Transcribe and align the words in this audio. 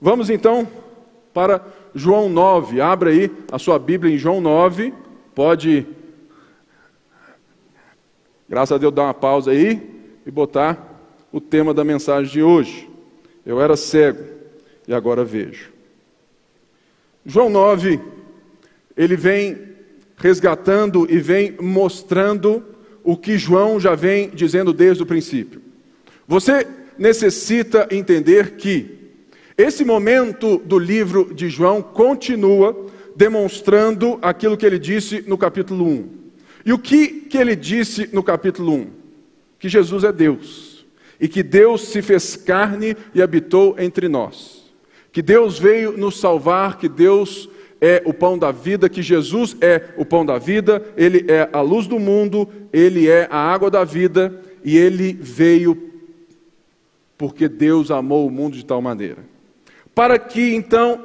Vamos 0.00 0.30
então 0.30 0.66
para 1.34 1.62
João 1.94 2.30
9. 2.30 2.80
Abra 2.80 3.10
aí 3.10 3.30
a 3.52 3.58
sua 3.58 3.78
Bíblia 3.78 4.14
em 4.14 4.16
João 4.16 4.40
9. 4.40 4.94
Pode, 5.34 5.86
graças 8.48 8.72
a 8.72 8.78
Deus, 8.78 8.94
dar 8.94 9.02
uma 9.02 9.14
pausa 9.14 9.50
aí 9.50 9.90
e 10.24 10.30
botar 10.30 11.02
o 11.30 11.38
tema 11.38 11.74
da 11.74 11.84
mensagem 11.84 12.32
de 12.32 12.42
hoje. 12.42 12.88
Eu 13.44 13.60
era 13.60 13.76
cego 13.76 14.24
e 14.88 14.94
agora 14.94 15.22
vejo. 15.22 15.70
João 17.26 17.50
9, 17.50 18.00
ele 18.96 19.16
vem 19.16 19.68
resgatando 20.16 21.06
e 21.10 21.18
vem 21.18 21.56
mostrando 21.60 22.64
o 23.04 23.18
que 23.18 23.36
João 23.36 23.78
já 23.78 23.94
vem 23.94 24.30
dizendo 24.30 24.72
desde 24.72 25.02
o 25.02 25.06
princípio. 25.06 25.60
Você 26.26 26.66
necessita 26.98 27.86
entender 27.90 28.56
que 28.56 28.99
esse 29.60 29.84
momento 29.84 30.58
do 30.58 30.78
livro 30.78 31.32
de 31.34 31.48
João 31.48 31.82
continua 31.82 32.86
demonstrando 33.14 34.18
aquilo 34.22 34.56
que 34.56 34.64
ele 34.64 34.78
disse 34.78 35.22
no 35.26 35.36
capítulo 35.36 35.86
1. 35.86 36.08
E 36.64 36.72
o 36.72 36.78
que, 36.78 37.08
que 37.08 37.38
ele 37.38 37.54
disse 37.54 38.08
no 38.12 38.22
capítulo 38.22 38.74
1? 38.74 38.86
Que 39.58 39.68
Jesus 39.68 40.04
é 40.04 40.12
Deus 40.12 40.86
e 41.20 41.28
que 41.28 41.42
Deus 41.42 41.88
se 41.88 42.00
fez 42.00 42.34
carne 42.34 42.96
e 43.14 43.20
habitou 43.20 43.76
entre 43.78 44.08
nós. 44.08 44.70
Que 45.12 45.20
Deus 45.20 45.58
veio 45.58 45.92
nos 45.96 46.18
salvar, 46.18 46.78
que 46.78 46.88
Deus 46.88 47.48
é 47.80 48.02
o 48.06 48.14
pão 48.14 48.38
da 48.38 48.50
vida, 48.50 48.88
que 48.88 49.02
Jesus 49.02 49.56
é 49.60 49.90
o 49.96 50.04
pão 50.04 50.24
da 50.24 50.38
vida, 50.38 50.82
ele 50.96 51.26
é 51.28 51.48
a 51.52 51.60
luz 51.60 51.86
do 51.86 51.98
mundo, 51.98 52.48
ele 52.72 53.08
é 53.08 53.28
a 53.30 53.38
água 53.38 53.70
da 53.70 53.84
vida 53.84 54.40
e 54.64 54.76
ele 54.76 55.12
veio 55.12 55.90
porque 57.18 57.48
Deus 57.48 57.90
amou 57.90 58.26
o 58.26 58.30
mundo 58.30 58.56
de 58.56 58.64
tal 58.64 58.80
maneira. 58.80 59.29
Para 59.94 60.18
que 60.18 60.54
então 60.54 61.04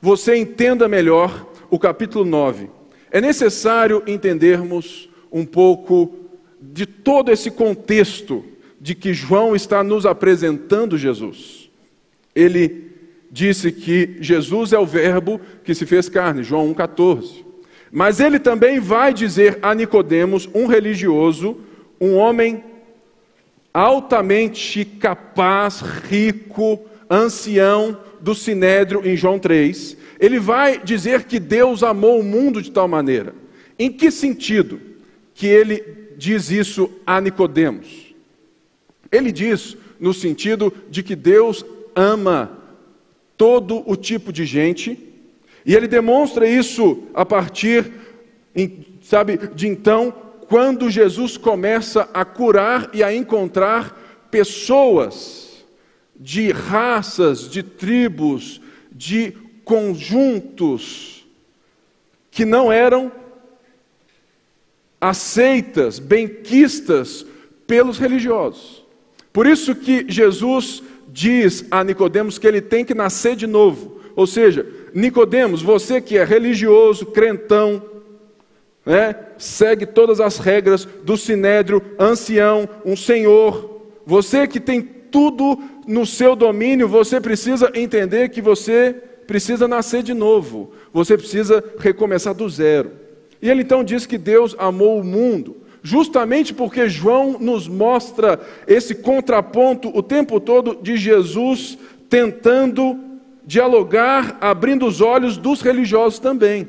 você 0.00 0.36
entenda 0.36 0.88
melhor 0.88 1.46
o 1.70 1.78
capítulo 1.78 2.24
9, 2.24 2.68
é 3.10 3.20
necessário 3.20 4.02
entendermos 4.06 5.08
um 5.32 5.44
pouco 5.44 6.14
de 6.60 6.86
todo 6.86 7.30
esse 7.30 7.50
contexto 7.50 8.44
de 8.80 8.94
que 8.94 9.14
João 9.14 9.56
está 9.56 9.82
nos 9.82 10.06
apresentando 10.06 10.98
Jesus. 10.98 11.70
Ele 12.34 12.92
disse 13.30 13.72
que 13.72 14.16
Jesus 14.20 14.72
é 14.72 14.78
o 14.78 14.86
Verbo 14.86 15.40
que 15.64 15.74
se 15.74 15.86
fez 15.86 16.08
carne, 16.08 16.42
João 16.42 16.72
1,14. 16.74 17.44
Mas 17.90 18.20
ele 18.20 18.38
também 18.38 18.80
vai 18.80 19.12
dizer 19.12 19.58
a 19.62 19.74
Nicodemos, 19.74 20.48
um 20.54 20.66
religioso, 20.66 21.58
um 22.00 22.14
homem 22.16 22.62
altamente 23.72 24.84
capaz, 24.84 25.80
rico, 25.80 26.80
ancião 27.08 27.98
do 28.20 28.34
Sinédrio 28.34 29.06
em 29.06 29.16
João 29.16 29.38
3, 29.38 29.96
ele 30.18 30.38
vai 30.38 30.78
dizer 30.78 31.24
que 31.24 31.38
Deus 31.38 31.82
amou 31.82 32.20
o 32.20 32.24
mundo 32.24 32.60
de 32.62 32.70
tal 32.70 32.88
maneira. 32.88 33.34
Em 33.78 33.90
que 33.90 34.10
sentido 34.10 34.80
que 35.34 35.46
ele 35.46 36.12
diz 36.16 36.50
isso 36.50 36.90
a 37.06 37.20
Nicodemos? 37.20 38.14
Ele 39.12 39.30
diz 39.30 39.76
no 40.00 40.12
sentido 40.12 40.72
de 40.90 41.02
que 41.02 41.14
Deus 41.14 41.64
ama 41.94 42.58
todo 43.36 43.82
o 43.90 43.96
tipo 43.96 44.32
de 44.32 44.44
gente, 44.44 44.98
e 45.64 45.74
ele 45.74 45.86
demonstra 45.86 46.48
isso 46.48 47.04
a 47.12 47.24
partir, 47.24 47.90
sabe, 49.02 49.38
de 49.54 49.66
então, 49.66 50.12
quando 50.48 50.88
Jesus 50.88 51.36
começa 51.36 52.08
a 52.14 52.24
curar 52.24 52.90
e 52.94 53.02
a 53.02 53.14
encontrar 53.14 54.28
pessoas 54.30 55.45
de 56.18 56.50
raças, 56.50 57.48
de 57.48 57.62
tribos, 57.62 58.60
de 58.90 59.32
conjuntos 59.64 61.26
que 62.30 62.44
não 62.44 62.70
eram 62.70 63.10
aceitas, 65.00 65.98
benquistas 65.98 67.26
pelos 67.66 67.98
religiosos. 67.98 68.84
Por 69.32 69.46
isso 69.46 69.74
que 69.74 70.06
Jesus 70.08 70.82
diz 71.08 71.64
a 71.70 71.84
Nicodemos 71.84 72.38
que 72.38 72.46
ele 72.46 72.60
tem 72.60 72.84
que 72.84 72.94
nascer 72.94 73.36
de 73.36 73.46
novo. 73.46 74.00
Ou 74.14 74.26
seja, 74.26 74.66
Nicodemos, 74.94 75.60
você 75.60 76.00
que 76.00 76.16
é 76.16 76.24
religioso, 76.24 77.06
crentão, 77.06 77.82
né, 78.84 79.14
segue 79.36 79.84
todas 79.84 80.20
as 80.20 80.38
regras 80.38 80.86
do 81.04 81.16
sinédrio, 81.16 81.82
ancião, 81.98 82.68
um 82.84 82.96
senhor, 82.96 83.82
você 84.06 84.46
que 84.46 84.60
tem 84.60 84.80
tudo 84.80 85.58
no 85.86 86.04
seu 86.04 86.34
domínio, 86.34 86.88
você 86.88 87.20
precisa 87.20 87.70
entender 87.74 88.28
que 88.30 88.40
você 88.40 88.94
precisa 89.26 89.66
nascer 89.68 90.02
de 90.02 90.14
novo. 90.14 90.72
Você 90.92 91.16
precisa 91.16 91.62
recomeçar 91.78 92.34
do 92.34 92.48
zero. 92.48 92.92
E 93.40 93.50
ele 93.50 93.62
então 93.62 93.84
diz 93.84 94.06
que 94.06 94.18
Deus 94.18 94.54
amou 94.58 95.00
o 95.00 95.04
mundo 95.04 95.66
justamente 95.86 96.52
porque 96.52 96.88
João 96.88 97.38
nos 97.38 97.68
mostra 97.68 98.40
esse 98.66 98.92
contraponto 98.92 99.88
o 99.96 100.02
tempo 100.02 100.40
todo 100.40 100.76
de 100.82 100.96
Jesus 100.96 101.78
tentando 102.10 102.98
dialogar, 103.44 104.36
abrindo 104.40 104.84
os 104.84 105.00
olhos 105.00 105.36
dos 105.36 105.60
religiosos 105.60 106.18
também. 106.18 106.68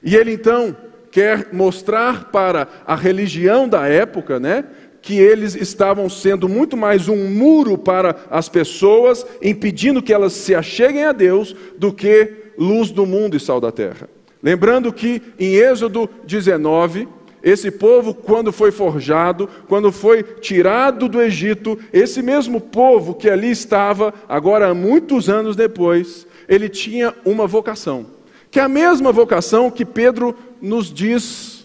E 0.00 0.14
ele 0.14 0.32
então 0.32 0.76
quer 1.10 1.48
mostrar 1.52 2.30
para 2.30 2.68
a 2.86 2.94
religião 2.94 3.68
da 3.68 3.88
época, 3.88 4.38
né, 4.38 4.64
que 5.06 5.16
eles 5.16 5.54
estavam 5.54 6.10
sendo 6.10 6.48
muito 6.48 6.76
mais 6.76 7.08
um 7.08 7.28
muro 7.30 7.78
para 7.78 8.16
as 8.28 8.48
pessoas, 8.48 9.24
impedindo 9.40 10.02
que 10.02 10.12
elas 10.12 10.32
se 10.32 10.52
acheguem 10.52 11.04
a 11.04 11.12
Deus, 11.12 11.54
do 11.78 11.92
que 11.92 12.32
luz 12.58 12.90
do 12.90 13.06
mundo 13.06 13.36
e 13.36 13.40
sal 13.40 13.60
da 13.60 13.70
terra. 13.70 14.10
Lembrando 14.42 14.92
que 14.92 15.22
em 15.38 15.54
Êxodo 15.54 16.10
19, 16.24 17.06
esse 17.40 17.70
povo, 17.70 18.14
quando 18.14 18.50
foi 18.50 18.72
forjado, 18.72 19.48
quando 19.68 19.92
foi 19.92 20.24
tirado 20.24 21.08
do 21.08 21.22
Egito, 21.22 21.78
esse 21.92 22.20
mesmo 22.20 22.60
povo 22.60 23.14
que 23.14 23.30
ali 23.30 23.52
estava, 23.52 24.12
agora 24.28 24.74
muitos 24.74 25.28
anos 25.28 25.54
depois, 25.54 26.26
ele 26.48 26.68
tinha 26.68 27.14
uma 27.24 27.46
vocação, 27.46 28.06
que 28.50 28.58
é 28.58 28.62
a 28.64 28.68
mesma 28.68 29.12
vocação 29.12 29.70
que 29.70 29.84
Pedro 29.84 30.34
nos 30.60 30.92
diz, 30.92 31.64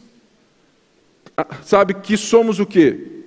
ah, 1.36 1.48
sabe, 1.64 1.96
que 1.96 2.16
somos 2.16 2.60
o 2.60 2.68
quê? 2.68 3.21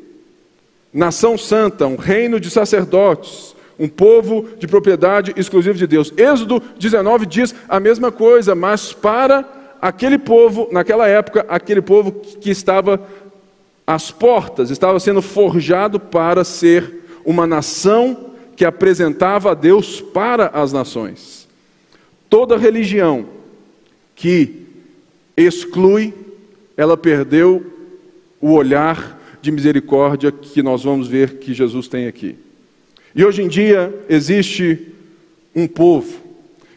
Nação 0.95 1.37
santa, 1.37 1.89
um 1.89 1.97
reino 1.97 2.39
de 2.39 2.49
sacerdotes, 2.49 3.57
um 3.77 3.89
povo 3.89 4.49
de 4.61 4.69
propriedade 4.69 5.35
exclusiva 5.37 5.77
de 5.77 5.89
Deus. 5.89 6.13
Êxodo 6.17 6.63
19 6.79 7.27
diz 7.27 7.53
a 7.69 7.81
mesma 7.81 8.13
coisa, 8.13 8.55
mas 8.55 8.93
para 8.93 9.45
aquele 9.83 10.17
povo, 10.17 10.69
naquela 10.71 11.09
época, 11.09 11.45
aquele 11.49 11.83
povo 11.83 12.13
que 12.13 12.49
estava 12.49 13.01
às 13.85 14.13
portas, 14.13 14.71
estava 14.71 15.01
sendo 15.01 15.21
forjado 15.21 15.99
para 15.99 16.45
ser 16.45 17.03
uma 17.25 17.45
nação 17.45 18.31
que 18.55 18.65
apresentava 18.65 19.51
a 19.51 19.55
Deus 19.55 20.01
para 20.01 20.47
as 20.47 20.73
nações. 20.73 21.49
Toda 22.31 22.57
religião 22.57 23.27
que 24.15 24.65
exclui, 25.37 26.15
ela 26.77 26.97
perdeu 26.97 27.67
o 28.41 28.53
olhar 28.53 29.21
de 29.45 29.53
misericórdia 29.53 30.33
que 30.33 30.63
nós 30.63 30.83
vamos 30.83 31.07
ver 31.07 31.39
que 31.39 31.53
Jesus 31.55 31.87
tem 31.87 32.07
aqui. 32.07 32.37
E 33.15 33.25
hoje 33.25 33.43
em 33.43 33.49
dia 33.49 33.95
existe 34.09 34.89
um 35.55 35.67
povo 35.69 36.25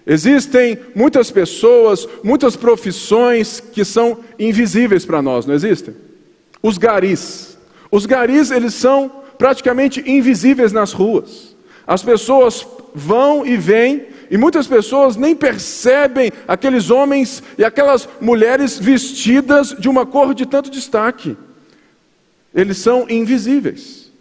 Existem 0.10 0.80
muitas 0.96 1.30
pessoas, 1.30 2.08
muitas 2.24 2.56
profissões 2.56 3.60
que 3.60 3.84
são 3.84 4.20
invisíveis 4.40 5.04
para 5.04 5.22
nós, 5.22 5.46
não 5.46 5.54
existem? 5.54 5.94
Os 6.64 6.78
garis. 6.78 7.58
Os 7.92 8.06
garis, 8.06 8.50
eles 8.50 8.74
são 8.74 9.12
praticamente 9.38 10.02
invisíveis 10.10 10.72
nas 10.72 10.94
ruas. 10.94 11.54
As 11.86 12.02
pessoas 12.04 12.66
vão 12.96 13.46
e 13.46 13.58
vêm 13.58 14.06
e 14.31 14.38
muitas 14.38 14.66
pessoas 14.66 15.18
nem 15.18 15.36
percebem 15.36 16.31
aqueles 16.48 16.90
homens 16.90 17.44
e 17.58 17.66
aquelas 17.66 18.08
mulheres 18.22 18.80
vestidas 18.80 19.75
de 19.78 19.90
uma 19.90 20.06
cor 20.06 20.34
de 20.34 20.46
tanto 20.46 20.72
destaque. 20.72 21.36
Eles 22.54 22.78
são 22.78 23.10
invisíveis. 23.10 24.12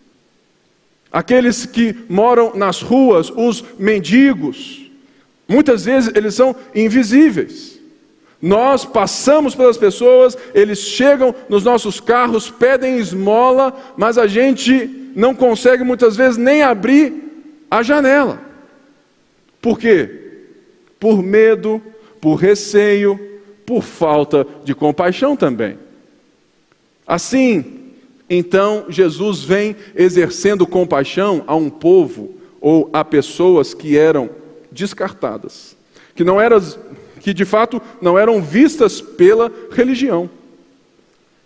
Aqueles 1.10 1.64
que 1.64 1.94
moram 2.08 2.54
nas 2.54 2.82
ruas, 2.82 3.30
os 3.30 3.64
mendigos, 3.78 4.86
Muitas 5.48 5.84
vezes 5.84 6.10
eles 6.14 6.34
são 6.34 6.56
invisíveis. 6.74 7.78
Nós 8.42 8.84
passamos 8.84 9.54
pelas 9.54 9.78
pessoas, 9.78 10.36
eles 10.54 10.80
chegam 10.80 11.34
nos 11.48 11.64
nossos 11.64 12.00
carros, 12.00 12.50
pedem 12.50 12.98
esmola, 12.98 13.74
mas 13.96 14.18
a 14.18 14.26
gente 14.26 15.12
não 15.14 15.34
consegue 15.34 15.82
muitas 15.84 16.16
vezes 16.16 16.36
nem 16.36 16.62
abrir 16.62 17.14
a 17.70 17.82
janela. 17.82 18.40
Por 19.60 19.78
quê? 19.78 20.10
Por 21.00 21.22
medo, 21.22 21.80
por 22.20 22.34
receio, 22.34 23.18
por 23.64 23.82
falta 23.82 24.46
de 24.64 24.74
compaixão 24.74 25.36
também. 25.36 25.78
Assim, 27.06 27.85
então, 28.28 28.86
Jesus 28.88 29.42
vem 29.42 29.76
exercendo 29.94 30.66
compaixão 30.66 31.44
a 31.46 31.54
um 31.54 31.70
povo 31.70 32.34
ou 32.60 32.90
a 32.92 33.04
pessoas 33.04 33.72
que 33.72 33.96
eram 33.96 34.28
descartadas, 34.72 35.76
que 36.14 36.24
não 36.24 36.40
eram, 36.40 36.60
que 37.20 37.32
de 37.32 37.44
fato 37.44 37.80
não 38.00 38.18
eram 38.18 38.42
vistas 38.42 39.00
pela 39.00 39.50
religião. 39.70 40.28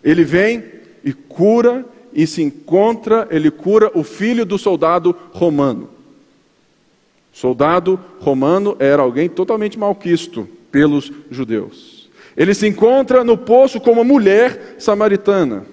Ele 0.03 0.23
vem 0.23 0.63
e 1.03 1.13
cura 1.13 1.85
e 2.11 2.25
se 2.25 2.41
encontra, 2.41 3.27
ele 3.29 3.51
cura 3.51 3.91
o 3.93 4.03
filho 4.03 4.45
do 4.45 4.57
soldado 4.57 5.15
romano. 5.31 5.89
Soldado 7.31 7.99
romano 8.19 8.75
era 8.79 9.03
alguém 9.03 9.29
totalmente 9.29 9.77
malquisto 9.77 10.49
pelos 10.71 11.11
judeus. 11.29 12.09
Ele 12.35 12.53
se 12.53 12.67
encontra 12.67 13.23
no 13.23 13.37
poço 13.37 13.79
com 13.79 13.91
uma 13.91 14.03
mulher 14.03 14.75
samaritana, 14.79 15.65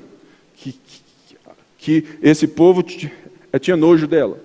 que, 1.79 2.05
esse 2.21 2.47
povo 2.47 2.83
tinha 2.83 3.77
nojo 3.77 4.07
dela. 4.07 4.39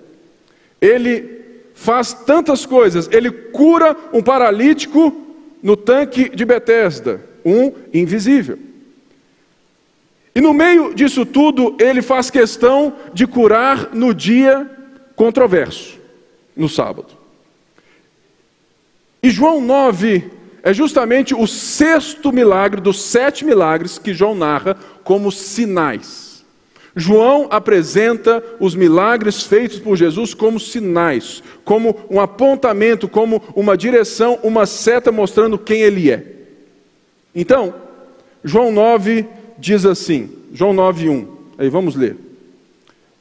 Ele 0.80 1.42
faz 1.74 2.14
tantas 2.14 2.64
coisas, 2.64 3.08
ele 3.12 3.30
cura 3.30 3.96
um 4.12 4.22
paralítico 4.22 5.12
no 5.62 5.76
tanque 5.76 6.28
de 6.28 6.44
Betesda, 6.44 7.20
um 7.44 7.72
invisível. 7.92 8.58
E 10.34 10.40
no 10.40 10.52
meio 10.52 10.94
disso 10.94 11.26
tudo, 11.26 11.76
ele 11.78 12.02
faz 12.02 12.30
questão 12.30 12.94
de 13.12 13.26
curar 13.26 13.94
no 13.94 14.14
dia 14.14 14.68
controverso, 15.14 15.98
no 16.56 16.68
sábado. 16.68 17.08
E 19.22 19.30
João 19.30 19.60
9 19.60 20.30
é 20.62 20.72
justamente 20.72 21.34
o 21.34 21.46
sexto 21.46 22.32
milagre 22.32 22.80
dos 22.80 23.00
sete 23.00 23.44
milagres 23.44 23.98
que 23.98 24.12
João 24.12 24.34
narra 24.34 24.76
como 25.02 25.30
sinais. 25.30 26.23
João 26.96 27.48
apresenta 27.50 28.42
os 28.60 28.74
milagres 28.74 29.42
feitos 29.42 29.78
por 29.78 29.96
Jesus 29.96 30.32
como 30.32 30.60
sinais, 30.60 31.42
como 31.64 31.96
um 32.08 32.20
apontamento, 32.20 33.08
como 33.08 33.42
uma 33.54 33.76
direção, 33.76 34.38
uma 34.42 34.64
seta 34.64 35.10
mostrando 35.10 35.58
quem 35.58 35.80
ele 35.80 36.10
é. 36.10 36.24
Então, 37.34 37.74
João 38.44 38.70
9 38.70 39.26
diz 39.58 39.84
assim, 39.84 40.30
João 40.52 40.72
9:1. 40.72 41.26
Aí 41.58 41.68
vamos 41.68 41.96
ler. 41.96 42.16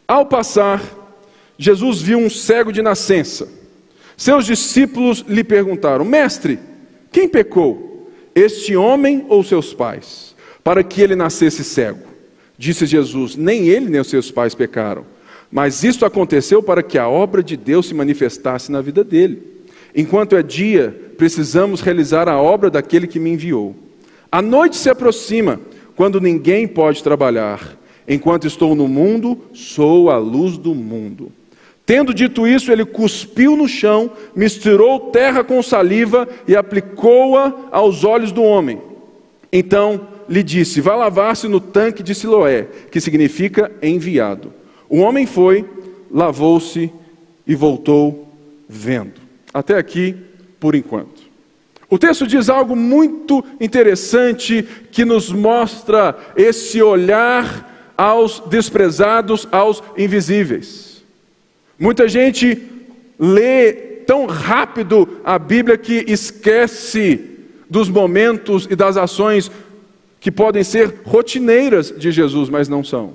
Ao 0.07 0.25
passar, 0.25 0.81
Jesus 1.57 2.01
viu 2.01 2.19
um 2.19 2.29
cego 2.29 2.71
de 2.71 2.81
nascença. 2.81 3.47
Seus 4.15 4.45
discípulos 4.45 5.25
lhe 5.27 5.43
perguntaram: 5.43 6.05
Mestre, 6.05 6.59
quem 7.11 7.27
pecou, 7.27 8.11
este 8.35 8.75
homem 8.75 9.25
ou 9.29 9.43
seus 9.43 9.73
pais, 9.73 10.35
para 10.63 10.83
que 10.83 11.01
ele 11.01 11.15
nascesse 11.15 11.63
cego? 11.63 12.12
Disse 12.57 12.85
Jesus: 12.85 13.35
Nem 13.35 13.67
ele 13.67 13.89
nem 13.89 14.01
os 14.01 14.09
seus 14.09 14.31
pais 14.31 14.53
pecaram, 14.55 15.05
mas 15.51 15.83
isto 15.83 16.05
aconteceu 16.05 16.61
para 16.61 16.83
que 16.83 16.97
a 16.97 17.07
obra 17.07 17.43
de 17.43 17.57
Deus 17.57 17.87
se 17.87 17.93
manifestasse 17.93 18.71
na 18.71 18.81
vida 18.81 19.03
dele. 19.03 19.41
Enquanto 19.95 20.35
é 20.35 20.41
dia, 20.41 21.13
precisamos 21.17 21.81
realizar 21.81 22.27
a 22.27 22.41
obra 22.41 22.69
daquele 22.69 23.05
que 23.05 23.19
me 23.19 23.31
enviou. 23.31 23.75
A 24.31 24.41
noite 24.41 24.75
se 24.75 24.89
aproxima 24.89 25.59
quando 25.95 26.19
ninguém 26.19 26.67
pode 26.67 27.03
trabalhar. 27.03 27.77
Enquanto 28.07 28.47
estou 28.47 28.75
no 28.75 28.87
mundo, 28.87 29.39
sou 29.53 30.09
a 30.09 30.17
luz 30.17 30.57
do 30.57 30.73
mundo. 30.73 31.31
Tendo 31.85 32.13
dito 32.13 32.47
isso, 32.47 32.71
ele 32.71 32.85
cuspiu 32.85 33.55
no 33.55 33.67
chão, 33.67 34.11
misturou 34.35 35.11
terra 35.11 35.43
com 35.43 35.61
saliva 35.61 36.27
e 36.47 36.55
aplicou-a 36.55 37.53
aos 37.71 38.03
olhos 38.03 38.31
do 38.31 38.41
homem. 38.41 38.81
Então 39.51 40.07
lhe 40.27 40.43
disse: 40.43 40.81
Vá 40.81 40.95
lavar-se 40.95 41.47
no 41.47 41.59
tanque 41.59 42.03
de 42.03 42.13
Siloé, 42.15 42.67
que 42.91 43.01
significa 43.01 43.71
enviado. 43.81 44.53
O 44.89 44.99
homem 44.99 45.25
foi, 45.25 45.65
lavou-se 46.11 46.91
e 47.45 47.55
voltou 47.55 48.27
vendo. 48.67 49.21
Até 49.53 49.77
aqui, 49.77 50.15
por 50.59 50.75
enquanto. 50.75 51.23
O 51.89 51.97
texto 51.97 52.25
diz 52.25 52.49
algo 52.49 52.75
muito 52.75 53.43
interessante 53.59 54.67
que 54.91 55.05
nos 55.05 55.31
mostra 55.31 56.17
esse 56.35 56.81
olhar 56.81 57.93
aos 57.95 58.39
desprezados, 58.47 59.47
aos 59.51 59.83
invisíveis. 59.95 61.03
Muita 61.77 62.07
gente 62.07 62.61
lê 63.19 63.73
tão 64.07 64.25
rápido 64.25 65.19
a 65.23 65.37
Bíblia 65.37 65.77
que 65.77 66.03
esquece 66.07 67.19
dos 67.69 67.89
momentos 67.89 68.67
e 68.69 68.75
das 68.75 68.97
ações 68.97 69.51
que 70.23 70.31
podem 70.31 70.63
ser 70.63 71.01
rotineiras 71.03 71.93
de 71.97 72.09
Jesus, 72.09 72.47
mas 72.47 72.69
não 72.69 72.81
são. 72.81 73.13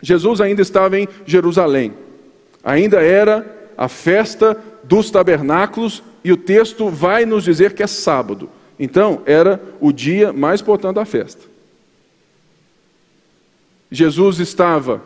Jesus 0.00 0.40
ainda 0.40 0.62
estava 0.62 0.98
em 0.98 1.06
Jerusalém, 1.26 1.92
ainda 2.64 3.02
era 3.02 3.70
a 3.76 3.88
festa 3.88 4.56
dos 4.82 5.10
tabernáculos 5.10 6.02
e 6.24 6.32
o 6.32 6.38
texto 6.38 6.88
vai 6.88 7.26
nos 7.26 7.44
dizer 7.44 7.74
que 7.74 7.82
é 7.82 7.86
sábado. 7.86 8.48
Então, 8.78 9.20
era 9.26 9.60
o 9.82 9.92
dia 9.92 10.32
mais 10.32 10.62
importante 10.62 10.94
da 10.94 11.04
festa. 11.04 11.44
Jesus 13.90 14.38
estava 14.38 15.02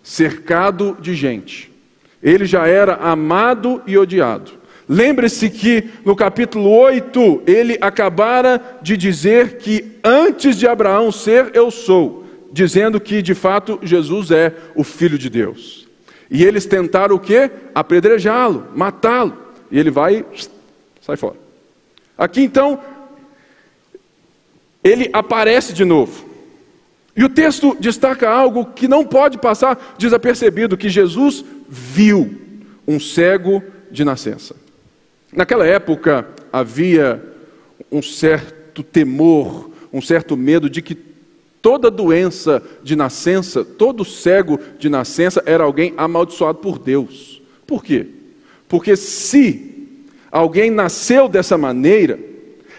cercado 0.00 0.96
de 1.00 1.12
gente. 1.12 1.72
Ele 2.22 2.44
já 2.44 2.68
era 2.68 2.94
amado 2.94 3.82
e 3.84 3.98
odiado. 3.98 4.52
Lembre-se 4.88 5.50
que 5.50 5.90
no 6.02 6.16
capítulo 6.16 6.70
8 6.70 7.42
ele 7.46 7.76
acabara 7.78 8.78
de 8.80 8.96
dizer 8.96 9.58
que 9.58 9.98
antes 10.02 10.56
de 10.56 10.66
Abraão 10.66 11.12
ser, 11.12 11.50
eu 11.52 11.70
sou, 11.70 12.24
dizendo 12.50 12.98
que 12.98 13.20
de 13.20 13.34
fato 13.34 13.78
Jesus 13.82 14.30
é 14.30 14.54
o 14.74 14.82
Filho 14.82 15.18
de 15.18 15.28
Deus. 15.28 15.86
E 16.30 16.42
eles 16.42 16.64
tentaram 16.64 17.16
o 17.16 17.20
quê? 17.20 17.50
Apedrejá-lo, 17.74 18.68
matá-lo. 18.74 19.36
E 19.70 19.78
ele 19.78 19.90
vai 19.90 20.24
e 20.32 20.48
sai 21.02 21.16
fora. 21.16 21.36
Aqui 22.16 22.40
então, 22.40 22.80
ele 24.82 25.10
aparece 25.12 25.74
de 25.74 25.84
novo. 25.84 26.26
E 27.14 27.24
o 27.24 27.28
texto 27.28 27.76
destaca 27.78 28.30
algo 28.30 28.64
que 28.64 28.88
não 28.88 29.04
pode 29.04 29.36
passar 29.36 29.96
desapercebido: 29.98 30.76
que 30.76 30.88
Jesus 30.88 31.44
viu 31.68 32.40
um 32.86 32.98
cego 32.98 33.62
de 33.90 34.04
nascença. 34.04 34.67
Naquela 35.32 35.66
época 35.66 36.26
havia 36.52 37.22
um 37.92 38.02
certo 38.02 38.82
temor, 38.82 39.70
um 39.92 40.00
certo 40.00 40.36
medo 40.36 40.68
de 40.70 40.80
que 40.80 40.94
toda 41.60 41.90
doença 41.90 42.62
de 42.82 42.96
nascença, 42.96 43.64
todo 43.64 44.04
cego 44.04 44.58
de 44.78 44.88
nascença 44.88 45.42
era 45.44 45.64
alguém 45.64 45.92
amaldiçoado 45.96 46.58
por 46.58 46.78
Deus. 46.78 47.42
Por 47.66 47.84
quê? 47.84 48.06
Porque 48.68 48.96
se 48.96 49.98
alguém 50.30 50.70
nasceu 50.70 51.28
dessa 51.28 51.58
maneira, 51.58 52.18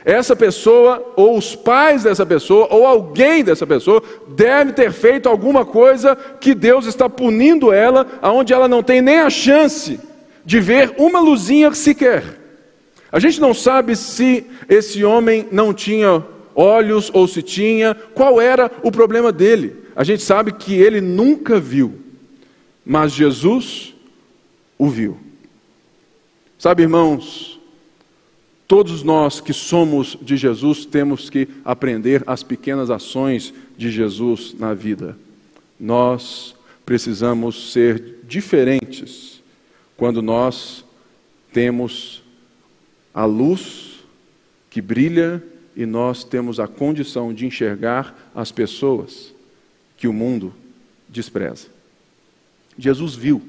essa 0.05 0.35
pessoa, 0.35 1.13
ou 1.15 1.37
os 1.37 1.55
pais 1.55 2.03
dessa 2.03 2.25
pessoa, 2.25 2.67
ou 2.71 2.85
alguém 2.85 3.43
dessa 3.43 3.67
pessoa, 3.67 4.01
deve 4.29 4.71
ter 4.71 4.91
feito 4.91 5.27
alguma 5.27 5.65
coisa 5.65 6.15
que 6.15 6.55
Deus 6.55 6.85
está 6.85 7.09
punindo 7.09 7.71
ela, 7.71 8.07
aonde 8.21 8.53
ela 8.53 8.67
não 8.67 8.81
tem 8.81 9.01
nem 9.01 9.19
a 9.19 9.29
chance 9.29 9.99
de 10.45 10.59
ver 10.59 10.95
uma 10.97 11.19
luzinha 11.19 11.71
sequer. 11.73 12.38
A 13.11 13.19
gente 13.19 13.39
não 13.39 13.53
sabe 13.53 13.95
se 13.95 14.45
esse 14.67 15.03
homem 15.03 15.47
não 15.51 15.73
tinha 15.73 16.23
olhos 16.53 17.09
ou 17.13 17.27
se 17.27 17.41
tinha, 17.41 17.95
qual 18.13 18.39
era 18.39 18.71
o 18.83 18.91
problema 18.91 19.31
dele. 19.31 19.75
A 19.95 20.03
gente 20.03 20.21
sabe 20.21 20.51
que 20.53 20.73
ele 20.73 21.01
nunca 21.01 21.59
viu, 21.59 21.99
mas 22.85 23.13
Jesus 23.13 23.95
o 24.77 24.89
viu. 24.89 25.17
Sabe, 26.57 26.83
irmãos, 26.83 27.59
todos 28.67 29.01
nós 29.01 29.39
que 29.41 29.53
somos 29.53 30.17
de 30.21 30.37
Jesus 30.37 30.85
temos 30.85 31.29
que 31.29 31.47
aprender 31.65 32.23
as 32.27 32.43
pequenas 32.43 32.89
ações 32.89 33.53
de 33.77 33.89
Jesus 33.89 34.53
na 34.59 34.73
vida. 34.73 35.17
Nós 35.79 36.53
precisamos 36.85 37.71
ser 37.71 38.19
diferentes 38.27 39.41
quando 39.95 40.21
nós 40.21 40.83
temos 41.51 42.18
a 43.13 43.25
luz 43.25 43.99
que 44.69 44.81
brilha 44.81 45.43
e 45.75 45.85
nós 45.85 46.23
temos 46.23 46.59
a 46.59 46.67
condição 46.67 47.33
de 47.33 47.45
enxergar 47.45 48.31
as 48.35 48.51
pessoas 48.51 49.33
que 49.97 50.07
o 50.07 50.13
mundo 50.13 50.53
despreza. 51.07 51.67
Jesus 52.77 53.15
viu 53.15 53.41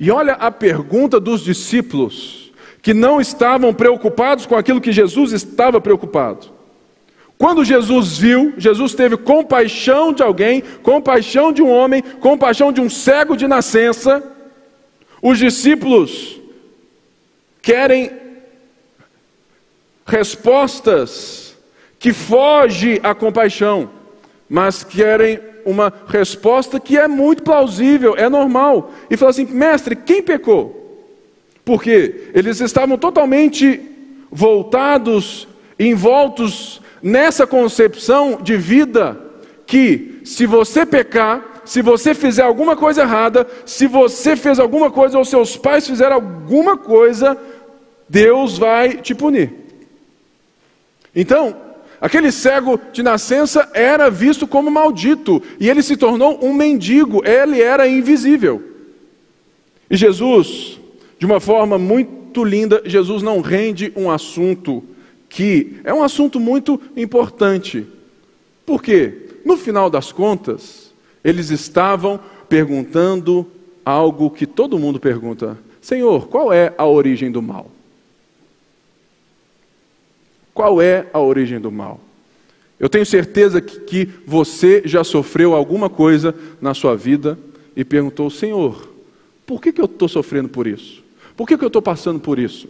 e 0.00 0.10
olha 0.10 0.32
a 0.32 0.50
pergunta 0.50 1.20
dos 1.20 1.44
discípulos, 1.44 2.50
que 2.80 2.94
não 2.94 3.20
estavam 3.20 3.74
preocupados 3.74 4.46
com 4.46 4.56
aquilo 4.56 4.80
que 4.80 4.90
Jesus 4.90 5.32
estava 5.32 5.78
preocupado. 5.78 6.46
Quando 7.36 7.62
Jesus 7.62 8.16
viu, 8.16 8.54
Jesus 8.56 8.94
teve 8.94 9.18
compaixão 9.18 10.10
de 10.10 10.22
alguém, 10.22 10.62
compaixão 10.82 11.52
de 11.52 11.60
um 11.60 11.70
homem, 11.70 12.00
compaixão 12.00 12.72
de 12.72 12.80
um 12.80 12.88
cego 12.88 13.36
de 13.36 13.46
nascença. 13.46 14.22
Os 15.20 15.38
discípulos 15.38 16.39
querem 17.62 18.10
respostas 20.06 21.56
que 21.98 22.12
fogem 22.12 22.98
à 23.02 23.14
compaixão, 23.14 23.90
mas 24.48 24.82
querem 24.82 25.38
uma 25.64 25.92
resposta 26.08 26.80
que 26.80 26.98
é 26.98 27.06
muito 27.06 27.42
plausível, 27.42 28.14
é 28.16 28.28
normal. 28.28 28.92
E 29.10 29.16
fala 29.16 29.30
assim: 29.30 29.44
mestre, 29.44 29.94
quem 29.94 30.22
pecou? 30.22 30.76
Porque 31.64 32.30
eles 32.34 32.60
estavam 32.60 32.96
totalmente 32.96 33.80
voltados, 34.30 35.46
envoltos 35.78 36.80
nessa 37.02 37.46
concepção 37.46 38.38
de 38.42 38.56
vida 38.56 39.18
que 39.66 40.20
se 40.24 40.46
você 40.46 40.84
pecar, 40.84 41.62
se 41.64 41.82
você 41.82 42.14
fizer 42.14 42.42
alguma 42.42 42.74
coisa 42.74 43.02
errada, 43.02 43.46
se 43.64 43.86
você 43.86 44.34
fez 44.34 44.58
alguma 44.58 44.90
coisa 44.90 45.18
ou 45.18 45.24
seus 45.24 45.56
pais 45.56 45.86
fizeram 45.86 46.16
alguma 46.16 46.76
coisa, 46.76 47.38
Deus 48.10 48.58
vai 48.58 48.96
te 48.96 49.14
punir. 49.14 49.52
Então, 51.14 51.56
aquele 52.00 52.32
cego 52.32 52.80
de 52.92 53.04
nascença 53.04 53.70
era 53.72 54.10
visto 54.10 54.48
como 54.48 54.68
maldito 54.68 55.40
e 55.60 55.70
ele 55.70 55.80
se 55.80 55.96
tornou 55.96 56.44
um 56.44 56.52
mendigo, 56.52 57.22
ele 57.24 57.62
era 57.62 57.86
invisível. 57.86 58.60
E 59.88 59.96
Jesus, 59.96 60.80
de 61.20 61.24
uma 61.24 61.38
forma 61.38 61.78
muito 61.78 62.42
linda, 62.42 62.82
Jesus 62.84 63.22
não 63.22 63.40
rende 63.40 63.92
um 63.94 64.10
assunto 64.10 64.82
que 65.28 65.76
é 65.84 65.94
um 65.94 66.02
assunto 66.02 66.40
muito 66.40 66.80
importante. 66.96 67.86
Por 68.66 68.82
quê? 68.82 69.28
No 69.44 69.56
final 69.56 69.88
das 69.88 70.10
contas, 70.10 70.92
eles 71.22 71.50
estavam 71.50 72.18
perguntando 72.48 73.46
algo 73.84 74.30
que 74.30 74.46
todo 74.46 74.80
mundo 74.80 74.98
pergunta: 74.98 75.56
Senhor, 75.80 76.26
qual 76.26 76.52
é 76.52 76.74
a 76.76 76.84
origem 76.84 77.30
do 77.30 77.40
mal? 77.40 77.70
Qual 80.60 80.82
é 80.82 81.06
a 81.10 81.18
origem 81.18 81.58
do 81.58 81.72
mal? 81.72 81.98
Eu 82.78 82.90
tenho 82.90 83.06
certeza 83.06 83.62
que, 83.62 83.80
que 83.80 84.08
você 84.26 84.82
já 84.84 85.02
sofreu 85.02 85.54
alguma 85.54 85.88
coisa 85.88 86.34
na 86.60 86.74
sua 86.74 86.94
vida 86.94 87.38
e 87.74 87.82
perguntou: 87.82 88.28
Senhor, 88.28 88.86
por 89.46 89.58
que, 89.58 89.72
que 89.72 89.80
eu 89.80 89.86
estou 89.86 90.06
sofrendo 90.06 90.50
por 90.50 90.66
isso? 90.66 91.02
Por 91.34 91.48
que, 91.48 91.56
que 91.56 91.64
eu 91.64 91.68
estou 91.68 91.80
passando 91.80 92.20
por 92.20 92.38
isso? 92.38 92.68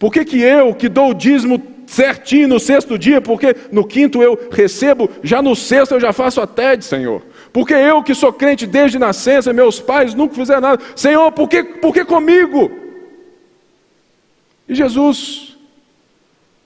Por 0.00 0.12
que, 0.12 0.24
que 0.24 0.40
eu, 0.42 0.74
que 0.74 0.88
dou 0.88 1.10
o 1.10 1.14
dízimo 1.14 1.62
certinho 1.86 2.48
no 2.48 2.58
sexto 2.58 2.98
dia, 2.98 3.20
porque 3.20 3.54
no 3.70 3.86
quinto 3.86 4.20
eu 4.20 4.36
recebo, 4.50 5.08
já 5.22 5.40
no 5.40 5.54
sexto 5.54 5.94
eu 5.94 6.00
já 6.00 6.12
faço 6.12 6.40
a 6.40 6.46
TED, 6.46 6.84
Senhor? 6.84 7.22
Porque 7.52 7.72
eu, 7.72 8.02
que 8.02 8.16
sou 8.16 8.32
crente 8.32 8.66
desde 8.66 8.98
nascença, 8.98 9.52
meus 9.52 9.78
pais 9.78 10.12
nunca 10.12 10.34
fizeram 10.34 10.60
nada, 10.60 10.82
Senhor, 10.96 11.30
por 11.30 11.48
que, 11.48 11.62
por 11.62 11.94
que 11.94 12.04
comigo? 12.04 12.68
E 14.68 14.74
Jesus, 14.74 15.56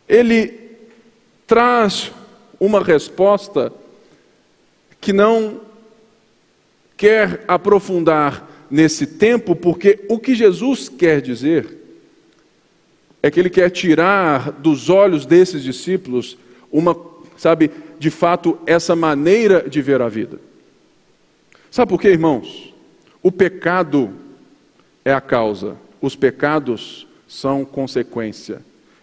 Ele 0.09 0.62
traz 1.47 2.13
uma 2.59 2.83
resposta 2.83 3.73
que 5.01 5.13
não 5.13 5.61
quer 6.97 7.45
aprofundar 7.49 8.49
nesse 8.71 9.07
tempo, 9.07 9.57
porque 9.57 10.05
o 10.09 10.19
que 10.19 10.35
Jesus 10.35 10.89
quer 10.89 11.21
dizer 11.21 11.79
é 13.23 13.31
que 13.31 13.39
ele 13.39 13.51
quer 13.51 13.71
tirar 13.71 14.53
dos 14.53 14.89
olhos 14.89 15.27
desses 15.27 15.63
discípulos 15.63 16.39
uma, 16.71 16.97
sabe, 17.37 17.71
de 17.99 18.11
fato, 18.11 18.59
essa 18.67 18.97
maneira 18.97 19.69
de 19.69 19.83
ver 19.83 20.01
a 20.01 20.09
vida. 20.09 20.41
Sabe 21.71 21.89
por 21.89 22.01
quê, 22.01 22.09
irmãos? 22.09 22.73
O 23.23 23.31
pecado 23.31 24.13
é 25.05 25.13
a 25.13 25.21
causa, 25.21 25.77
os 26.01 26.17
pecados 26.17 27.07
são 27.29 27.65
consequência, 27.65 28.63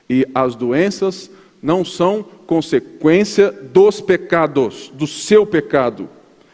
e 0.09 0.25
as 0.33 0.55
doenças 0.55 1.29
não 1.61 1.83
são 1.83 2.23
consequência 2.45 3.51
dos 3.51 4.01
pecados, 4.01 4.91
do 4.93 5.05
seu 5.05 5.45
pecado. 5.45 6.09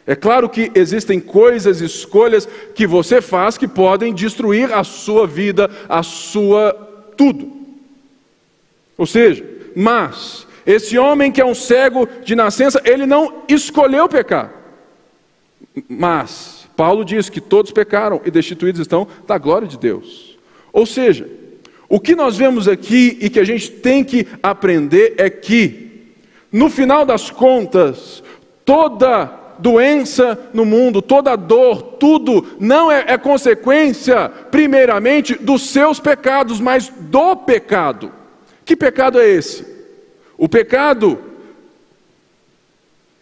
É 0.08 0.16
claro 0.16 0.48
que 0.50 0.72
existem 0.76 1.20
coisas, 1.20 1.82
escolhas 1.82 2.48
que 2.76 2.86
você 2.86 3.22
faz 3.22 3.58
que 3.58 3.68
podem 3.68 4.14
destruir 4.14 4.72
a 4.72 4.84
sua 4.84 5.26
vida, 5.26 5.70
a 5.90 6.04
sua 6.04 6.74
tudo. 7.18 7.52
Ou 8.98 9.06
seja, 9.06 9.44
mas 9.76 10.46
esse 10.66 10.98
homem 10.98 11.32
que 11.32 11.42
é 11.42 11.46
um 11.46 11.56
cego 11.56 12.08
de 12.24 12.36
nascença, 12.36 12.82
ele 12.86 13.06
não 13.06 13.44
escolheu 13.48 14.08
pecar. 14.08 14.54
Mas 15.90 16.68
Paulo 16.76 17.04
diz 17.04 17.30
que 17.30 17.42
todos 17.42 17.72
pecaram 17.72 18.22
e 18.26 18.32
destituídos 18.32 18.82
estão 18.82 19.08
da 19.26 19.38
glória 19.38 19.68
de 19.68 19.78
Deus. 19.78 20.38
Ou 20.72 20.86
seja, 20.86 21.28
o 21.88 22.00
que 22.00 22.16
nós 22.16 22.36
vemos 22.36 22.68
aqui 22.68 23.18
e 23.22 23.30
que 23.30 23.40
a 23.40 23.44
gente 23.44 23.70
tem 23.70 24.04
que 24.04 24.28
aprender 24.42 25.14
é 25.18 25.30
que, 25.30 26.14
no 26.52 26.70
final 26.70 27.06
das 27.06 27.30
contas, 27.30 28.24
toda 28.64 29.46
doença 29.60 30.50
no 30.54 30.66
mundo, 30.66 31.02
toda 31.02 31.36
dor, 31.36 31.82
tudo 32.00 32.58
não 32.60 32.92
é, 32.92 33.06
é 33.08 33.18
consequência, 33.18 34.30
primeiramente, 34.52 35.36
dos 35.36 35.70
seus 35.70 36.00
pecados, 36.00 36.60
mas 36.60 36.90
do 36.90 37.36
pecado. 37.36 38.12
Que 38.64 38.76
pecado 38.76 39.20
é 39.20 39.28
esse? 39.30 39.66
O 40.38 40.50
pecado 40.50 41.20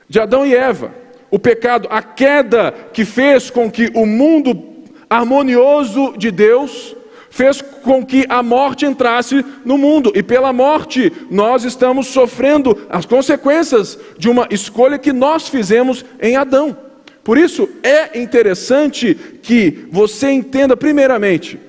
de 0.08 0.20
Adão 0.20 0.46
e 0.46 0.56
Eva. 0.56 0.94
O 1.30 1.40
pecado, 1.40 1.88
a 1.90 2.02
queda 2.02 2.74
que 2.94 3.04
fez 3.04 3.50
com 3.50 3.70
que 3.70 3.92
o 3.94 4.06
mundo 4.06 4.74
harmonioso 5.10 6.14
de 6.18 6.32
Deus 6.32 6.96
fez 7.34 7.64
com 7.64 8.06
que 8.06 8.28
a 8.30 8.44
morte 8.44 8.86
entrasse 8.86 9.44
no 9.66 9.76
mundo, 9.76 10.12
e 10.14 10.22
pela 10.22 10.54
morte 10.54 11.12
nós 11.32 11.64
estamos 11.64 12.06
sofrendo 12.06 12.86
as 12.88 13.08
consequências 13.08 13.98
de 14.20 14.30
uma 14.30 14.48
escolha 14.52 15.00
que 15.00 15.12
nós 15.12 15.48
fizemos 15.48 16.06
em 16.22 16.36
Adão. 16.36 16.78
Por 17.24 17.36
isso 17.36 17.68
é 17.82 18.22
interessante 18.22 19.16
que 19.42 19.88
você 19.90 20.30
entenda, 20.30 20.78
primeiramente, 20.78 21.60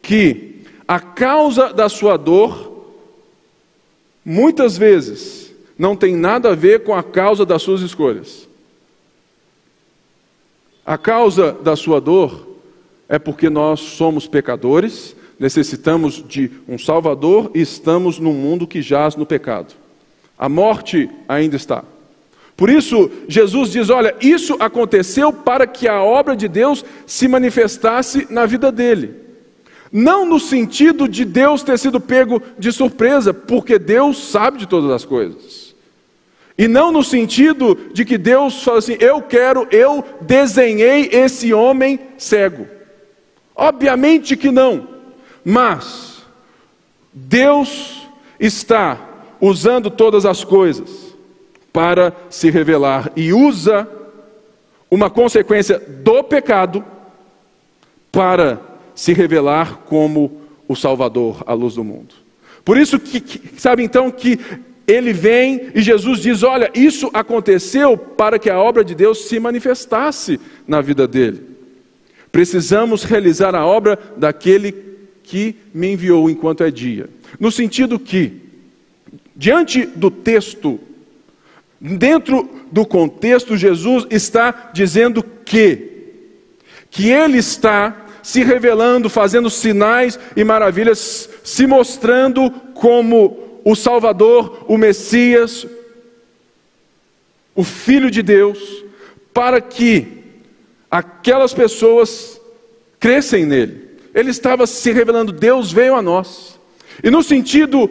que 0.00 0.62
a 0.88 0.98
causa 0.98 1.70
da 1.70 1.90
sua 1.90 2.16
dor 2.16 2.86
muitas 4.24 4.78
vezes 4.78 5.52
não 5.78 5.94
tem 5.94 6.16
nada 6.16 6.52
a 6.52 6.54
ver 6.54 6.82
com 6.82 6.94
a 6.94 7.02
causa 7.02 7.44
das 7.44 7.60
suas 7.60 7.82
escolhas. 7.82 8.48
A 10.86 10.96
causa 10.96 11.52
da 11.52 11.76
sua 11.76 12.00
dor 12.00 12.53
é 13.14 13.18
porque 13.18 13.48
nós 13.48 13.78
somos 13.78 14.26
pecadores, 14.26 15.14
necessitamos 15.38 16.24
de 16.26 16.50
um 16.68 16.76
Salvador 16.76 17.48
e 17.54 17.60
estamos 17.60 18.18
num 18.18 18.32
mundo 18.32 18.66
que 18.66 18.82
jaz 18.82 19.14
no 19.14 19.24
pecado. 19.24 19.72
A 20.36 20.48
morte 20.48 21.08
ainda 21.28 21.54
está. 21.54 21.84
Por 22.56 22.68
isso, 22.68 23.08
Jesus 23.28 23.70
diz: 23.70 23.88
Olha, 23.88 24.16
isso 24.20 24.56
aconteceu 24.58 25.32
para 25.32 25.64
que 25.64 25.86
a 25.86 26.02
obra 26.02 26.34
de 26.34 26.48
Deus 26.48 26.84
se 27.06 27.28
manifestasse 27.28 28.26
na 28.30 28.46
vida 28.46 28.72
dele. 28.72 29.14
Não 29.92 30.26
no 30.26 30.40
sentido 30.40 31.06
de 31.06 31.24
Deus 31.24 31.62
ter 31.62 31.78
sido 31.78 32.00
pego 32.00 32.42
de 32.58 32.72
surpresa, 32.72 33.32
porque 33.32 33.78
Deus 33.78 34.28
sabe 34.28 34.58
de 34.58 34.66
todas 34.66 34.90
as 34.90 35.04
coisas. 35.04 35.72
E 36.58 36.66
não 36.66 36.90
no 36.90 37.04
sentido 37.04 37.78
de 37.92 38.04
que 38.04 38.18
Deus 38.18 38.60
fala 38.64 38.78
assim: 38.78 38.96
eu 38.98 39.22
quero, 39.22 39.68
eu 39.70 40.04
desenhei 40.20 41.10
esse 41.12 41.54
homem 41.54 42.00
cego. 42.18 42.73
Obviamente 43.54 44.36
que 44.36 44.50
não, 44.50 44.88
mas 45.44 46.22
Deus 47.12 48.08
está 48.40 48.98
usando 49.40 49.90
todas 49.90 50.26
as 50.26 50.42
coisas 50.42 51.14
para 51.72 52.12
se 52.30 52.50
revelar 52.50 53.12
e 53.14 53.32
usa 53.32 53.88
uma 54.90 55.10
consequência 55.10 55.78
do 55.78 56.22
pecado 56.22 56.84
para 58.10 58.60
se 58.94 59.12
revelar 59.12 59.80
como 59.86 60.40
o 60.68 60.76
Salvador, 60.76 61.42
a 61.46 61.52
luz 61.52 61.74
do 61.74 61.84
mundo. 61.84 62.14
Por 62.64 62.78
isso 62.78 62.98
que, 62.98 63.20
que 63.20 63.60
sabe 63.60 63.82
então 63.82 64.10
que 64.10 64.38
ele 64.86 65.12
vem 65.12 65.68
e 65.74 65.82
Jesus 65.82 66.20
diz: 66.20 66.42
Olha, 66.42 66.70
isso 66.74 67.10
aconteceu 67.12 67.96
para 67.96 68.38
que 68.38 68.48
a 68.48 68.58
obra 68.58 68.84
de 68.84 68.94
Deus 68.94 69.26
se 69.26 69.38
manifestasse 69.38 70.40
na 70.66 70.80
vida 70.80 71.06
dele. 71.06 71.53
Precisamos 72.34 73.04
realizar 73.04 73.54
a 73.54 73.64
obra 73.64 73.96
daquele 74.16 74.74
que 75.22 75.54
me 75.72 75.92
enviou 75.92 76.28
enquanto 76.28 76.64
é 76.64 76.70
dia. 76.70 77.08
No 77.38 77.48
sentido 77.48 77.96
que, 77.96 78.32
diante 79.36 79.86
do 79.86 80.10
texto, 80.10 80.80
dentro 81.80 82.50
do 82.72 82.84
contexto, 82.84 83.56
Jesus 83.56 84.08
está 84.10 84.72
dizendo 84.74 85.22
que, 85.22 86.08
que 86.90 87.08
ele 87.08 87.38
está 87.38 88.04
se 88.20 88.42
revelando, 88.42 89.08
fazendo 89.08 89.48
sinais 89.48 90.18
e 90.36 90.42
maravilhas, 90.42 91.30
se 91.44 91.68
mostrando 91.68 92.50
como 92.74 93.60
o 93.64 93.76
Salvador, 93.76 94.64
o 94.66 94.76
Messias, 94.76 95.68
o 97.54 97.62
Filho 97.62 98.10
de 98.10 98.24
Deus, 98.24 98.58
para 99.32 99.60
que 99.60 100.13
aquelas 100.94 101.52
pessoas 101.52 102.40
crescem 103.00 103.44
nele. 103.44 103.98
Ele 104.14 104.30
estava 104.30 104.64
se 104.64 104.92
revelando, 104.92 105.32
Deus 105.32 105.72
veio 105.72 105.96
a 105.96 106.00
nós. 106.00 106.56
E 107.02 107.10
no 107.10 107.20
sentido 107.20 107.90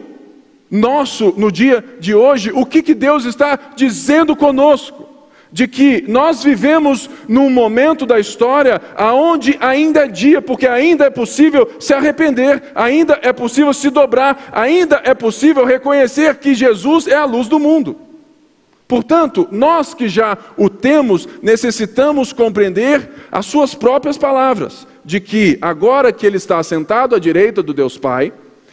nosso, 0.70 1.34
no 1.36 1.52
dia 1.52 1.84
de 2.00 2.14
hoje, 2.14 2.50
o 2.54 2.64
que, 2.64 2.82
que 2.82 2.94
Deus 2.94 3.26
está 3.26 3.58
dizendo 3.76 4.34
conosco? 4.34 5.12
de 5.52 5.68
que 5.68 6.04
nós 6.08 6.42
vivemos 6.42 7.08
num 7.28 7.48
momento 7.48 8.04
da 8.04 8.18
história 8.18 8.82
aonde 8.96 9.56
ainda 9.60 10.00
é 10.00 10.08
dia, 10.08 10.42
porque 10.42 10.66
ainda 10.66 11.04
é 11.04 11.10
possível 11.10 11.76
se 11.78 11.94
arrepender, 11.94 12.60
ainda 12.74 13.20
é 13.22 13.32
possível 13.32 13.72
se 13.72 13.88
dobrar, 13.88 14.50
ainda 14.50 15.00
é 15.04 15.14
possível 15.14 15.64
reconhecer 15.64 16.38
que 16.38 16.54
Jesus 16.54 17.06
é 17.06 17.14
a 17.14 17.24
luz 17.24 17.46
do 17.46 17.60
mundo. 17.60 17.96
Portanto, 18.86 19.48
nós 19.50 19.94
que 19.94 20.08
já 20.08 20.36
o 20.56 20.68
temos, 20.68 21.26
necessitamos 21.42 22.32
compreender 22.32 23.10
as 23.32 23.46
suas 23.46 23.74
próprias 23.74 24.18
palavras, 24.18 24.86
de 25.04 25.20
que 25.20 25.58
agora 25.60 26.12
que 26.12 26.26
ele 26.26 26.36
está 26.36 26.62
sentado 26.62 27.14
à 27.14 27.18
direita 27.18 27.62
do 27.62 27.72
Deus 27.72 27.96
Pai 27.96 28.32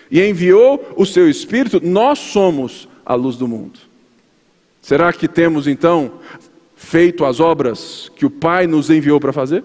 e 0.09 0.21
enviou 0.21 0.93
o 0.97 1.05
seu 1.05 1.29
Espírito, 1.29 1.79
nós 1.81 2.19
somos 2.19 2.87
a 3.05 3.15
luz 3.15 3.37
do 3.37 3.47
mundo. 3.47 3.79
Será 4.81 5.13
que 5.13 5.27
temos 5.27 5.67
então 5.67 6.13
feito 6.75 7.23
as 7.23 7.39
obras 7.39 8.11
que 8.15 8.25
o 8.25 8.29
Pai 8.29 8.67
nos 8.67 8.89
enviou 8.89 9.19
para 9.19 9.31
fazer? 9.31 9.63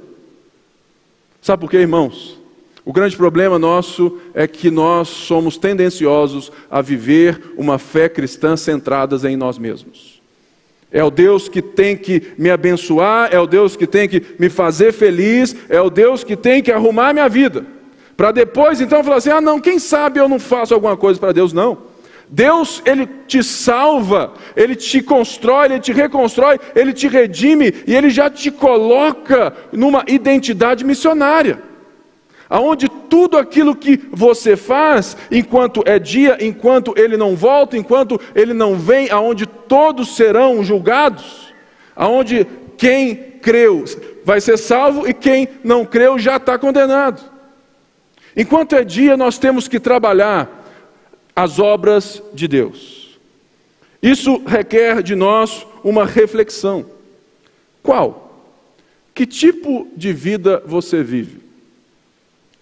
Sabe 1.41 1.61
por 1.61 1.71
quê, 1.71 1.79
irmãos? 1.79 2.39
O 2.85 2.93
grande 2.93 3.17
problema 3.17 3.59
nosso 3.59 4.19
é 4.33 4.47
que 4.47 4.71
nós 4.71 5.09
somos 5.09 5.57
tendenciosos 5.57 6.53
a 6.71 6.81
viver 6.81 7.55
uma 7.57 7.79
fé 7.79 8.09
cristã 8.09 8.57
centradas 8.57 9.25
em 9.25 9.37
nós 9.37 9.59
mesmos. 9.59 10.16
É 10.91 11.03
o 11.03 11.11
Deus 11.11 11.49
que 11.49 11.61
tem 11.61 11.97
que 11.97 12.33
me 12.39 12.51
abençoar, 12.51 13.29
é 13.33 13.39
o 13.39 13.47
Deus 13.47 13.77
que 13.77 13.87
tem 13.87 14.09
que 14.09 14.23
me 14.39 14.49
fazer 14.49 14.93
feliz, 14.93 15.55
é 15.69 15.81
o 15.81 15.91
Deus 15.91 16.23
que 16.23 16.37
tem 16.37 16.63
que 16.63 16.71
arrumar 16.71 17.13
minha 17.13 17.29
vida. 17.29 17.67
Para 18.17 18.33
depois 18.33 18.81
então 18.81 19.05
falar 19.05 19.17
assim: 19.17 19.31
ah, 19.31 19.41
não, 19.41 19.61
quem 19.61 19.79
sabe 19.79 20.21
eu 20.21 20.29
não 20.29 20.39
faço 20.39 20.73
alguma 20.73 20.97
coisa 20.97 21.21
para 21.21 21.33
Deus, 21.33 21.53
não. 21.53 21.79
Deus, 22.29 22.83
Ele 22.85 23.07
te 23.27 23.43
salva, 23.43 24.33
Ele 24.57 24.75
te 24.75 25.01
constrói, 25.03 25.67
Ele 25.67 25.81
te 25.81 25.93
reconstrói, 25.93 26.59
Ele 26.75 26.93
te 26.93 27.07
redime 27.09 27.73
e 27.87 27.95
Ele 27.95 28.11
já 28.11 28.29
te 28.29 28.51
coloca 28.51 29.53
numa 29.73 30.05
identidade 30.09 30.85
missionária. 30.85 31.63
Aonde 32.49 32.89
tudo 32.89 33.37
aquilo 33.37 33.75
que 33.75 33.97
você 34.11 34.57
faz, 34.57 35.17
enquanto 35.31 35.83
é 35.85 35.99
dia, 35.99 36.39
enquanto 36.41 36.95
ele 36.97 37.17
não 37.17 37.35
volta, 37.35 37.77
enquanto 37.77 38.21
ele 38.35 38.55
não 38.55 38.77
vem, 38.77 39.11
aonde 39.11 39.47
todos 39.47 40.15
serão 40.15 40.63
julgados, 40.63 41.53
aonde 41.95 42.47
quem 42.77 43.15
creu 43.43 43.85
vai 44.25 44.41
ser 44.41 44.57
salvo 44.57 45.09
e 45.09 45.15
quem 45.15 45.49
não 45.65 45.85
creu 45.85 46.19
já 46.19 46.37
está 46.37 46.59
condenado. 46.59 47.23
Enquanto 48.37 48.77
é 48.77 48.85
dia, 48.85 49.17
nós 49.17 49.39
temos 49.39 49.67
que 49.67 49.81
trabalhar 49.81 50.65
as 51.35 51.59
obras 51.59 52.23
de 52.35 52.47
Deus. 52.47 53.19
Isso 54.03 54.43
requer 54.47 55.03
de 55.03 55.15
nós 55.15 55.67
uma 55.83 56.05
reflexão. 56.05 56.87
Qual? 57.83 58.45
Que 59.15 59.27
tipo 59.27 59.89
de 59.97 60.13
vida 60.13 60.63
você 60.67 61.03
vive? 61.03 61.46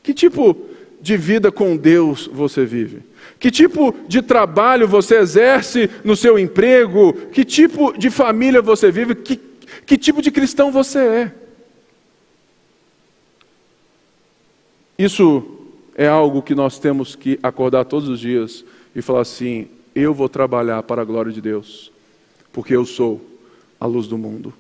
Que 0.05 0.13
tipo 0.13 0.55
de 1.01 1.17
vida 1.17 1.51
com 1.51 1.77
Deus 1.77 2.29
você 2.31 2.65
vive? 2.67 3.03
Que 3.41 3.51
tipo 3.51 3.95
de 4.07 4.21
trabalho 4.21 4.87
você 4.87 5.17
exerce 5.17 5.91
no 6.05 6.15
seu 6.15 6.39
emprego? 6.39 7.15
Que 7.33 7.43
tipo 7.43 7.97
de 7.97 8.11
família 8.11 8.61
você 8.61 8.93
vive? 8.93 9.15
Que, 9.15 9.41
que 9.87 9.97
tipo 9.97 10.21
de 10.21 10.31
cristão 10.31 10.71
você 10.71 10.99
é? 10.99 11.33
Isso 14.99 15.43
é 15.95 16.07
algo 16.07 16.43
que 16.43 16.55
nós 16.55 16.79
temos 16.79 17.17
que 17.17 17.41
acordar 17.43 17.87
todos 17.87 18.07
os 18.07 18.21
dias 18.21 18.63
e 18.95 19.01
falar 19.01 19.23
assim: 19.23 19.69
eu 19.95 20.13
vou 20.13 20.29
trabalhar 20.29 20.83
para 20.83 21.01
a 21.01 21.05
glória 21.05 21.33
de 21.33 21.41
Deus, 21.41 21.91
porque 22.53 22.77
eu 22.77 22.85
sou 22.85 23.21
a 23.81 23.87
luz 23.87 24.07
do 24.07 24.19
mundo. 24.19 24.53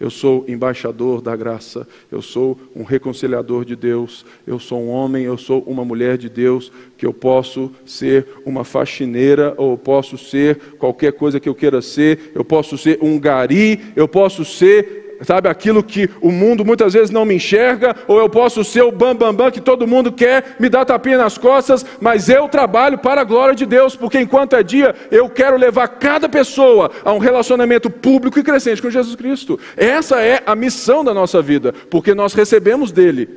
Eu 0.00 0.08
sou 0.08 0.46
embaixador 0.48 1.20
da 1.20 1.36
graça, 1.36 1.86
eu 2.10 2.22
sou 2.22 2.58
um 2.74 2.82
reconciliador 2.82 3.66
de 3.66 3.76
Deus, 3.76 4.24
eu 4.46 4.58
sou 4.58 4.80
um 4.80 4.88
homem, 4.88 5.24
eu 5.24 5.36
sou 5.36 5.62
uma 5.66 5.84
mulher 5.84 6.16
de 6.16 6.30
Deus, 6.30 6.72
que 6.96 7.04
eu 7.04 7.12
posso 7.12 7.70
ser 7.84 8.26
uma 8.46 8.64
faxineira, 8.64 9.52
ou 9.58 9.76
posso 9.76 10.16
ser 10.16 10.56
qualquer 10.78 11.12
coisa 11.12 11.38
que 11.38 11.48
eu 11.48 11.54
queira 11.54 11.82
ser, 11.82 12.32
eu 12.34 12.42
posso 12.42 12.78
ser 12.78 12.98
um 13.02 13.20
gari, 13.20 13.92
eu 13.94 14.08
posso 14.08 14.42
ser 14.42 14.99
sabe, 15.22 15.48
aquilo 15.48 15.82
que 15.82 16.08
o 16.20 16.30
mundo 16.30 16.64
muitas 16.64 16.94
vezes 16.94 17.10
não 17.10 17.24
me 17.24 17.34
enxerga, 17.34 17.94
ou 18.08 18.18
eu 18.18 18.28
posso 18.28 18.64
ser 18.64 18.82
o 18.82 18.90
bambambam 18.90 19.32
bam, 19.32 19.44
bam, 19.44 19.50
que 19.50 19.60
todo 19.60 19.86
mundo 19.86 20.10
quer, 20.10 20.56
me 20.58 20.68
dar 20.68 20.84
tapinha 20.84 21.18
nas 21.18 21.36
costas, 21.36 21.84
mas 22.00 22.28
eu 22.28 22.48
trabalho 22.48 22.98
para 22.98 23.20
a 23.20 23.24
glória 23.24 23.54
de 23.54 23.66
Deus, 23.66 23.94
porque 23.94 24.18
enquanto 24.18 24.56
é 24.56 24.62
dia, 24.62 24.94
eu 25.10 25.28
quero 25.28 25.56
levar 25.56 25.88
cada 25.88 26.28
pessoa 26.28 26.90
a 27.04 27.12
um 27.12 27.18
relacionamento 27.18 27.90
público 27.90 28.38
e 28.38 28.42
crescente 28.42 28.80
com 28.80 28.90
Jesus 28.90 29.14
Cristo. 29.14 29.58
Essa 29.76 30.20
é 30.20 30.42
a 30.46 30.54
missão 30.54 31.04
da 31.04 31.12
nossa 31.12 31.42
vida, 31.42 31.72
porque 31.90 32.14
nós 32.14 32.32
recebemos 32.32 32.90
dele 32.90 33.28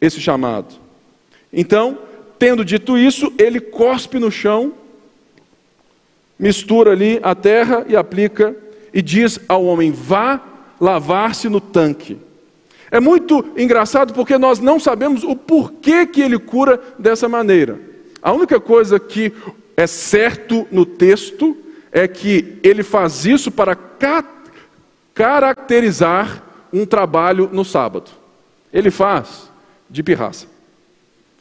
esse 0.00 0.20
chamado. 0.20 0.74
Então, 1.52 1.98
tendo 2.38 2.64
dito 2.64 2.96
isso, 2.96 3.32
ele 3.38 3.60
cospe 3.60 4.18
no 4.18 4.30
chão, 4.30 4.72
mistura 6.38 6.92
ali 6.92 7.18
a 7.22 7.34
terra 7.34 7.84
e 7.88 7.96
aplica, 7.96 8.54
e 8.92 9.02
diz 9.02 9.38
ao 9.48 9.64
homem: 9.64 9.90
vá 9.92 10.55
lavar-se 10.80 11.48
no 11.48 11.60
tanque. 11.60 12.18
É 12.90 13.00
muito 13.00 13.44
engraçado 13.56 14.12
porque 14.14 14.38
nós 14.38 14.60
não 14.60 14.78
sabemos 14.78 15.24
o 15.24 15.34
porquê 15.34 16.06
que 16.06 16.20
ele 16.20 16.38
cura 16.38 16.80
dessa 16.98 17.28
maneira. 17.28 17.80
A 18.22 18.32
única 18.32 18.60
coisa 18.60 18.98
que 18.98 19.32
é 19.76 19.86
certo 19.86 20.66
no 20.70 20.86
texto 20.86 21.56
é 21.92 22.06
que 22.06 22.58
ele 22.62 22.82
faz 22.82 23.24
isso 23.24 23.50
para 23.50 23.74
ca 23.74 24.24
caracterizar 25.14 26.42
um 26.70 26.84
trabalho 26.84 27.48
no 27.50 27.64
sábado. 27.64 28.10
Ele 28.70 28.90
faz 28.90 29.50
de 29.88 30.02
pirraça. 30.02 30.46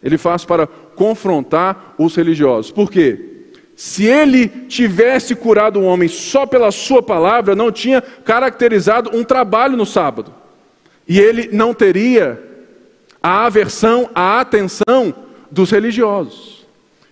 Ele 0.02 0.18
faz 0.18 0.46
para 0.46 0.66
confrontar 0.66 1.94
os 1.98 2.16
religiosos. 2.16 2.72
Por 2.72 2.90
quê? 2.90 3.35
Se 3.76 4.06
ele 4.06 4.48
tivesse 4.48 5.36
curado 5.36 5.80
um 5.80 5.86
homem 5.86 6.08
só 6.08 6.46
pela 6.46 6.72
sua 6.72 7.04
palavra, 7.04 7.56
não 7.56 7.72
tinha 7.72 8.02
caracterizado 8.02 9.10
um 9.14 9.24
trabalho 9.24 9.76
no 9.76 9.86
sábado. 9.86 10.34
E 11.08 11.20
ele 11.20 11.50
não 11.52 11.74
teria 11.74 12.42
a 13.22 13.46
aversão, 13.46 14.10
a 14.16 14.40
atenção 14.40 15.14
dos 15.52 15.72
religiosos. 15.72 16.66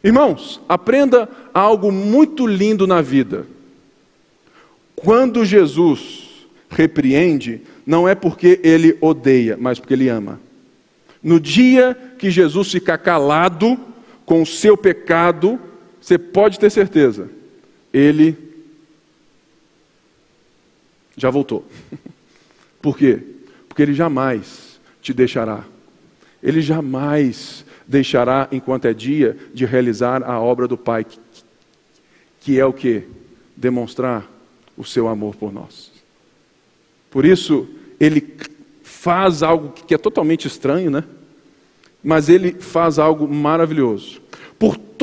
Irmãos, 0.03 0.61
aprenda 0.67 1.27
algo 1.53 1.91
muito 1.91 2.47
lindo 2.47 2.87
na 2.87 3.01
vida. 3.01 3.45
Quando 4.95 5.43
Jesus 5.43 6.47
repreende, 6.69 7.61
não 7.85 8.07
é 8.07 8.15
porque 8.15 8.59
ele 8.63 8.97
odeia, 9.01 9.57
mas 9.59 9.79
porque 9.79 9.93
ele 9.93 10.07
ama. 10.07 10.39
No 11.21 11.39
dia 11.39 11.97
que 12.17 12.31
Jesus 12.31 12.71
fica 12.71 12.97
calado 12.97 13.77
com 14.25 14.41
o 14.41 14.45
seu 14.45 14.77
pecado, 14.77 15.59
você 16.03 16.17
pode 16.17 16.59
ter 16.59 16.69
certeza, 16.69 17.29
ele 17.93 18.35
já 21.15 21.29
voltou. 21.29 21.65
Por 22.81 22.97
quê? 22.97 23.23
Porque 23.69 23.81
ele 23.81 23.93
jamais 23.93 24.81
te 25.01 25.13
deixará. 25.13 25.63
Ele 26.41 26.61
jamais 26.61 27.63
deixará, 27.87 28.49
enquanto 28.51 28.83
é 28.83 28.93
dia, 28.93 29.37
de 29.53 29.65
realizar 29.65 30.23
a 30.23 30.41
obra 30.41 30.67
do 30.67 30.77
Pai, 30.77 31.05
que, 32.41 32.59
é 32.59 32.65
o 32.65 32.73
que? 32.73 33.03
Demonstrar 33.55 34.29
o 34.75 34.83
seu 34.83 35.07
amor 35.07 35.37
por 35.37 35.53
nós. 35.53 35.89
Por 37.09 37.23
isso, 37.23 37.65
ele 37.97 38.35
faz 38.83 39.41
algo 39.41 39.69
que 39.69 39.95
é 39.95 39.97
totalmente 39.97 40.49
estranho, 40.49 40.91
né? 40.91 41.05
Mas 42.03 42.27
ele 42.27 42.55
faz 42.55 42.99
algo 42.99 43.25
maravilhoso. 43.25 44.21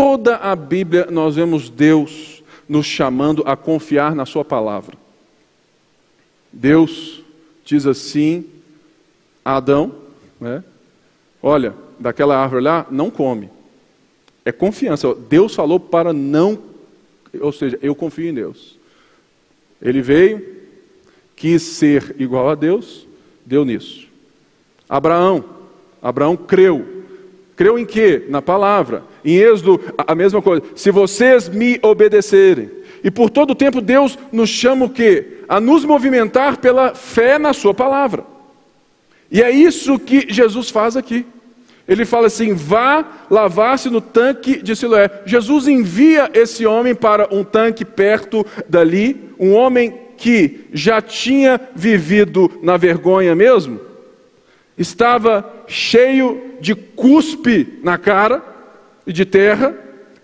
Toda 0.03 0.37
a 0.37 0.57
Bíblia, 0.57 1.09
nós 1.11 1.37
vemos 1.37 1.69
Deus 1.69 2.43
nos 2.67 2.87
chamando 2.87 3.43
a 3.45 3.55
confiar 3.55 4.15
na 4.15 4.25
Sua 4.25 4.43
palavra. 4.43 4.97
Deus 6.51 7.23
diz 7.67 7.87
assim 7.87 8.47
a 9.45 9.57
Adão: 9.57 9.95
né? 10.41 10.65
Olha, 11.43 11.75
daquela 11.99 12.39
árvore 12.39 12.65
lá, 12.65 12.87
não 12.91 13.11
come. 13.11 13.51
É 14.43 14.51
confiança. 14.51 15.15
Deus 15.15 15.55
falou 15.55 15.79
para 15.79 16.15
não. 16.15 16.59
Ou 17.39 17.53
seja, 17.53 17.79
eu 17.83 17.95
confio 17.95 18.31
em 18.31 18.33
Deus. 18.33 18.79
Ele 19.83 20.01
veio, 20.01 20.63
quis 21.37 21.61
ser 21.61 22.17
igual 22.19 22.49
a 22.49 22.55
Deus, 22.55 23.07
deu 23.45 23.67
nisso. 23.67 24.09
Abraão, 24.89 25.45
Abraão 26.01 26.39
creu. 26.39 27.05
Creu 27.55 27.79
em 27.79 27.85
quê? 27.85 28.25
Na 28.31 28.41
palavra. 28.41 29.10
Em 29.25 29.37
Êxodo, 29.37 29.81
a 29.99 30.15
mesma 30.15 30.41
coisa. 30.41 30.63
Se 30.75 30.91
vocês 30.91 31.49
me 31.49 31.79
obedecerem. 31.83 32.71
E 33.03 33.11
por 33.11 33.31
todo 33.31 33.53
o 33.53 33.55
tempo 33.55 33.81
Deus 33.81 34.19
nos 34.31 34.51
chama 34.51 34.87
o 34.87 34.91
quê? 34.91 35.39
A 35.49 35.61
nos 35.61 35.85
movimentar 35.85 36.59
pela 36.59 36.95
fé 36.95 37.39
na 37.39 37.53
sua 37.53 37.73
palavra. 37.73 38.25
E 39.31 39.43
é 39.43 39.51
isso 39.51 39.99
que 39.99 40.27
Jesus 40.29 40.71
faz 40.71 40.97
aqui. 40.97 41.25
Ele 41.89 42.05
fala 42.05 42.27
assim: 42.27 42.55
vá 42.55 43.05
lavar-se 43.31 43.89
no 43.89 44.01
tanque 44.01 44.63
de 44.63 44.77
Siloé. 44.77 45.11
Jesus 45.25 45.67
envia 45.67 46.31
esse 46.35 46.67
homem 46.67 46.95
para 46.95 47.29
um 47.35 47.43
tanque 47.43 47.85
perto 47.85 48.47
dali, 48.69 49.31
um 49.39 49.53
homem 49.53 49.95
que 50.17 50.67
já 50.73 51.01
tinha 51.01 51.59
vivido 51.75 52.51
na 52.63 52.77
vergonha 52.77 53.35
mesmo, 53.35 53.81
estava 54.77 55.65
cheio 55.67 56.57
de 56.61 56.75
cuspe 56.75 57.81
na 57.83 57.97
cara 57.97 58.50
e 59.11 59.13
de 59.13 59.25
terra. 59.25 59.75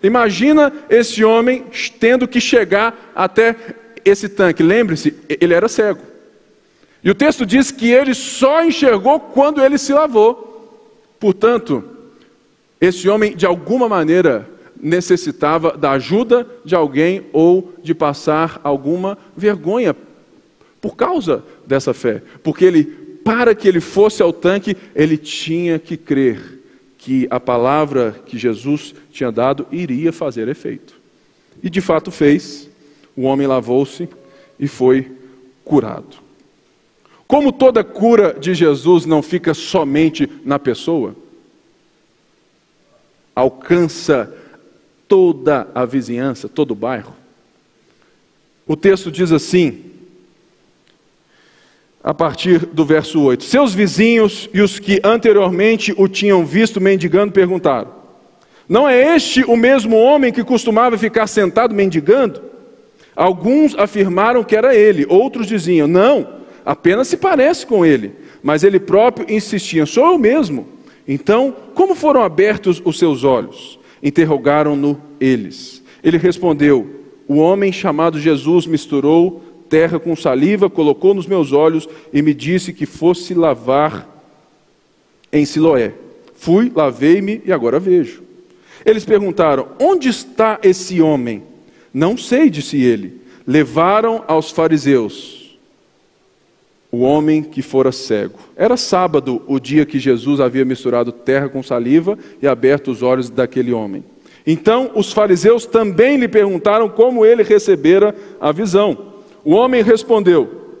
Imagina 0.01 0.71
esse 0.89 1.23
homem 1.23 1.65
tendo 1.99 2.27
que 2.27 2.39
chegar 2.39 3.11
até 3.13 3.55
esse 4.03 4.29
tanque. 4.29 4.63
Lembre-se, 4.63 5.13
ele 5.27 5.53
era 5.53 5.67
cego. 5.67 6.01
E 7.03 7.11
o 7.11 7.15
texto 7.15 7.45
diz 7.45 7.69
que 7.69 7.91
ele 7.91 8.13
só 8.13 8.63
enxergou 8.63 9.19
quando 9.19 9.63
ele 9.63 9.77
se 9.77 9.93
lavou. 9.93 10.45
Portanto, 11.19 11.83
esse 12.79 13.09
homem, 13.09 13.35
de 13.35 13.45
alguma 13.45 13.89
maneira, 13.89 14.47
necessitava 14.79 15.75
da 15.77 15.91
ajuda 15.91 16.47
de 16.63 16.75
alguém 16.75 17.25
ou 17.33 17.73
de 17.83 17.93
passar 17.93 18.61
alguma 18.63 19.17
vergonha 19.35 19.95
por 20.79 20.95
causa 20.95 21.43
dessa 21.65 21.93
fé. 21.93 22.21
Porque 22.41 22.63
ele, 22.63 22.85
para 23.23 23.53
que 23.53 23.67
ele 23.67 23.81
fosse 23.81 24.21
ao 24.21 24.31
tanque, 24.31 24.77
ele 24.95 25.17
tinha 25.17 25.77
que 25.79 25.97
crer 25.97 26.56
que 27.07 27.25
a 27.29 27.39
palavra 27.39 28.21
que 28.25 28.37
Jesus 28.37 28.93
tinha 29.13 29.31
dado 29.31 29.65
iria 29.71 30.11
fazer 30.11 30.49
efeito. 30.49 30.93
E 31.63 31.69
de 31.69 31.79
fato 31.79 32.11
fez. 32.11 32.69
O 33.15 33.21
homem 33.21 33.47
lavou-se 33.47 34.09
e 34.59 34.67
foi 34.67 35.09
curado. 35.63 36.17
Como 37.25 37.53
toda 37.53 37.81
cura 37.81 38.35
de 38.37 38.53
Jesus 38.53 39.05
não 39.05 39.21
fica 39.23 39.53
somente 39.53 40.29
na 40.43 40.59
pessoa, 40.59 41.15
alcança 43.33 44.29
toda 45.07 45.65
a 45.73 45.85
vizinhança, 45.85 46.49
todo 46.49 46.71
o 46.71 46.75
bairro. 46.75 47.15
O 48.67 48.75
texto 48.75 49.09
diz 49.09 49.31
assim, 49.31 49.91
a 52.03 52.13
partir 52.13 52.59
do 52.59 52.85
verso 52.85 53.21
8: 53.21 53.43
Seus 53.43 53.73
vizinhos 53.73 54.49
e 54.53 54.61
os 54.61 54.79
que 54.79 54.99
anteriormente 55.03 55.93
o 55.97 56.07
tinham 56.07 56.45
visto 56.45 56.79
mendigando 56.79 57.31
perguntaram: 57.31 57.89
Não 58.67 58.87
é 58.87 59.15
este 59.15 59.43
o 59.43 59.55
mesmo 59.55 59.97
homem 59.97 60.31
que 60.31 60.43
costumava 60.43 60.97
ficar 60.97 61.27
sentado 61.27 61.73
mendigando? 61.73 62.41
Alguns 63.15 63.75
afirmaram 63.75 64.43
que 64.43 64.55
era 64.55 64.75
ele, 64.75 65.05
outros 65.09 65.47
diziam: 65.47 65.87
Não, 65.87 66.27
apenas 66.65 67.07
se 67.07 67.17
parece 67.17 67.65
com 67.65 67.85
ele. 67.85 68.13
Mas 68.43 68.63
ele 68.63 68.79
próprio 68.79 69.25
insistia: 69.29 69.85
Sou 69.85 70.05
eu 70.05 70.17
mesmo. 70.17 70.67
Então, 71.07 71.55
como 71.73 71.95
foram 71.95 72.21
abertos 72.21 72.81
os 72.83 72.99
seus 72.99 73.23
olhos? 73.23 73.79
Interrogaram-no 74.03 75.01
eles. 75.19 75.83
Ele 76.03 76.17
respondeu: 76.17 76.87
O 77.27 77.37
homem 77.37 77.71
chamado 77.71 78.19
Jesus 78.19 78.67
misturou 78.67 79.41
terra 79.69 79.99
com 79.99 80.15
saliva, 80.15 80.69
colocou 80.69 81.13
nos 81.13 81.27
meus 81.27 81.51
olhos 81.51 81.87
e 82.13 82.21
me 82.21 82.33
disse 82.33 82.73
que 82.73 82.85
fosse 82.85 83.33
lavar 83.33 84.07
em 85.31 85.45
Siloé. 85.45 85.93
Fui, 86.35 86.71
lavei-me 86.73 87.41
e 87.45 87.51
agora 87.51 87.79
vejo. 87.79 88.23
Eles 88.85 89.03
perguntaram: 89.03 89.69
Onde 89.79 90.09
está 90.09 90.59
esse 90.63 91.01
homem? 91.01 91.43
Não 91.93 92.17
sei, 92.17 92.49
disse 92.49 92.81
ele. 92.81 93.21
Levaram 93.45 94.23
aos 94.27 94.51
fariseus 94.51 95.57
o 96.91 96.99
homem 97.01 97.43
que 97.43 97.61
fora 97.61 97.91
cego. 97.91 98.39
Era 98.55 98.77
sábado 98.77 99.41
o 99.47 99.59
dia 99.59 99.85
que 99.85 99.99
Jesus 99.99 100.39
havia 100.39 100.63
misturado 100.63 101.11
terra 101.11 101.49
com 101.49 101.61
saliva 101.61 102.17
e 102.41 102.47
aberto 102.47 102.91
os 102.91 103.01
olhos 103.01 103.29
daquele 103.29 103.73
homem. 103.73 104.03
Então 104.45 104.91
os 104.95 105.11
fariseus 105.11 105.65
também 105.65 106.17
lhe 106.17 106.27
perguntaram 106.27 106.87
como 106.87 107.25
ele 107.25 107.43
recebera 107.43 108.15
a 108.39 108.51
visão. 108.51 109.16
O 109.47 109.53
homem 109.53 109.81
respondeu: 109.81 110.75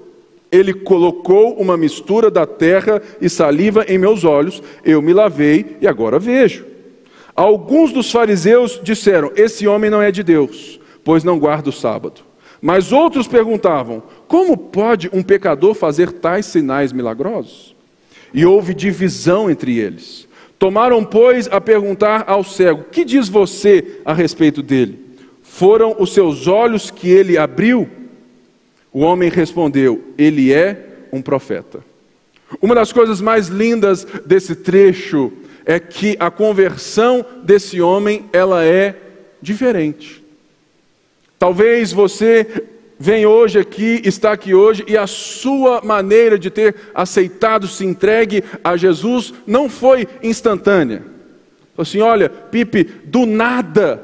Ele 0.51 0.73
colocou 0.73 1.53
uma 1.53 1.77
mistura 1.77 2.29
da 2.29 2.45
terra 2.45 3.01
e 3.21 3.29
saliva 3.29 3.85
em 3.87 3.97
meus 3.97 4.25
olhos, 4.25 4.61
eu 4.83 5.01
me 5.01 5.13
lavei 5.13 5.77
e 5.79 5.87
agora 5.87 6.19
vejo. 6.19 6.65
Alguns 7.33 7.93
dos 7.93 8.11
fariseus 8.11 8.77
disseram: 8.83 9.31
Esse 9.37 9.65
homem 9.69 9.89
não 9.89 10.01
é 10.01 10.11
de 10.11 10.21
Deus, 10.21 10.81
pois 11.01 11.23
não 11.23 11.39
guarda 11.39 11.69
o 11.69 11.71
sábado. 11.71 12.19
Mas 12.61 12.91
outros 12.91 13.25
perguntavam: 13.25 14.03
Como 14.27 14.57
pode 14.57 15.09
um 15.13 15.23
pecador 15.23 15.73
fazer 15.73 16.11
tais 16.11 16.45
sinais 16.45 16.91
milagrosos? 16.91 17.73
E 18.33 18.45
houve 18.45 18.73
divisão 18.73 19.49
entre 19.49 19.79
eles. 19.79 20.27
Tomaram, 20.59 21.05
pois, 21.05 21.47
a 21.49 21.61
perguntar 21.61 22.25
ao 22.27 22.43
cego: 22.43 22.83
Que 22.91 23.05
diz 23.05 23.29
você 23.29 24.01
a 24.03 24.11
respeito 24.11 24.61
dele? 24.61 24.99
Foram 25.41 25.95
os 25.97 26.13
seus 26.13 26.47
olhos 26.47 26.91
que 26.91 27.09
ele 27.09 27.37
abriu? 27.37 27.89
O 28.97 29.01
homem 29.01 29.29
respondeu: 29.29 30.03
Ele 30.17 30.51
é 30.51 31.05
um 31.13 31.21
profeta. 31.21 31.85
Uma 32.59 32.73
das 32.73 32.91
coisas 32.91 33.21
mais 33.21 33.47
lindas 33.47 34.03
desse 34.25 34.55
trecho 34.55 35.31
é 35.63 35.79
que 35.79 36.17
a 36.19 36.31
conversão 36.31 37.23
desse 37.43 37.79
homem, 37.79 38.25
ela 38.33 38.65
é 38.65 38.95
diferente. 39.39 40.23
Talvez 41.37 41.91
você 41.91 42.63
venha 42.97 43.29
hoje 43.29 43.59
aqui, 43.59 44.01
está 44.03 44.31
aqui 44.31 44.55
hoje, 44.55 44.83
e 44.87 44.97
a 44.97 45.05
sua 45.05 45.79
maneira 45.83 46.39
de 46.39 46.49
ter 46.49 46.73
aceitado, 46.95 47.67
se 47.67 47.85
entregue 47.85 48.43
a 48.63 48.75
Jesus, 48.75 49.31
não 49.45 49.69
foi 49.69 50.07
instantânea. 50.23 51.03
Assim, 51.77 52.01
olha, 52.01 52.29
Pipe, 52.29 52.83
do 53.05 53.27
nada, 53.27 54.03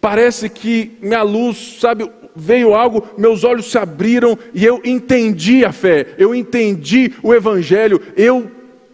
parece 0.00 0.48
que 0.48 0.96
minha 1.02 1.20
luz, 1.20 1.76
sabe, 1.78 2.10
veio 2.34 2.74
algo, 2.74 3.08
meus 3.16 3.44
olhos 3.44 3.70
se 3.70 3.78
abriram 3.78 4.38
e 4.54 4.64
eu 4.64 4.80
entendi 4.84 5.64
a 5.64 5.72
fé, 5.72 6.14
eu 6.18 6.34
entendi 6.34 7.12
o 7.22 7.34
Evangelho, 7.34 8.00
eu 8.16 8.50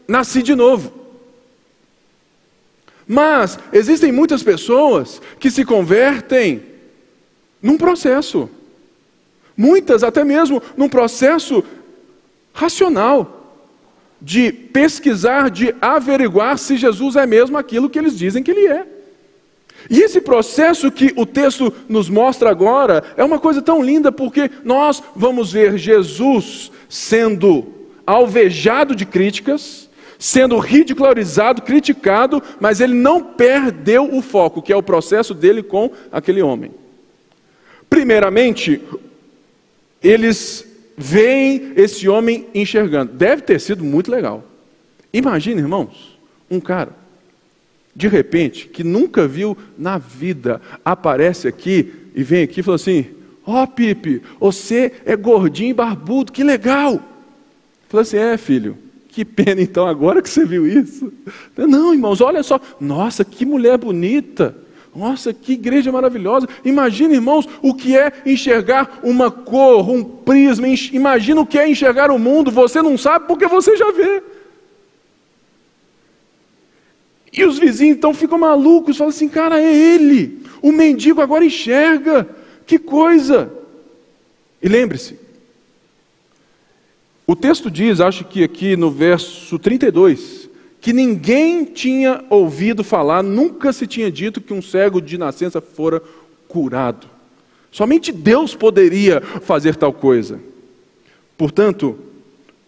nasci 0.08 0.42
de 0.42 0.54
novo. 0.54 0.92
Mas 3.06 3.58
existem 3.72 4.10
muitas 4.10 4.42
pessoas 4.42 5.20
que 5.38 5.50
se 5.50 5.64
convertem 5.64 6.62
num 7.62 7.78
processo. 7.78 8.50
Muitas 9.56 10.02
até 10.02 10.24
mesmo 10.24 10.62
num 10.76 10.88
processo 10.88 11.64
racional 12.52 13.36
de 14.20 14.50
pesquisar, 14.50 15.50
de 15.50 15.74
averiguar 15.80 16.58
se 16.58 16.76
Jesus 16.76 17.16
é 17.16 17.26
mesmo 17.26 17.56
aquilo 17.56 17.88
que 17.88 17.98
eles 17.98 18.18
dizem 18.18 18.42
que 18.42 18.50
ele 18.50 18.66
é. 18.66 18.95
E 19.88 20.00
esse 20.00 20.20
processo 20.20 20.90
que 20.90 21.12
o 21.16 21.24
texto 21.24 21.72
nos 21.88 22.08
mostra 22.08 22.50
agora 22.50 23.04
é 23.16 23.24
uma 23.24 23.38
coisa 23.38 23.62
tão 23.62 23.82
linda 23.82 24.10
porque 24.10 24.50
nós 24.64 25.02
vamos 25.14 25.52
ver 25.52 25.78
Jesus 25.78 26.70
sendo 26.88 27.66
alvejado 28.06 28.94
de 28.94 29.04
críticas, 29.04 29.88
sendo 30.18 30.58
ridicularizado, 30.58 31.62
criticado, 31.62 32.42
mas 32.60 32.80
ele 32.80 32.94
não 32.94 33.22
perdeu 33.22 34.14
o 34.14 34.22
foco, 34.22 34.62
que 34.62 34.72
é 34.72 34.76
o 34.76 34.82
processo 34.82 35.34
dele 35.34 35.62
com 35.62 35.90
aquele 36.10 36.42
homem. 36.42 36.70
Primeiramente, 37.88 38.80
eles 40.02 40.66
veem 40.96 41.72
esse 41.76 42.08
homem 42.08 42.46
enxergando. 42.54 43.12
Deve 43.12 43.42
ter 43.42 43.60
sido 43.60 43.84
muito 43.84 44.10
legal. 44.10 44.44
Imagina, 45.12 45.60
irmãos, 45.60 46.18
um 46.50 46.60
cara, 46.60 46.90
de 47.96 48.08
repente, 48.08 48.68
que 48.68 48.84
nunca 48.84 49.26
viu 49.26 49.56
na 49.78 49.96
vida, 49.96 50.60
aparece 50.84 51.48
aqui 51.48 51.94
e 52.14 52.22
vem 52.22 52.42
aqui 52.42 52.60
e 52.60 52.62
fala 52.62 52.74
assim: 52.74 53.06
Ó 53.44 53.62
oh, 53.62 53.66
Pipe, 53.66 54.20
você 54.38 54.92
é 55.06 55.16
gordinho 55.16 55.70
e 55.70 55.74
barbudo, 55.74 56.30
que 56.30 56.44
legal. 56.44 57.00
Fala 57.88 58.02
assim: 58.02 58.18
É, 58.18 58.36
filho, 58.36 58.76
que 59.08 59.24
pena 59.24 59.62
então 59.62 59.86
agora 59.86 60.20
que 60.20 60.28
você 60.28 60.44
viu 60.44 60.66
isso. 60.66 61.10
Não, 61.56 61.94
irmãos, 61.94 62.20
olha 62.20 62.42
só, 62.42 62.60
nossa, 62.78 63.24
que 63.24 63.46
mulher 63.46 63.78
bonita. 63.78 64.54
Nossa, 64.94 65.32
que 65.32 65.54
igreja 65.54 65.90
maravilhosa. 65.90 66.46
Imagina, 66.64 67.14
irmãos, 67.14 67.48
o 67.62 67.74
que 67.74 67.96
é 67.96 68.12
enxergar 68.26 69.00
uma 69.02 69.30
cor, 69.30 69.88
um 69.88 70.04
prisma. 70.04 70.66
Imagina 70.68 71.40
o 71.40 71.46
que 71.46 71.58
é 71.58 71.68
enxergar 71.68 72.10
o 72.10 72.18
mundo. 72.18 72.50
Você 72.50 72.82
não 72.82 72.96
sabe 72.98 73.26
porque 73.26 73.46
você 73.46 73.74
já 73.76 73.90
vê. 73.90 74.22
E 77.36 77.44
os 77.44 77.58
vizinhos 77.58 77.98
então 77.98 78.14
ficam 78.14 78.38
malucos, 78.38 78.96
falam 78.96 79.10
assim: 79.10 79.28
cara, 79.28 79.60
é 79.60 79.94
ele. 79.94 80.42
O 80.62 80.72
mendigo 80.72 81.20
agora 81.20 81.44
enxerga. 81.44 82.26
Que 82.66 82.78
coisa. 82.78 83.52
E 84.62 84.68
lembre-se, 84.68 85.16
o 87.26 87.36
texto 87.36 87.70
diz, 87.70 88.00
acho 88.00 88.24
que 88.24 88.42
aqui 88.42 88.76
no 88.76 88.90
verso 88.90 89.58
32, 89.58 90.48
que 90.80 90.92
ninguém 90.92 91.64
tinha 91.64 92.24
ouvido 92.30 92.82
falar, 92.82 93.22
nunca 93.22 93.72
se 93.72 93.86
tinha 93.86 94.10
dito 94.10 94.40
que 94.40 94.54
um 94.54 94.62
cego 94.62 95.00
de 95.00 95.18
nascença 95.18 95.60
fora 95.60 96.02
curado. 96.48 97.06
Somente 97.70 98.10
Deus 98.10 98.54
poderia 98.54 99.20
fazer 99.20 99.76
tal 99.76 99.92
coisa. 99.92 100.40
Portanto, 101.36 101.98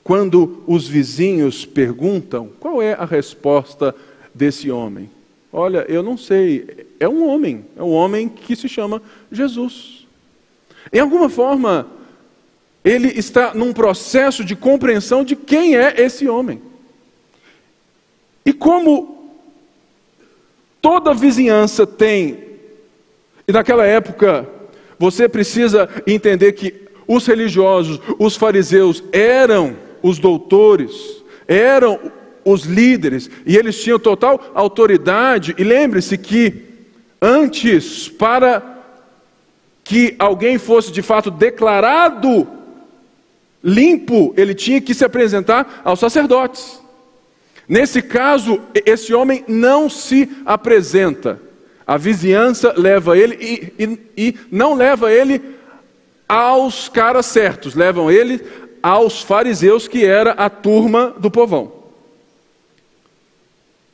quando 0.05 0.63
os 0.67 0.87
vizinhos 0.87 1.65
perguntam, 1.65 2.51
qual 2.61 2.83
é 2.83 2.93
a 2.93 3.05
resposta 3.05 3.95
desse 4.39 4.71
homem? 4.71 5.11
Olha, 5.53 5.85
eu 5.89 6.03
não 6.03 6.17
sei, 6.17 6.87
é 7.01 7.09
um 7.09 7.27
homem, 7.29 7.65
é 7.77 7.83
um 7.83 7.91
homem 7.91 8.29
que 8.29 8.55
se 8.55 8.69
chama 8.69 9.03
Jesus. 9.31 10.07
Em 10.93 11.01
alguma 11.01 11.29
forma, 11.29 11.89
ele 12.85 13.09
está 13.09 13.53
num 13.53 13.73
processo 13.73 14.45
de 14.45 14.55
compreensão 14.55 15.25
de 15.25 15.35
quem 15.35 15.77
é 15.77 16.01
esse 16.01 16.29
homem. 16.29 16.63
E 18.47 18.53
como 18.53 19.33
toda 20.81 21.13
vizinhança 21.13 21.87
tem, 21.87 22.39
e 23.47 23.53
naquela 23.53 23.85
época 23.85 24.49
você 24.99 25.29
precisa 25.29 25.89
entender 26.07 26.53
que 26.53 26.89
os 27.07 27.27
religiosos, 27.27 28.01
os 28.19 28.37
fariseus, 28.37 29.03
eram 29.13 29.77
os 30.03 30.19
doutores, 30.19 31.23
eram 31.47 32.13
os 32.51 32.65
líderes, 32.65 33.31
e 33.45 33.57
eles 33.57 33.83
tinham 33.83 33.99
total 33.99 34.53
autoridade. 34.55 35.55
E 35.59 35.65
lembre-se 35.65 36.17
que 36.17 36.65
antes, 37.21 38.09
para 38.09 38.63
que 39.85 40.15
alguém 40.19 40.59
fosse 40.59 40.93
de 40.93 41.03
fato 41.03 41.31
declarado 41.31 42.47
limpo, 43.63 44.35
ele 44.37 44.55
tinha 44.55 44.81
que 44.81 44.95
se 44.95 45.05
apresentar 45.05 45.81
aos 45.85 45.99
sacerdotes. 45.99 46.81
Nesse 47.69 48.01
caso, 48.01 48.61
esse 48.87 49.13
homem 49.13 49.45
não 49.47 49.91
se 49.91 50.29
apresenta. 50.47 51.41
A 51.87 51.97
vizinhança 51.97 52.75
leva 52.77 53.17
ele 53.17 53.37
e, 53.41 53.83
e, 53.83 53.99
e 54.17 54.35
não 54.51 54.75
leva 54.75 55.13
ele 55.13 55.41
aos 56.29 56.89
caras 56.89 57.27
certos, 57.27 57.75
levam 57.75 58.11
ele 58.11 58.43
aos 58.83 59.23
fariseus, 59.23 59.89
que 59.89 60.05
era 60.05 60.33
a 60.33 60.51
turma 60.51 61.15
do 61.19 61.31
povão. 61.31 61.78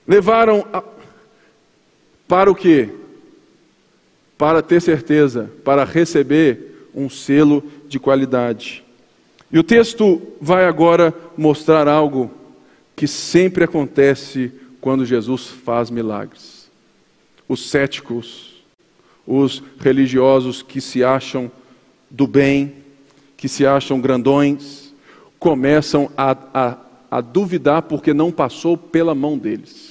Levaram 0.06 0.66
a... 0.72 0.82
para 2.28 2.50
o 2.50 2.54
quê? 2.54 2.90
Para 4.36 4.62
ter 4.62 4.80
certeza, 4.80 5.50
para 5.64 5.84
receber 5.84 6.88
um 6.94 7.08
selo 7.08 7.62
de 7.88 7.98
qualidade. 7.98 8.84
E 9.50 9.58
o 9.58 9.62
texto 9.62 10.20
vai 10.40 10.66
agora 10.66 11.14
mostrar 11.36 11.88
algo 11.88 12.30
que 12.96 13.06
sempre 13.06 13.64
acontece 13.64 14.52
quando 14.80 15.06
Jesus 15.06 15.46
faz 15.46 15.90
milagres. 15.90 16.70
Os 17.48 17.68
céticos, 17.68 18.62
os 19.26 19.62
religiosos 19.80 20.62
que 20.62 20.80
se 20.80 21.02
acham 21.02 21.50
do 22.10 22.26
bem, 22.26 22.74
que 23.36 23.48
se 23.48 23.66
acham 23.66 24.00
grandões, 24.00 24.92
começam 25.38 26.10
a, 26.16 26.36
a, 26.54 26.78
a 27.10 27.20
duvidar 27.20 27.82
porque 27.82 28.14
não 28.14 28.32
passou 28.32 28.76
pela 28.76 29.14
mão 29.14 29.36
deles. 29.36 29.83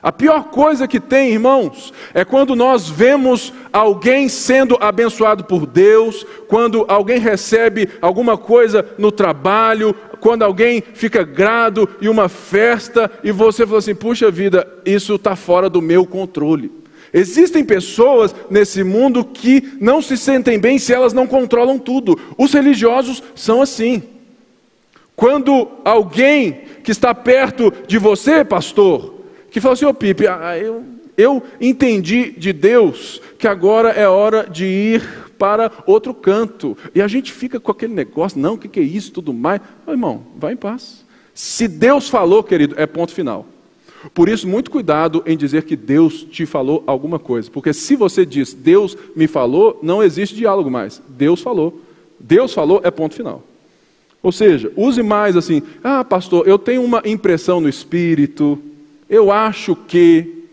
A 0.00 0.12
pior 0.12 0.44
coisa 0.44 0.86
que 0.86 1.00
tem, 1.00 1.32
irmãos, 1.32 1.92
é 2.14 2.24
quando 2.24 2.54
nós 2.54 2.88
vemos 2.88 3.52
alguém 3.72 4.28
sendo 4.28 4.76
abençoado 4.80 5.42
por 5.44 5.66
Deus, 5.66 6.24
quando 6.46 6.84
alguém 6.86 7.18
recebe 7.18 7.88
alguma 8.00 8.38
coisa 8.38 8.86
no 8.96 9.10
trabalho, 9.10 9.92
quando 10.20 10.44
alguém 10.44 10.82
fica 10.94 11.24
grado 11.24 11.88
e 12.00 12.08
uma 12.08 12.28
festa 12.28 13.10
e 13.24 13.32
você 13.32 13.66
fala 13.66 13.78
assim: 13.78 13.94
puxa 13.94 14.30
vida, 14.30 14.68
isso 14.84 15.16
está 15.16 15.34
fora 15.34 15.68
do 15.68 15.82
meu 15.82 16.06
controle. 16.06 16.70
Existem 17.12 17.64
pessoas 17.64 18.34
nesse 18.50 18.84
mundo 18.84 19.24
que 19.24 19.76
não 19.80 20.00
se 20.00 20.16
sentem 20.16 20.58
bem 20.60 20.78
se 20.78 20.92
elas 20.92 21.12
não 21.12 21.26
controlam 21.26 21.78
tudo. 21.78 22.18
Os 22.36 22.52
religiosos 22.52 23.22
são 23.34 23.62
assim. 23.62 24.02
Quando 25.16 25.68
alguém 25.84 26.60
que 26.84 26.92
está 26.92 27.12
perto 27.14 27.72
de 27.88 27.98
você, 27.98 28.44
pastor, 28.44 29.17
que 29.58 29.62
falou 29.62 29.74
assim: 29.74 29.84
Ô 29.84 29.94
Pipe, 29.94 30.26
ah, 30.26 30.58
eu, 30.58 30.84
eu 31.16 31.42
entendi 31.60 32.30
de 32.32 32.52
Deus 32.52 33.20
que 33.38 33.46
agora 33.46 33.90
é 33.90 34.08
hora 34.08 34.48
de 34.48 34.64
ir 34.64 35.28
para 35.38 35.70
outro 35.86 36.12
canto. 36.12 36.76
E 36.94 37.00
a 37.00 37.08
gente 37.08 37.32
fica 37.32 37.60
com 37.60 37.70
aquele 37.70 37.94
negócio: 37.94 38.38
não, 38.38 38.54
o 38.54 38.58
que, 38.58 38.68
que 38.68 38.80
é 38.80 38.82
isso, 38.82 39.12
tudo 39.12 39.32
mais. 39.32 39.60
Ô, 39.86 39.92
irmão, 39.92 40.22
vai 40.36 40.54
em 40.54 40.56
paz. 40.56 41.04
Se 41.34 41.68
Deus 41.68 42.08
falou, 42.08 42.42
querido, 42.42 42.74
é 42.78 42.86
ponto 42.86 43.12
final. 43.12 43.46
Por 44.14 44.28
isso, 44.28 44.46
muito 44.46 44.70
cuidado 44.70 45.22
em 45.26 45.36
dizer 45.36 45.64
que 45.64 45.76
Deus 45.76 46.22
te 46.22 46.46
falou 46.46 46.82
alguma 46.86 47.18
coisa. 47.18 47.50
Porque 47.50 47.72
se 47.72 47.96
você 47.96 48.24
diz 48.24 48.54
Deus 48.54 48.96
me 49.14 49.26
falou, 49.26 49.78
não 49.82 50.02
existe 50.02 50.36
diálogo 50.36 50.70
mais. 50.70 51.02
Deus 51.08 51.40
falou. 51.40 51.80
Deus 52.18 52.52
falou 52.52 52.80
é 52.84 52.90
ponto 52.90 53.14
final. 53.14 53.42
Ou 54.22 54.32
seja, 54.32 54.72
use 54.76 55.02
mais 55.02 55.36
assim, 55.36 55.62
ah, 55.82 56.04
pastor, 56.04 56.46
eu 56.46 56.58
tenho 56.58 56.82
uma 56.82 57.02
impressão 57.04 57.60
no 57.60 57.68
espírito, 57.68 58.60
eu 59.08 59.30
acho 59.30 59.74
que. 59.74 60.44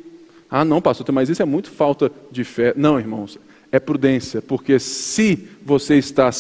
Ah, 0.50 0.64
não, 0.64 0.82
pastor, 0.82 1.12
mas 1.12 1.30
isso 1.30 1.42
é 1.42 1.46
muito 1.46 1.70
falta 1.70 2.12
de 2.32 2.44
fé. 2.44 2.74
Não, 2.76 3.00
irmãos, 3.00 3.38
é 3.72 3.80
prudência, 3.80 4.42
porque 4.42 4.80
se 4.80 5.48
você 5.64 5.96
está 5.96 6.32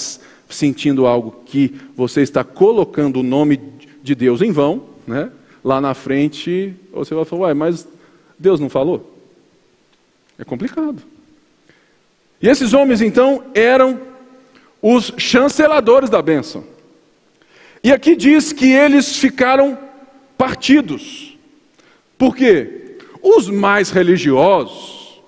sentindo 0.49 1.05
algo 1.05 1.43
que 1.45 1.73
você 1.95 2.21
está 2.21 2.43
colocando 2.43 3.19
o 3.19 3.23
nome 3.23 3.59
de 4.01 4.15
Deus 4.15 4.41
em 4.41 4.51
vão, 4.51 4.83
né? 5.07 5.31
lá 5.63 5.81
na 5.81 5.93
frente 5.93 6.75
você 6.93 7.15
vai 7.15 7.25
falar, 7.25 7.47
ué, 7.47 7.53
mas 7.53 7.87
Deus 8.37 8.59
não 8.59 8.69
falou? 8.69 9.17
É 10.37 10.43
complicado. 10.43 11.01
E 12.41 12.47
esses 12.47 12.73
homens 12.73 13.01
então 13.01 13.43
eram 13.53 13.99
os 14.81 15.11
chanceladores 15.17 16.09
da 16.09 16.21
bênção. 16.21 16.63
E 17.83 17.91
aqui 17.91 18.15
diz 18.15 18.53
que 18.53 18.71
eles 18.71 19.17
ficaram 19.17 19.77
partidos. 20.37 21.34
Por 22.17 22.35
quê? 22.35 22.97
Os 23.21 23.49
mais 23.49 23.89
religiosos, 23.89 25.21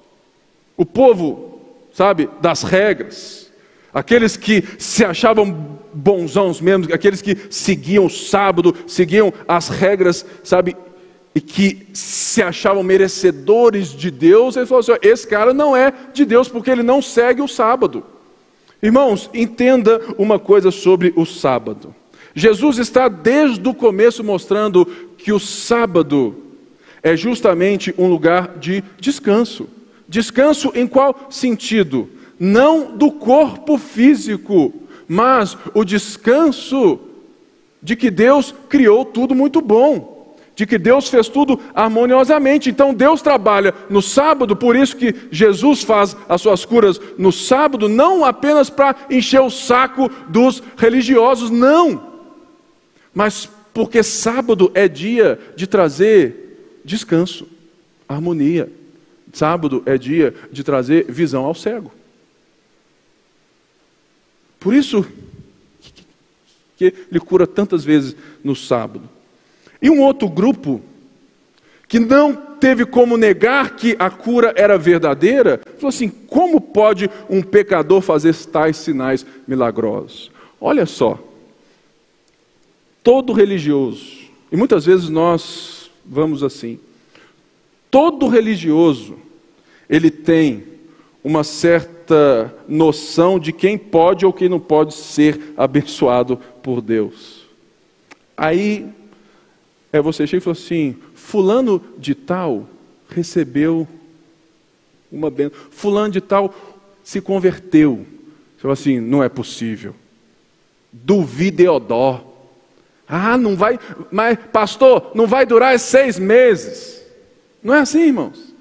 o 0.76 0.86
povo, 0.86 1.60
sabe, 1.92 2.30
das 2.40 2.64
regras, 2.64 3.52
aqueles 3.94 4.38
que 4.38 4.64
se 4.78 5.04
achavam 5.04 5.80
bonzãos 5.94 6.62
mesmo, 6.62 6.94
aqueles 6.94 7.22
que 7.22 7.36
seguiam 7.50 8.06
o 8.06 8.10
sábado, 8.10 8.76
seguiam 8.86 9.34
as 9.48 9.70
regras, 9.70 10.26
sabe, 10.44 10.78
e 11.34 11.42
que 11.42 11.88
se 11.94 12.42
achavam 12.42 12.84
merecedores 12.84 13.90
de 13.90 14.10
Deus, 14.10 14.56
ele 14.56 14.66
falou 14.66 14.80
assim: 14.80 14.94
esse 15.02 15.28
cara 15.28 15.54
não 15.54 15.76
é 15.76 15.94
de 16.14 16.26
Deus 16.26 16.48
porque 16.48 16.70
ele 16.70 16.84
não 16.84 17.02
segue 17.02 17.42
o 17.42 17.48
sábado. 17.48 18.04
Irmãos, 18.82 19.30
entenda 19.34 20.02
uma 20.18 20.38
coisa 20.38 20.72
sobre 20.72 21.14
o 21.16 21.26
sábado. 21.26 21.94
Jesus 22.34 22.78
está 22.78 23.08
desde 23.08 23.68
o 23.68 23.74
começo 23.74 24.24
mostrando 24.24 24.86
que 25.18 25.32
o 25.32 25.40
sábado 25.40 26.47
é 27.08 27.16
justamente 27.16 27.94
um 27.98 28.08
lugar 28.08 28.58
de 28.58 28.84
descanso. 29.00 29.68
Descanso 30.08 30.72
em 30.76 30.86
qual 30.86 31.28
sentido? 31.30 32.10
Não 32.40 32.96
do 32.96 33.12
corpo 33.12 33.78
físico, 33.78 34.74
mas 35.08 35.58
o 35.74 35.84
descanso 35.84 37.00
de 37.82 37.96
que 37.96 38.12
Deus 38.12 38.54
criou 38.68 39.06
tudo 39.06 39.34
muito 39.34 39.62
bom, 39.62 40.36
de 40.56 40.66
que 40.66 40.78
Deus 40.78 41.08
fez 41.08 41.30
tudo 41.30 41.60
harmoniosamente. 41.74 42.70
Então 42.70 42.94
Deus 42.94 43.22
trabalha 43.22 43.74
no 43.90 44.02
sábado, 44.02 44.56
por 44.56 44.76
isso 44.76 44.98
que 44.98 45.16
Jesus 45.32 45.84
faz 45.84 46.16
as 46.28 46.42
suas 46.42 46.66
curas 46.66 47.00
no 47.18 47.32
sábado, 47.32 47.88
não 47.88 48.26
apenas 48.26 48.70
para 48.70 48.96
encher 49.10 49.42
o 49.42 49.50
saco 49.50 50.10
dos 50.28 50.62
religiosos, 50.76 51.50
não, 51.50 52.08
mas 53.14 53.50
porque 53.74 54.04
sábado 54.04 54.72
é 54.74 54.88
dia 54.88 55.40
de 55.56 55.68
trazer 55.68 56.47
descanso, 56.88 57.46
harmonia. 58.08 58.72
Sábado 59.34 59.84
é 59.86 59.98
dia 59.98 60.34
de 60.52 60.64
trazer 60.64 61.06
visão 61.12 61.46
ao 61.46 61.54
cego. 61.54 61.92
Por 64.60 64.74
isso 64.74 65.06
que 66.78 66.94
ele 67.12 67.20
cura 67.20 67.46
tantas 67.46 67.84
vezes 67.84 68.16
no 68.44 68.56
sábado. 68.56 69.08
E 69.82 69.90
um 69.90 70.02
outro 70.02 70.30
grupo 70.30 70.82
que 71.88 72.00
não 72.00 72.34
teve 72.36 72.86
como 72.86 73.18
negar 73.18 73.76
que 73.76 73.96
a 74.00 74.10
cura 74.10 74.54
era 74.56 74.78
verdadeira, 74.78 75.60
falou 75.76 75.90
assim: 75.90 76.10
como 76.10 76.60
pode 76.60 77.10
um 77.30 77.44
pecador 77.44 78.02
fazer 78.02 78.34
tais 78.46 78.78
sinais 78.78 79.26
milagrosos? 79.48 80.32
Olha 80.60 80.86
só, 80.86 81.20
todo 83.04 83.34
religioso, 83.34 84.06
e 84.52 84.58
muitas 84.58 84.86
vezes 84.86 85.10
nós 85.10 85.87
vamos 86.08 86.44
assim. 86.44 86.80
Todo 87.90 88.28
religioso, 88.28 89.18
ele 89.90 90.10
tem 90.10 90.64
uma 91.24 91.44
certa 91.44 92.54
noção 92.68 93.40
de 93.40 93.52
quem 93.52 93.78
pode 93.78 94.26
ou 94.26 94.32
quem 94.32 94.48
não 94.48 94.60
pode 94.60 94.94
ser 94.94 95.54
abençoado 95.58 96.38
por 96.62 96.82
Deus. 96.82 97.46
Aí 98.36 98.88
é 99.92 100.02
você 100.02 100.28
chega 100.28 100.38
e 100.38 100.44
fala 100.44 100.56
assim: 100.56 100.96
Fulano 101.14 101.82
de 101.98 102.14
Tal 102.14 102.68
recebeu 103.10 103.88
uma 105.12 105.30
bênção, 105.30 105.58
Fulano 105.72 106.12
de 106.12 106.22
Tal 106.22 106.54
se 107.04 107.22
converteu. 107.22 108.06
Você 108.56 108.62
fala 108.62 108.74
assim: 108.74 109.00
não 109.00 109.24
é 109.24 109.30
possível. 109.30 109.96
Duvideodó 110.92 112.27
ah, 113.08 113.38
não 113.38 113.56
vai, 113.56 113.80
mas 114.12 114.38
pastor, 114.52 115.12
não 115.16 115.26
vai 115.26 115.46
durar 115.46 115.80
seis 115.80 116.20
meses. 116.20 117.02
Não 117.64 117.74
é 117.74 117.80
assim, 117.80 118.08
irmãos. 118.08 118.54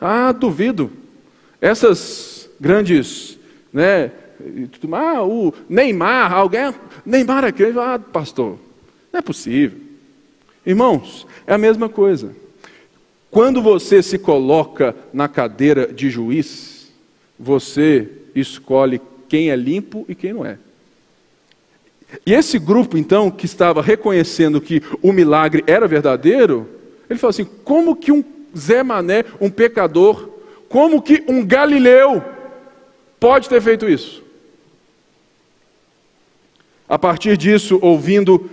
Ah, 0.00 0.32
duvido. 0.32 0.90
Essas 1.60 2.50
grandes 2.60 3.38
né, 3.72 4.12
Ah, 4.92 5.22
o 5.22 5.54
Neymar, 5.68 6.32
alguém. 6.32 6.74
Neymar 7.04 7.44
é 7.44 7.52
crente. 7.52 7.78
Ah, 7.78 7.98
pastor, 7.98 8.58
não 9.12 9.18
é 9.18 9.22
possível. 9.22 9.80
Irmãos, 10.66 11.26
é 11.46 11.54
a 11.54 11.58
mesma 11.58 11.88
coisa. 11.88 12.34
Quando 13.30 13.62
você 13.62 14.02
se 14.02 14.18
coloca 14.18 14.94
na 15.12 15.28
cadeira 15.28 15.86
de 15.86 16.08
juiz, 16.10 16.92
você 17.38 18.08
escolhe 18.34 19.00
quem 19.28 19.50
é 19.50 19.56
limpo 19.56 20.04
e 20.08 20.14
quem 20.14 20.32
não 20.32 20.46
é. 20.46 20.58
E 22.24 22.32
esse 22.32 22.58
grupo, 22.58 22.96
então, 22.96 23.30
que 23.30 23.46
estava 23.46 23.82
reconhecendo 23.82 24.60
que 24.60 24.82
o 25.02 25.12
milagre 25.12 25.64
era 25.66 25.86
verdadeiro, 25.86 26.68
ele 27.08 27.18
falou 27.18 27.30
assim: 27.30 27.48
como 27.64 27.96
que 27.96 28.12
um 28.12 28.24
Zé 28.56 28.82
Mané, 28.82 29.24
um 29.40 29.50
pecador, 29.50 30.28
como 30.68 31.02
que 31.02 31.22
um 31.28 31.44
galileu 31.44 32.22
pode 33.18 33.48
ter 33.48 33.60
feito 33.60 33.88
isso? 33.88 34.22
A 36.88 36.98
partir 36.98 37.36
disso, 37.36 37.78
ouvindo 37.82 38.48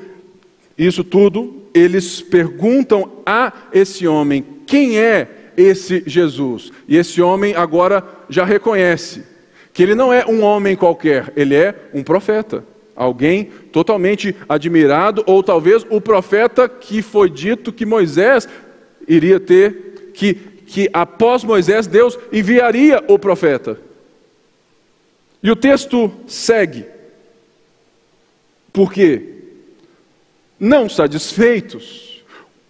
isso 0.77 1.03
tudo, 1.03 1.63
eles 1.73 2.21
perguntam 2.21 3.11
a 3.25 3.51
esse 3.73 4.07
homem: 4.07 4.45
quem 4.65 4.97
é 4.97 5.51
esse 5.55 6.03
Jesus? 6.05 6.71
E 6.87 6.97
esse 6.97 7.21
homem 7.21 7.55
agora 7.55 8.03
já 8.29 8.45
reconhece 8.45 9.23
que 9.73 9.83
ele 9.83 9.95
não 9.95 10.11
é 10.11 10.25
um 10.25 10.41
homem 10.41 10.75
qualquer, 10.75 11.31
ele 11.35 11.55
é 11.55 11.75
um 11.93 12.03
profeta. 12.03 12.63
Alguém 12.95 13.45
totalmente 13.71 14.35
admirado, 14.47 15.23
ou 15.25 15.41
talvez 15.41 15.85
o 15.89 16.01
profeta 16.01 16.67
que 16.67 17.01
foi 17.01 17.29
dito 17.29 17.71
que 17.71 17.85
Moisés 17.85 18.47
iria 19.07 19.39
ter, 19.39 20.11
que, 20.13 20.33
que 20.33 20.89
após 20.93 21.43
Moisés 21.43 21.87
Deus 21.87 22.17
enviaria 22.31 23.03
o 23.07 23.17
profeta. 23.17 23.79
E 25.41 25.49
o 25.49 25.55
texto 25.55 26.11
segue. 26.27 26.85
Por 28.71 28.91
quê? 28.91 29.27
Não 30.59 30.87
satisfeitos, 30.87 32.11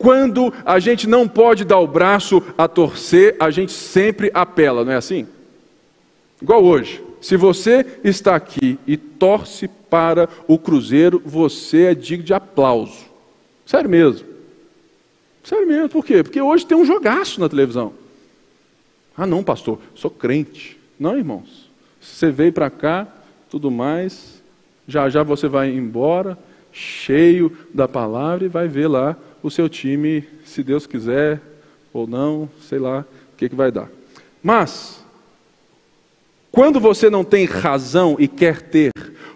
quando 0.02 0.52
a 0.66 0.80
gente 0.80 1.08
não 1.08 1.28
pode 1.28 1.64
dar 1.64 1.78
o 1.78 1.86
braço 1.86 2.42
a 2.58 2.68
torcer, 2.68 3.36
a 3.40 3.52
gente 3.52 3.72
sempre 3.72 4.32
apela, 4.34 4.84
não 4.84 4.94
é 4.94 4.96
assim? 4.96 5.28
Igual 6.42 6.64
hoje. 6.64 7.04
Se 7.22 7.38
você 7.38 7.86
está 8.04 8.36
aqui 8.36 8.80
e 8.88 8.98
torce 8.98 9.70
para 9.92 10.30
o 10.48 10.58
Cruzeiro, 10.58 11.22
você 11.26 11.88
é 11.88 11.94
digno 11.94 12.24
de 12.24 12.34
aplauso. 12.34 13.06
Sério 13.66 13.90
mesmo. 13.90 14.26
Sério 15.44 15.68
mesmo, 15.68 15.90
por 15.90 16.06
quê? 16.06 16.24
Porque 16.24 16.40
hoje 16.40 16.66
tem 16.66 16.78
um 16.78 16.86
jogaço 16.86 17.42
na 17.42 17.50
televisão. 17.50 17.92
Ah, 19.18 19.28
não, 19.28 19.44
pastor, 19.44 19.80
sou 19.94 20.10
crente. 20.10 20.80
Não, 20.98 21.18
irmãos. 21.18 21.70
Você 22.00 22.32
veio 22.32 22.54
para 22.54 22.70
cá, 22.70 23.06
tudo 23.50 23.70
mais, 23.70 24.42
já 24.88 25.10
já 25.10 25.24
você 25.24 25.50
vai 25.50 25.70
embora, 25.70 26.38
cheio 26.72 27.56
da 27.74 27.88
palavra, 27.88 28.46
e 28.46 28.50
vai 28.50 28.70
ver 28.70 28.88
lá 28.88 29.18
o 29.44 29.52
seu 29.52 29.68
time, 29.68 30.24
se 30.46 30.64
Deus 30.64 30.88
quiser 30.88 31.42
ou 31.92 32.08
não, 32.08 32.50
sei 32.62 32.80
lá 32.80 33.06
o 33.34 33.38
que, 33.38 33.50
que 33.50 33.56
vai 33.56 33.72
dar. 33.72 33.90
Mas, 34.42 35.04
quando 36.50 36.80
você 36.80 37.10
não 37.10 37.24
tem 37.24 37.46
razão 37.46 38.16
e 38.18 38.28
quer 38.28 38.62
ter, 38.62 38.92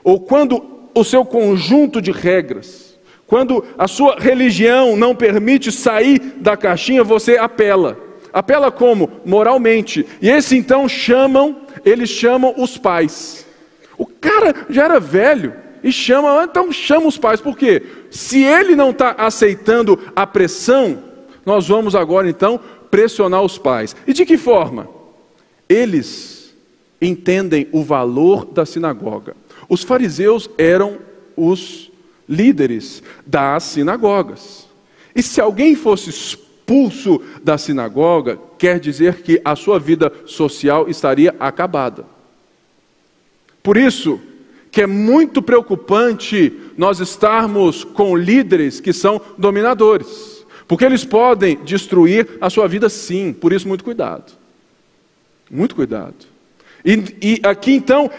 ou 0.05 0.19
quando 0.19 0.63
o 0.93 1.03
seu 1.03 1.25
conjunto 1.25 1.99
de 1.99 2.11
regras, 2.11 2.95
quando 3.25 3.65
a 3.75 3.87
sua 3.87 4.17
religião 4.19 4.95
não 4.95 5.15
permite 5.15 5.71
sair 5.71 6.19
da 6.37 6.55
caixinha, 6.55 7.03
você 7.03 7.37
apela. 7.37 7.97
Apela 8.31 8.71
como? 8.71 9.09
Moralmente. 9.25 10.05
E 10.21 10.29
esse 10.29 10.55
então 10.55 10.87
chamam, 10.87 11.63
eles 11.83 12.11
chamam 12.11 12.53
os 12.55 12.77
pais. 12.77 13.47
O 13.97 14.05
cara 14.05 14.53
já 14.69 14.83
era 14.83 14.99
velho 14.99 15.55
e 15.83 15.91
chama, 15.91 16.43
então 16.43 16.71
chama 16.71 17.07
os 17.07 17.17
pais. 17.17 17.41
Por 17.41 17.57
quê? 17.57 17.81
Se 18.11 18.43
ele 18.43 18.75
não 18.75 18.91
está 18.91 19.15
aceitando 19.17 19.99
a 20.15 20.27
pressão, 20.27 20.99
nós 21.43 21.67
vamos 21.67 21.95
agora 21.95 22.29
então 22.29 22.59
pressionar 22.91 23.41
os 23.41 23.57
pais. 23.57 23.95
E 24.05 24.13
de 24.13 24.23
que 24.23 24.37
forma? 24.37 24.87
Eles 25.67 26.55
entendem 27.01 27.67
o 27.71 27.83
valor 27.83 28.45
da 28.45 28.67
sinagoga. 28.67 29.35
Os 29.67 29.83
fariseus 29.83 30.49
eram 30.57 30.97
os 31.35 31.91
líderes 32.27 33.01
das 33.25 33.63
sinagogas. 33.63 34.67
E 35.15 35.23
se 35.23 35.39
alguém 35.39 35.75
fosse 35.75 36.09
expulso 36.09 37.21
da 37.43 37.57
sinagoga, 37.57 38.39
quer 38.57 38.79
dizer 38.79 39.21
que 39.21 39.41
a 39.43 39.55
sua 39.55 39.79
vida 39.79 40.11
social 40.25 40.89
estaria 40.89 41.35
acabada. 41.39 42.05
Por 43.63 43.77
isso, 43.77 44.19
que 44.71 44.81
é 44.81 44.87
muito 44.87 45.41
preocupante 45.41 46.51
nós 46.77 46.99
estarmos 46.99 47.83
com 47.83 48.15
líderes 48.15 48.81
que 48.81 48.91
são 48.91 49.21
dominadores, 49.37 50.45
porque 50.67 50.83
eles 50.83 51.05
podem 51.05 51.57
destruir 51.63 52.37
a 52.41 52.49
sua 52.49 52.67
vida 52.67 52.89
sim, 52.89 53.31
por 53.31 53.53
isso 53.53 53.67
muito 53.67 53.83
cuidado. 53.83 54.33
Muito 55.49 55.75
cuidado. 55.75 56.15
E, 56.83 57.15
e 57.21 57.41
aqui 57.43 57.73
então, 57.73 58.11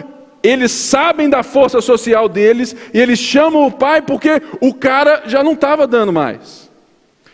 eles 0.46 0.72
sabem 0.72 1.28
da 1.28 1.42
força 1.42 1.80
social 1.80 2.28
deles 2.28 2.74
e 2.92 2.98
eles 2.98 3.18
chamam 3.18 3.66
o 3.66 3.72
pai 3.72 4.02
porque 4.02 4.42
o 4.60 4.74
cara 4.74 5.22
já 5.26 5.42
não 5.42 5.52
estava 5.52 5.86
dando 5.86 6.12
mais. 6.12 6.70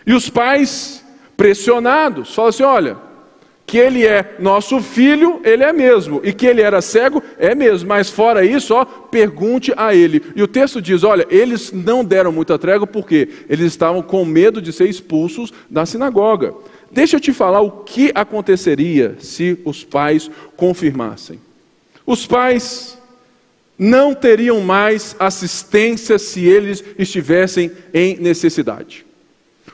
E 0.06 0.14
os 0.14 0.28
pais, 0.28 1.04
pressionados, 1.36 2.34
falam 2.34 2.48
assim: 2.48 2.62
olha, 2.62 2.96
que 3.66 3.78
ele 3.78 4.06
é 4.06 4.36
nosso 4.38 4.80
filho, 4.80 5.40
ele 5.44 5.62
é 5.62 5.72
mesmo, 5.72 6.20
e 6.22 6.32
que 6.32 6.46
ele 6.46 6.60
era 6.60 6.82
cego, 6.82 7.22
é 7.38 7.54
mesmo, 7.54 7.88
mas 7.88 8.10
fora 8.10 8.44
isso, 8.44 8.74
ó, 8.74 8.84
pergunte 8.84 9.72
a 9.76 9.94
ele. 9.94 10.22
E 10.36 10.42
o 10.42 10.48
texto 10.48 10.82
diz: 10.82 11.04
olha, 11.04 11.26
eles 11.30 11.72
não 11.72 12.04
deram 12.04 12.32
muita 12.32 12.58
trégua 12.58 12.86
porque 12.86 13.28
eles 13.48 13.66
estavam 13.66 14.02
com 14.02 14.24
medo 14.24 14.60
de 14.60 14.72
ser 14.72 14.88
expulsos 14.88 15.52
da 15.70 15.86
sinagoga. 15.86 16.52
Deixa 16.90 17.16
eu 17.16 17.20
te 17.20 17.32
falar 17.32 17.62
o 17.62 17.70
que 17.70 18.12
aconteceria 18.14 19.16
se 19.18 19.58
os 19.64 19.82
pais 19.82 20.30
confirmassem. 20.56 21.40
Os 22.04 22.26
pais 22.26 22.98
não 23.82 24.14
teriam 24.14 24.60
mais 24.60 25.16
assistência 25.18 26.16
se 26.16 26.44
eles 26.44 26.84
estivessem 26.96 27.72
em 27.92 28.16
necessidade. 28.16 29.04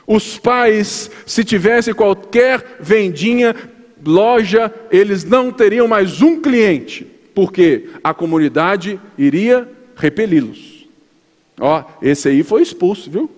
Os 0.07 0.39
pais, 0.39 1.11
se 1.27 1.43
tivessem 1.43 1.93
qualquer 1.93 2.77
vendinha, 2.79 3.55
loja, 4.03 4.73
eles 4.89 5.23
não 5.23 5.51
teriam 5.51 5.87
mais 5.87 6.23
um 6.23 6.41
cliente, 6.41 7.05
porque 7.35 7.89
a 8.03 8.11
comunidade 8.11 8.99
iria 9.15 9.69
repeli-los. 9.95 10.87
Ó, 11.59 11.83
esse 12.01 12.29
aí 12.29 12.41
foi 12.41 12.63
expulso, 12.63 13.11
viu? 13.11 13.29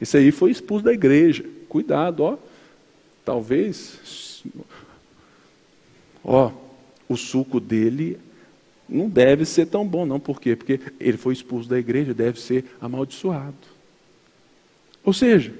Esse 0.00 0.16
aí 0.16 0.32
foi 0.32 0.50
expulso 0.50 0.84
da 0.84 0.92
igreja. 0.92 1.44
Cuidado, 1.68 2.24
ó. 2.24 2.36
Talvez, 3.24 4.42
ó, 6.24 6.50
o 7.08 7.16
suco 7.16 7.60
dele 7.60 8.18
não 8.88 9.08
deve 9.08 9.44
ser 9.44 9.66
tão 9.66 9.86
bom, 9.86 10.06
não. 10.06 10.20
Por 10.20 10.40
quê? 10.40 10.54
Porque 10.54 10.80
ele 11.00 11.16
foi 11.16 11.32
expulso 11.32 11.68
da 11.68 11.78
igreja, 11.78 12.14
deve 12.14 12.40
ser 12.40 12.64
amaldiçoado. 12.80 13.54
Ou 15.04 15.12
seja, 15.12 15.52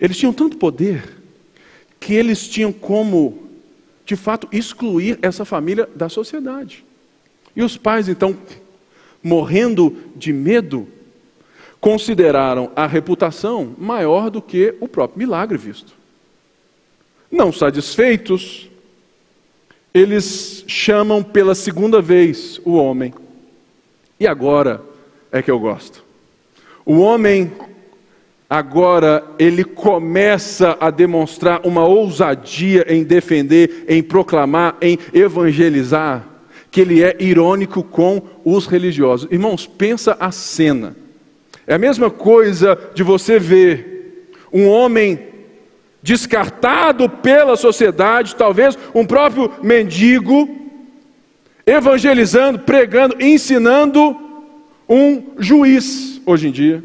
eles 0.00 0.16
tinham 0.16 0.32
tanto 0.32 0.56
poder 0.56 1.22
que 2.00 2.14
eles 2.14 2.48
tinham 2.48 2.72
como, 2.72 3.48
de 4.04 4.16
fato, 4.16 4.48
excluir 4.52 5.18
essa 5.22 5.44
família 5.44 5.88
da 5.94 6.08
sociedade. 6.08 6.84
E 7.56 7.62
os 7.62 7.76
pais, 7.76 8.08
então, 8.08 8.36
morrendo 9.22 9.96
de 10.16 10.32
medo, 10.32 10.88
consideraram 11.80 12.72
a 12.74 12.86
reputação 12.86 13.74
maior 13.78 14.30
do 14.30 14.42
que 14.42 14.74
o 14.80 14.88
próprio 14.88 15.18
milagre 15.18 15.56
visto. 15.56 15.94
Não 17.30 17.52
satisfeitos, 17.52 18.68
eles 19.94 20.64
chamam 20.66 21.22
pela 21.22 21.54
segunda 21.54 22.02
vez 22.02 22.60
o 22.64 22.74
homem. 22.74 23.14
E 24.18 24.26
agora 24.26 24.82
é 25.30 25.40
que 25.40 25.50
eu 25.50 25.58
gosto. 25.60 26.02
O 26.84 26.98
homem, 26.98 27.52
agora, 28.50 29.24
ele 29.38 29.62
começa 29.62 30.76
a 30.80 30.90
demonstrar 30.90 31.64
uma 31.64 31.86
ousadia 31.86 32.84
em 32.88 33.04
defender, 33.04 33.84
em 33.88 34.02
proclamar, 34.02 34.76
em 34.82 34.98
evangelizar, 35.12 36.26
que 36.72 36.80
ele 36.80 37.02
é 37.02 37.16
irônico 37.20 37.84
com 37.84 38.20
os 38.44 38.66
religiosos. 38.66 39.30
Irmãos, 39.30 39.64
pensa 39.64 40.16
a 40.18 40.32
cena. 40.32 40.96
É 41.66 41.74
a 41.74 41.78
mesma 41.78 42.10
coisa 42.10 42.76
de 42.94 43.04
você 43.04 43.38
ver 43.38 44.28
um 44.52 44.66
homem 44.68 45.33
descartado 46.04 47.08
pela 47.08 47.56
sociedade, 47.56 48.36
talvez 48.36 48.78
um 48.94 49.06
próprio 49.06 49.50
mendigo, 49.62 50.46
evangelizando, 51.66 52.58
pregando, 52.58 53.16
ensinando 53.18 54.14
um 54.86 55.30
juiz 55.38 56.20
hoje 56.26 56.48
em 56.48 56.50
dia. 56.50 56.84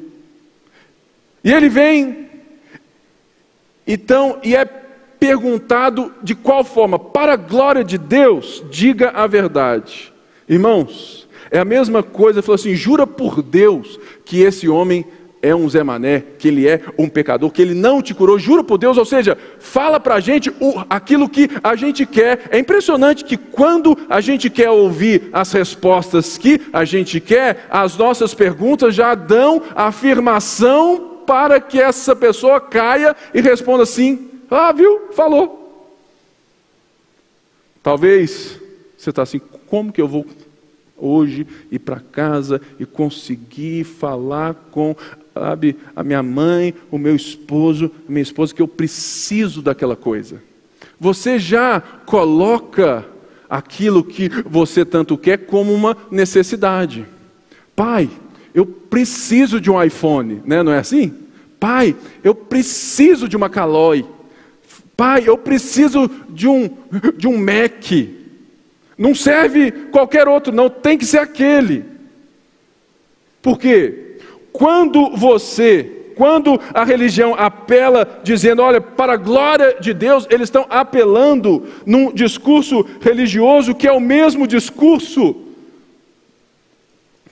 E 1.43 1.51
ele 1.51 1.67
vem, 1.67 2.29
então, 3.85 4.39
e 4.41 4.55
é 4.55 4.63
perguntado 4.63 6.13
de 6.23 6.33
qual 6.33 6.63
forma, 6.63 6.97
para 6.97 7.33
a 7.33 7.35
glória 7.35 7.83
de 7.83 7.97
Deus, 7.97 8.63
diga 8.71 9.09
a 9.09 9.27
verdade. 9.27 10.13
Irmãos, 10.47 11.27
é 11.51 11.59
a 11.59 11.65
mesma 11.65 12.01
coisa, 12.01 12.41
falou 12.41 12.55
assim: 12.55 12.73
jura 12.73 13.05
por 13.05 13.41
Deus 13.41 13.99
que 14.23 14.41
esse 14.41 14.69
homem 14.69 15.05
é 15.41 15.55
um 15.55 15.69
Zé 15.69 15.83
Mané, 15.83 16.23
que 16.37 16.49
ele 16.49 16.67
é 16.67 16.81
um 16.97 17.07
pecador, 17.07 17.49
que 17.51 17.61
ele 17.61 17.73
não 17.73 18.01
te 18.01 18.13
curou, 18.13 18.37
juro 18.37 18.63
por 18.63 18.77
Deus, 18.77 18.97
ou 18.97 19.05
seja, 19.05 19.37
fala 19.59 19.99
para 19.99 20.15
a 20.15 20.19
gente 20.19 20.49
o, 20.59 20.83
aquilo 20.89 21.29
que 21.29 21.49
a 21.63 21.75
gente 21.75 22.05
quer. 22.05 22.47
É 22.51 22.59
impressionante 22.59 23.23
que 23.23 23.37
quando 23.37 23.97
a 24.09 24.19
gente 24.19 24.49
quer 24.49 24.69
ouvir 24.69 25.29
as 25.31 25.51
respostas 25.51 26.37
que 26.37 26.61
a 26.73 26.83
gente 26.83 27.19
quer, 27.19 27.65
as 27.69 27.97
nossas 27.97 28.33
perguntas 28.33 28.93
já 28.93 29.15
dão 29.15 29.61
afirmação 29.75 31.23
para 31.25 31.61
que 31.61 31.79
essa 31.79 32.15
pessoa 32.15 32.59
caia 32.59 33.15
e 33.33 33.39
responda 33.39 33.83
assim: 33.83 34.29
ah, 34.49 34.71
viu? 34.71 35.11
Falou. 35.11 35.57
Talvez 37.81 38.59
você 38.97 39.11
está 39.11 39.21
assim, 39.21 39.39
como 39.67 39.93
que 39.93 40.01
eu 40.01 40.07
vou 40.07 40.25
hoje 40.97 41.47
ir 41.71 41.79
para 41.79 41.99
casa 41.99 42.61
e 42.77 42.85
conseguir 42.85 43.83
falar 43.85 44.53
com 44.71 44.95
sabe, 45.39 45.77
a 45.95 46.03
minha 46.03 46.21
mãe, 46.21 46.73
o 46.91 46.97
meu 46.97 47.15
esposo, 47.15 47.91
a 48.07 48.11
minha 48.11 48.21
esposa, 48.21 48.53
que 48.53 48.61
eu 48.61 48.67
preciso 48.67 49.61
daquela 49.61 49.95
coisa. 49.95 50.41
Você 50.99 51.39
já 51.39 51.79
coloca 52.05 53.05
aquilo 53.49 54.03
que 54.03 54.29
você 54.45 54.83
tanto 54.85 55.17
quer 55.17 55.37
como 55.37 55.73
uma 55.73 55.95
necessidade. 56.11 57.05
Pai, 57.75 58.09
eu 58.53 58.65
preciso 58.65 59.61
de 59.61 59.71
um 59.71 59.81
iPhone, 59.81 60.41
né? 60.45 60.61
não 60.61 60.73
é 60.73 60.79
assim? 60.79 61.13
Pai, 61.59 61.95
eu 62.23 62.35
preciso 62.35 63.27
de 63.27 63.37
uma 63.37 63.49
Caloi. 63.49 64.05
Pai, 64.95 65.23
eu 65.25 65.37
preciso 65.37 66.09
de 66.29 66.47
um, 66.47 66.69
de 67.17 67.27
um 67.27 67.37
Mac. 67.37 67.91
Não 68.97 69.15
serve 69.15 69.71
qualquer 69.71 70.27
outro, 70.27 70.53
não, 70.53 70.69
tem 70.69 70.97
que 70.97 71.05
ser 71.05 71.19
aquele. 71.19 71.85
Por 73.41 73.57
quê? 73.57 74.08
Quando 74.59 75.15
você, 75.15 75.89
quando 76.17 76.59
a 76.73 76.83
religião 76.83 77.33
apela 77.33 78.19
dizendo, 78.21 78.61
olha, 78.61 78.81
para 78.81 79.13
a 79.13 79.15
glória 79.15 79.77
de 79.79 79.93
Deus, 79.93 80.27
eles 80.29 80.47
estão 80.47 80.65
apelando 80.69 81.65
num 81.85 82.11
discurso 82.11 82.85
religioso 82.99 83.73
que 83.73 83.87
é 83.87 83.91
o 83.93 84.01
mesmo 84.01 84.45
discurso 84.45 85.33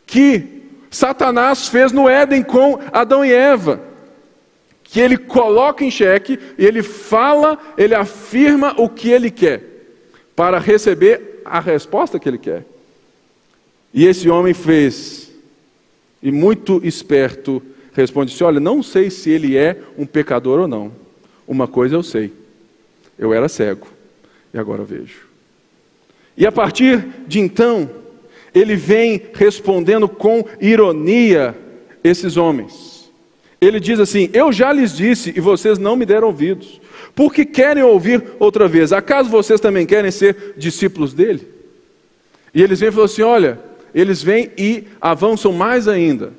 que 0.05 0.63
Satanás 0.89 1.67
fez 1.67 1.91
no 1.91 2.07
Éden 2.07 2.43
com 2.43 2.79
Adão 2.93 3.25
e 3.25 3.33
Eva. 3.33 3.81
Que 4.81 5.01
ele 5.01 5.17
coloca 5.17 5.83
em 5.83 5.91
xeque 5.91 6.39
ele 6.57 6.81
fala, 6.81 7.57
ele 7.77 7.93
afirma 7.93 8.73
o 8.77 8.87
que 8.87 9.09
ele 9.09 9.29
quer, 9.29 9.63
para 10.33 10.59
receber 10.59 11.41
a 11.43 11.59
resposta 11.59 12.17
que 12.17 12.29
ele 12.29 12.37
quer. 12.37 12.63
E 13.93 14.05
esse 14.07 14.29
homem 14.29 14.53
fez 14.53 15.26
e 16.21 16.31
muito 16.31 16.81
esperto 16.83 17.61
responde 17.93 18.33
assim: 18.33 18.43
Olha, 18.43 18.59
não 18.59 18.81
sei 18.83 19.09
se 19.09 19.29
ele 19.29 19.57
é 19.57 19.77
um 19.97 20.05
pecador 20.05 20.59
ou 20.59 20.67
não. 20.67 20.91
Uma 21.47 21.67
coisa 21.67 21.95
eu 21.95 22.03
sei: 22.03 22.31
eu 23.17 23.33
era 23.33 23.49
cego 23.49 23.87
e 24.53 24.57
agora 24.59 24.83
vejo. 24.83 25.27
E 26.35 26.45
a 26.45 26.51
partir 26.51 27.05
de 27.27 27.39
então, 27.39 27.89
ele 28.53 28.75
vem 28.75 29.21
respondendo 29.33 30.07
com 30.07 30.45
ironia 30.61 31.55
esses 32.03 32.37
homens. 32.37 33.09
Ele 33.59 33.79
diz 33.79 33.99
assim: 33.99 34.29
Eu 34.33 34.51
já 34.51 34.71
lhes 34.71 34.95
disse 34.95 35.33
e 35.35 35.39
vocês 35.39 35.79
não 35.79 35.95
me 35.95 36.05
deram 36.05 36.27
ouvidos. 36.27 36.79
Porque 37.15 37.43
querem 37.43 37.81
ouvir 37.81 38.23
outra 38.39 38.67
vez? 38.67 38.93
Acaso 38.93 39.29
vocês 39.29 39.59
também 39.59 39.85
querem 39.87 40.11
ser 40.11 40.53
discípulos 40.55 41.13
dele? 41.13 41.47
E 42.53 42.61
eles 42.61 42.79
vêm 42.79 42.89
e 42.89 42.91
falam 42.91 43.05
assim: 43.05 43.23
Olha, 43.23 43.59
eles 43.99 44.21
vêm 44.21 44.51
e 44.57 44.83
avançam 45.01 45.51
mais 45.51 45.87
ainda. 45.87 46.31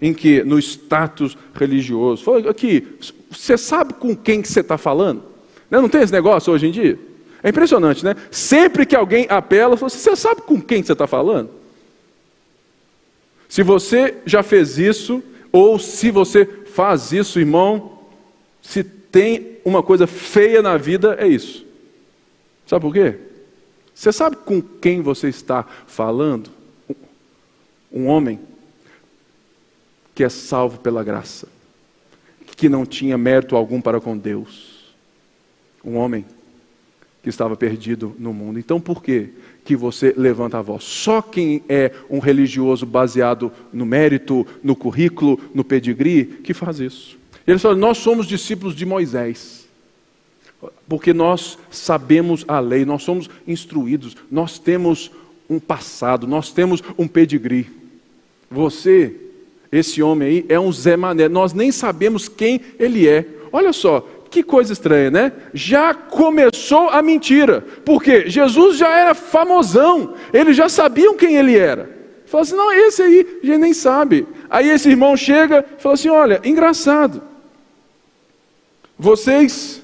Em 0.00 0.14
que? 0.14 0.42
No 0.42 0.58
status 0.58 1.36
religioso. 1.54 2.24
Fala 2.24 2.50
aqui, 2.50 2.86
você 3.30 3.58
sabe 3.58 3.92
com 3.94 4.16
quem 4.16 4.40
que 4.40 4.48
você 4.48 4.60
está 4.60 4.78
falando? 4.78 5.22
Né, 5.70 5.78
não 5.78 5.90
tem 5.90 6.00
esse 6.00 6.12
negócio 6.12 6.52
hoje 6.52 6.66
em 6.66 6.70
dia? 6.70 6.98
É 7.42 7.50
impressionante, 7.50 8.04
né? 8.04 8.14
Sempre 8.30 8.86
que 8.86 8.96
alguém 8.96 9.26
apela, 9.28 9.74
assim, 9.74 9.98
você 9.98 10.16
sabe 10.16 10.42
com 10.42 10.60
quem 10.60 10.80
que 10.80 10.86
você 10.86 10.92
está 10.92 11.06
falando? 11.06 11.50
Se 13.46 13.62
você 13.62 14.14
já 14.24 14.42
fez 14.42 14.78
isso, 14.78 15.22
ou 15.52 15.78
se 15.78 16.10
você 16.10 16.46
faz 16.46 17.12
isso, 17.12 17.38
irmão, 17.38 17.98
se 18.62 18.82
tem 18.82 19.58
uma 19.64 19.82
coisa 19.82 20.06
feia 20.06 20.62
na 20.62 20.76
vida, 20.76 21.16
é 21.18 21.26
isso. 21.26 21.66
Sabe 22.66 22.82
por 22.82 22.94
quê? 22.94 23.16
Você 23.94 24.12
sabe 24.12 24.36
com 24.36 24.62
quem 24.62 25.02
você 25.02 25.28
está 25.28 25.66
falando? 25.86 26.59
Um 27.92 28.06
homem 28.06 28.38
que 30.14 30.24
é 30.24 30.28
salvo 30.28 30.78
pela 30.78 31.02
graça, 31.02 31.48
que 32.56 32.68
não 32.68 32.84
tinha 32.84 33.16
mérito 33.16 33.56
algum 33.56 33.80
para 33.80 34.00
com 34.00 34.16
Deus. 34.16 34.94
Um 35.84 35.96
homem 35.96 36.24
que 37.22 37.28
estava 37.28 37.56
perdido 37.56 38.14
no 38.18 38.32
mundo. 38.32 38.58
Então 38.58 38.80
por 38.80 39.02
que 39.02 39.30
que 39.64 39.76
você 39.76 40.14
levanta 40.16 40.58
a 40.58 40.62
voz? 40.62 40.84
Só 40.84 41.20
quem 41.20 41.62
é 41.68 41.92
um 42.08 42.18
religioso 42.18 42.86
baseado 42.86 43.52
no 43.72 43.86
mérito, 43.86 44.46
no 44.62 44.74
currículo, 44.74 45.38
no 45.54 45.64
pedigree, 45.64 46.24
que 46.24 46.54
faz 46.54 46.80
isso. 46.80 47.18
Eles 47.46 47.62
falam: 47.62 47.78
"Nós 47.78 47.98
somos 47.98 48.26
discípulos 48.26 48.74
de 48.74 48.84
Moisés". 48.84 49.68
Porque 50.86 51.14
nós 51.14 51.56
sabemos 51.70 52.44
a 52.46 52.60
lei, 52.60 52.84
nós 52.84 53.02
somos 53.02 53.30
instruídos, 53.46 54.14
nós 54.30 54.58
temos 54.58 55.10
um 55.48 55.58
passado, 55.58 56.26
nós 56.26 56.52
temos 56.52 56.82
um 56.98 57.08
pedigree. 57.08 57.79
Você, 58.50 59.14
esse 59.70 60.02
homem 60.02 60.28
aí, 60.28 60.46
é 60.48 60.58
um 60.58 60.72
Zé 60.72 60.96
Mané. 60.96 61.28
Nós 61.28 61.52
nem 61.52 61.70
sabemos 61.70 62.28
quem 62.28 62.60
ele 62.80 63.06
é. 63.06 63.24
Olha 63.52 63.72
só, 63.72 64.04
que 64.28 64.42
coisa 64.42 64.72
estranha, 64.72 65.08
né? 65.08 65.32
Já 65.54 65.94
começou 65.94 66.88
a 66.88 67.00
mentira. 67.00 67.64
Porque 67.84 68.28
Jesus 68.28 68.76
já 68.76 68.88
era 68.88 69.14
famosão. 69.14 70.14
Eles 70.32 70.56
já 70.56 70.68
sabiam 70.68 71.16
quem 71.16 71.36
ele 71.36 71.56
era. 71.56 71.90
Fala 72.26 72.42
assim: 72.42 72.56
não, 72.56 72.72
esse 72.72 73.02
aí 73.02 73.26
a 73.42 73.46
gente 73.46 73.58
nem 73.58 73.72
sabe. 73.72 74.26
Aí 74.48 74.68
esse 74.68 74.88
irmão 74.88 75.16
chega 75.16 75.64
e 75.78 75.80
fala 75.80 75.94
assim: 75.94 76.08
olha, 76.08 76.40
engraçado. 76.44 77.22
Vocês 78.98 79.80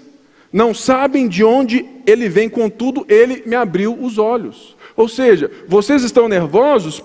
não 0.53 0.75
sabem 0.75 1.29
de 1.29 1.45
onde 1.45 1.85
ele 2.05 2.29
vem, 2.29 2.49
contudo, 2.49 3.05
ele 3.09 3.43
me 3.47 3.55
abriu 3.55 3.97
os 4.01 4.19
olhos. 4.19 4.77
Ou 4.97 5.09
seja, 5.09 5.51
vocês 5.69 6.03
estão 6.03 6.29
nervosos 6.29 7.03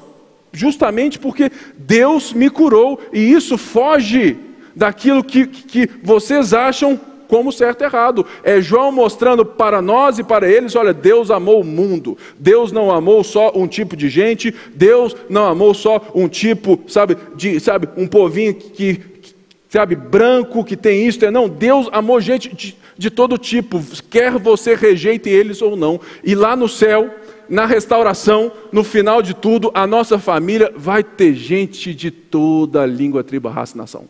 justamente 0.51 1.17
porque 1.17 1.51
Deus 1.77 2.33
me 2.33 2.49
curou, 2.49 2.99
e 3.13 3.31
isso 3.31 3.57
foge 3.57 4.37
daquilo 4.75 5.23
que, 5.23 5.45
que 5.45 5.89
vocês 6.03 6.53
acham 6.53 6.99
como 7.31 7.49
certo 7.49 7.81
e 7.81 7.85
errado. 7.85 8.25
É 8.43 8.59
João 8.59 8.91
mostrando 8.91 9.45
para 9.45 9.81
nós 9.81 10.19
e 10.19 10.23
para 10.23 10.51
eles: 10.51 10.75
olha, 10.75 10.93
Deus 10.93 11.31
amou 11.31 11.61
o 11.61 11.65
mundo. 11.65 12.17
Deus 12.37 12.73
não 12.73 12.91
amou 12.91 13.23
só 13.23 13.53
um 13.55 13.67
tipo 13.67 13.95
de 13.95 14.09
gente. 14.09 14.53
Deus 14.75 15.15
não 15.29 15.45
amou 15.45 15.73
só 15.73 16.11
um 16.13 16.27
tipo, 16.27 16.81
sabe, 16.87 17.15
de, 17.35 17.57
sabe, 17.61 17.87
um 17.95 18.05
povinho 18.05 18.53
que, 18.53 18.95
que 18.95 19.33
sabe, 19.69 19.95
branco 19.95 20.65
que 20.65 20.75
tem 20.75 21.07
isso. 21.07 21.31
Não, 21.31 21.47
Deus 21.47 21.87
amou 21.93 22.19
gente 22.19 22.53
de, 22.53 22.75
de 22.97 23.09
todo 23.09 23.37
tipo, 23.37 23.81
quer 24.09 24.37
você 24.37 24.75
rejeite 24.75 25.29
eles 25.29 25.61
ou 25.61 25.77
não. 25.77 26.01
E 26.25 26.35
lá 26.35 26.53
no 26.57 26.67
céu 26.67 27.09
na 27.51 27.65
restauração, 27.65 28.49
no 28.71 28.81
final 28.81 29.21
de 29.21 29.33
tudo, 29.33 29.71
a 29.73 29.85
nossa 29.85 30.17
família 30.17 30.71
vai 30.73 31.03
ter 31.03 31.35
gente 31.35 31.93
de 31.93 32.09
toda 32.09 32.85
língua, 32.85 33.25
tribo, 33.25 33.49
raça 33.49 33.75
e 33.75 33.77
nação. 33.77 34.05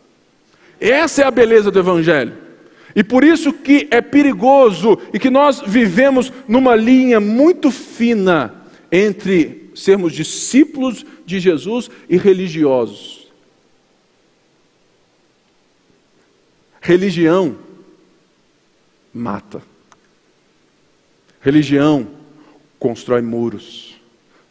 Essa 0.80 1.22
é 1.22 1.24
a 1.24 1.30
beleza 1.30 1.68
do 1.68 1.76
Evangelho. 1.76 2.34
E 2.94 3.02
por 3.02 3.24
isso 3.24 3.52
que 3.52 3.88
é 3.90 4.00
perigoso 4.00 4.96
e 5.12 5.18
que 5.18 5.28
nós 5.28 5.60
vivemos 5.60 6.32
numa 6.46 6.76
linha 6.76 7.18
muito 7.18 7.72
fina 7.72 8.54
entre 8.92 9.72
sermos 9.74 10.12
discípulos 10.12 11.04
de 11.26 11.40
Jesus 11.40 11.90
e 12.08 12.16
religiosos. 12.16 13.26
Religião 16.80 17.56
mata. 19.12 19.60
Religião 21.40 22.21
constrói 22.82 23.22
muros, 23.22 23.94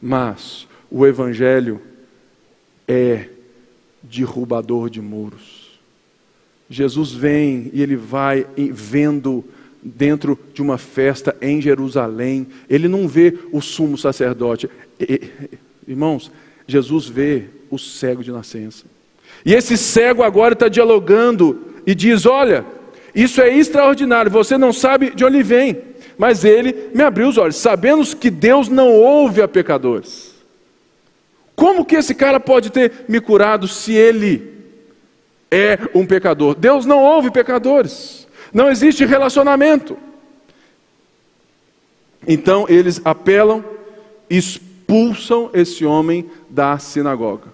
mas 0.02 0.66
o 0.90 1.06
Evangelho 1.06 1.82
é 2.88 3.28
derrubador 4.02 4.90
de 4.90 5.02
muros. 5.02 5.78
Jesus 6.70 7.12
vem 7.12 7.70
e 7.74 7.82
ele 7.82 7.98
vai 7.98 8.48
vendo 8.56 9.44
dentro 9.84 10.40
de 10.54 10.62
uma 10.62 10.78
festa 10.78 11.36
em 11.42 11.62
Jerusalém, 11.62 12.48
ele 12.70 12.88
não 12.88 13.06
vê 13.06 13.38
o 13.52 13.60
sumo 13.60 13.98
sacerdote. 13.98 14.70
Irmãos, 15.86 16.32
Jesus 16.66 17.08
vê 17.08 17.48
o 17.70 17.78
cego 17.78 18.24
de 18.24 18.32
nascença. 18.32 18.86
E 19.46 19.54
esse 19.54 19.78
cego 19.78 20.24
agora 20.24 20.54
está 20.54 20.70
dialogando 20.70 21.66
e 21.86 21.94
diz: 21.94 22.26
Olha, 22.26 22.66
isso 23.14 23.42
é 23.42 23.54
extraordinário, 23.54 24.32
você 24.32 24.58
não 24.58 24.72
sabe 24.72 25.10
de 25.14 25.26
onde 25.26 25.44
vem 25.44 25.91
mas 26.22 26.46
ele 26.46 26.92
me 26.94 27.02
abriu 27.02 27.28
os 27.28 27.38
olhos, 27.40 27.56
sabendo 27.56 28.06
que 28.16 28.30
Deus 28.30 28.70
não 28.70 28.94
ouve 28.94 29.42
a 29.42 29.48
pecadores. 29.48 30.36
Como 31.56 31.84
que 31.84 31.96
esse 31.96 32.14
cara 32.14 32.40
pode 32.40 32.70
ter 32.70 33.06
me 33.10 33.20
curado 33.20 33.68
se 33.68 33.96
ele 33.96 34.54
é 35.50 35.80
um 35.96 36.06
pecador? 36.06 36.54
Deus 36.54 36.86
não 36.86 37.00
ouve 37.04 37.32
pecadores. 37.32 38.28
Não 38.54 38.70
existe 38.70 39.04
relacionamento. 39.04 39.98
Então 42.28 42.68
eles 42.70 43.02
apelam, 43.04 43.66
expulsam 44.30 45.50
esse 45.56 45.84
homem 45.86 46.30
da 46.48 46.78
sinagoga. 46.78 47.48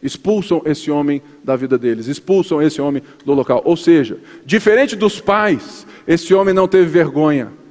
Expulsam 0.00 0.62
esse 0.64 0.92
homem 0.92 1.20
da 1.42 1.56
vida 1.56 1.76
deles, 1.76 2.06
expulsam 2.06 2.62
esse 2.62 2.80
homem 2.80 3.02
do 3.24 3.32
local. 3.32 3.62
Ou 3.64 3.76
seja, 3.76 4.20
diferente 4.44 4.94
dos 4.94 5.20
pais, 5.20 5.84
esse 6.06 6.32
homem 6.32 6.54
não 6.54 6.68
teve 6.68 6.86
vergonha 6.86 7.65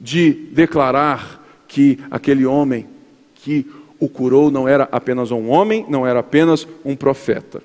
de 0.00 0.32
declarar 0.52 1.42
que 1.66 1.98
aquele 2.10 2.46
homem 2.46 2.86
que 3.34 3.66
o 3.98 4.08
curou 4.08 4.50
não 4.50 4.68
era 4.68 4.88
apenas 4.92 5.30
um 5.30 5.48
homem, 5.48 5.84
não 5.88 6.06
era 6.06 6.20
apenas 6.20 6.66
um 6.84 6.94
profeta. 6.94 7.62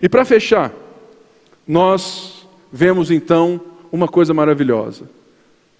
E 0.00 0.08
para 0.08 0.24
fechar, 0.24 0.72
nós 1.66 2.46
vemos 2.72 3.10
então 3.10 3.60
uma 3.92 4.08
coisa 4.08 4.32
maravilhosa. 4.32 5.08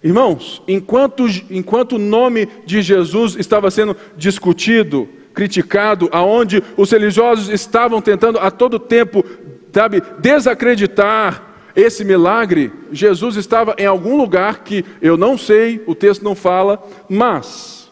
Irmãos, 0.03 0.61
enquanto, 0.67 1.25
enquanto 1.49 1.93
o 1.93 1.99
nome 1.99 2.47
de 2.65 2.81
Jesus 2.81 3.35
estava 3.35 3.69
sendo 3.69 3.95
discutido, 4.17 5.07
criticado, 5.33 6.09
aonde 6.11 6.61
os 6.75 6.91
religiosos 6.91 7.49
estavam 7.49 8.01
tentando 8.01 8.39
a 8.39 8.49
todo 8.49 8.79
tempo, 8.79 9.23
sabe, 9.71 10.01
desacreditar 10.19 11.50
esse 11.75 12.03
milagre, 12.03 12.71
Jesus 12.91 13.35
estava 13.35 13.75
em 13.77 13.85
algum 13.85 14.17
lugar 14.17 14.63
que 14.63 14.85
eu 15.01 15.15
não 15.17 15.37
sei, 15.37 15.81
o 15.87 15.95
texto 15.95 16.23
não 16.23 16.35
fala, 16.35 16.81
mas 17.09 17.89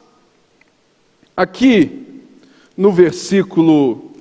aqui 1.35 2.05
no 2.75 2.91
versículo 2.91 4.11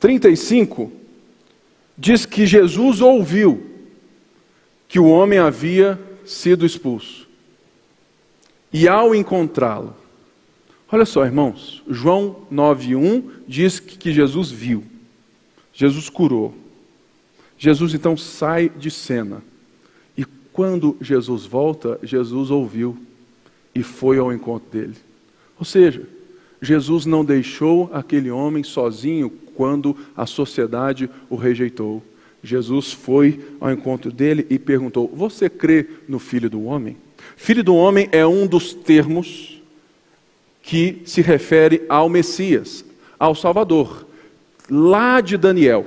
35 0.00 0.92
diz 1.96 2.24
que 2.24 2.46
Jesus 2.46 3.00
ouviu 3.00 3.66
que 4.86 4.98
o 4.98 5.08
homem 5.08 5.38
havia 5.38 5.98
sido 6.24 6.64
expulso. 6.64 7.26
E 8.72 8.86
ao 8.86 9.14
encontrá-lo, 9.14 9.96
olha 10.90 11.04
só, 11.04 11.24
irmãos, 11.24 11.82
João 11.88 12.46
9:1 12.52 13.24
diz 13.46 13.80
que 13.80 14.12
Jesus 14.12 14.50
viu. 14.50 14.84
Jesus 15.78 16.08
curou. 16.08 16.52
Jesus 17.56 17.94
então 17.94 18.16
sai 18.16 18.68
de 18.68 18.90
cena. 18.90 19.40
E 20.16 20.24
quando 20.52 20.96
Jesus 21.00 21.46
volta, 21.46 22.00
Jesus 22.02 22.50
ouviu 22.50 22.98
e 23.72 23.84
foi 23.84 24.18
ao 24.18 24.32
encontro 24.32 24.68
dele. 24.68 24.96
Ou 25.56 25.64
seja, 25.64 26.02
Jesus 26.60 27.06
não 27.06 27.24
deixou 27.24 27.88
aquele 27.92 28.28
homem 28.28 28.64
sozinho 28.64 29.30
quando 29.54 29.96
a 30.16 30.26
sociedade 30.26 31.08
o 31.30 31.36
rejeitou. 31.36 32.02
Jesus 32.42 32.92
foi 32.92 33.40
ao 33.60 33.70
encontro 33.70 34.10
dele 34.10 34.48
e 34.50 34.58
perguntou: 34.58 35.08
Você 35.14 35.48
crê 35.48 35.86
no 36.08 36.18
Filho 36.18 36.50
do 36.50 36.64
Homem? 36.64 36.96
Filho 37.36 37.62
do 37.62 37.76
Homem 37.76 38.08
é 38.10 38.26
um 38.26 38.48
dos 38.48 38.74
termos 38.74 39.62
que 40.60 41.02
se 41.04 41.20
refere 41.22 41.84
ao 41.88 42.08
Messias, 42.08 42.84
ao 43.16 43.32
Salvador, 43.36 44.07
lá 44.70 45.20
de 45.20 45.36
Daniel. 45.36 45.86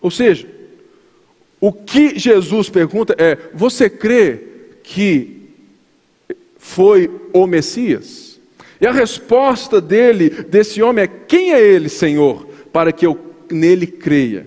Ou 0.00 0.10
seja, 0.10 0.48
o 1.60 1.72
que 1.72 2.18
Jesus 2.18 2.68
pergunta 2.68 3.14
é: 3.18 3.36
Você 3.52 3.90
crê 3.90 4.40
que 4.82 5.50
foi 6.58 7.10
o 7.32 7.46
Messias? 7.46 8.40
E 8.80 8.86
a 8.86 8.92
resposta 8.92 9.80
dele, 9.80 10.30
desse 10.30 10.82
homem, 10.82 11.04
é: 11.04 11.08
Quem 11.08 11.52
é 11.52 11.60
ele, 11.60 11.88
Senhor, 11.88 12.46
para 12.72 12.92
que 12.92 13.06
eu 13.06 13.18
nele 13.50 13.86
creia? 13.86 14.46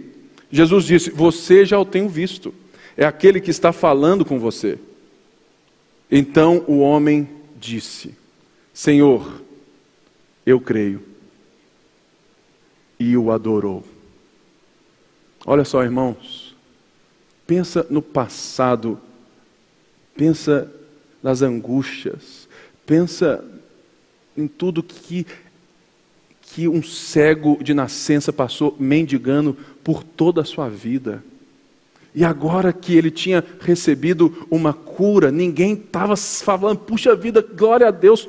Jesus 0.51 0.85
disse: 0.85 1.09
Você 1.11 1.65
já 1.65 1.79
o 1.79 1.85
tenho 1.85 2.09
visto, 2.09 2.53
é 2.97 3.05
aquele 3.05 3.39
que 3.39 3.51
está 3.51 3.71
falando 3.71 4.25
com 4.25 4.39
você. 4.39 4.77
Então 6.09 6.63
o 6.67 6.79
homem 6.79 7.27
disse: 7.59 8.15
Senhor, 8.73 9.41
eu 10.45 10.59
creio. 10.59 11.12
E 12.99 13.17
o 13.17 13.31
adorou. 13.31 13.83
Olha 15.45 15.65
só, 15.65 15.83
irmãos, 15.83 16.55
pensa 17.45 17.85
no 17.89 18.01
passado, 18.01 18.99
pensa 20.15 20.71
nas 21.21 21.41
angústias, 21.41 22.47
pensa 22.85 23.43
em 24.37 24.47
tudo 24.47 24.81
que 24.81 25.25
que 26.53 26.67
um 26.67 26.83
cego 26.83 27.57
de 27.63 27.73
nascença 27.73 28.31
passou 28.31 28.75
mendigando 28.79 29.57
por 29.83 30.03
toda 30.03 30.41
a 30.41 30.45
sua 30.45 30.69
vida. 30.69 31.23
E 32.13 32.23
agora 32.23 32.71
que 32.71 32.95
ele 32.95 33.09
tinha 33.09 33.43
recebido 33.59 34.45
uma 34.51 34.71
cura, 34.71 35.31
ninguém 35.31 35.73
estava 35.73 36.15
falando, 36.15 36.77
puxa 36.77 37.15
vida, 37.15 37.41
glória 37.41 37.87
a 37.87 37.91
Deus, 37.91 38.23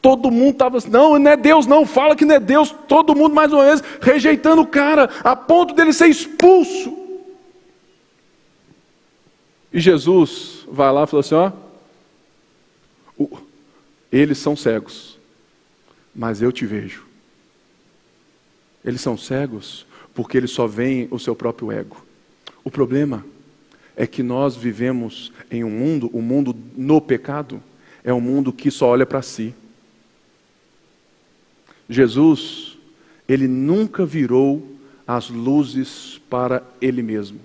todo, 0.00 0.30
mundo 0.30 0.52
estava 0.52 0.78
assim, 0.78 0.90
não, 0.90 1.18
não 1.18 1.30
é 1.30 1.36
Deus, 1.36 1.66
não, 1.66 1.84
fala 1.84 2.16
que 2.16 2.24
não 2.24 2.34
é 2.34 2.40
Deus, 2.40 2.74
todo 2.86 3.14
mundo 3.14 3.34
mais 3.34 3.52
uma 3.52 3.64
vez 3.64 3.82
rejeitando 4.00 4.62
o 4.62 4.66
cara, 4.66 5.10
a 5.22 5.34
ponto 5.34 5.74
dele 5.74 5.92
ser 5.92 6.06
expulso. 6.06 6.96
E 9.72 9.80
Jesus 9.80 10.66
vai 10.70 10.92
lá 10.92 11.04
e 11.04 11.06
falou 11.06 11.20
assim: 11.20 11.34
ó, 11.34 11.52
eles 14.10 14.38
são 14.38 14.56
cegos, 14.56 15.18
mas 16.14 16.40
eu 16.40 16.50
te 16.50 16.64
vejo. 16.64 17.06
Eles 18.84 19.00
são 19.00 19.16
cegos 19.16 19.86
porque 20.14 20.36
eles 20.36 20.50
só 20.50 20.66
veem 20.66 21.06
o 21.10 21.18
seu 21.18 21.36
próprio 21.36 21.70
ego. 21.70 22.04
O 22.64 22.70
problema 22.70 23.24
é 23.96 24.06
que 24.06 24.22
nós 24.22 24.56
vivemos 24.56 25.32
em 25.50 25.62
um 25.62 25.70
mundo, 25.70 26.10
o 26.12 26.18
um 26.18 26.22
mundo 26.22 26.56
no 26.76 27.00
pecado, 27.00 27.62
é 28.02 28.12
um 28.12 28.20
mundo 28.20 28.52
que 28.52 28.70
só 28.70 28.88
olha 28.88 29.04
para 29.04 29.22
si. 29.22 29.54
Jesus, 31.88 32.76
ele 33.28 33.48
nunca 33.48 34.04
virou 34.04 34.76
as 35.06 35.30
luzes 35.30 36.20
para 36.28 36.62
ele 36.80 37.02
mesmo. 37.02 37.40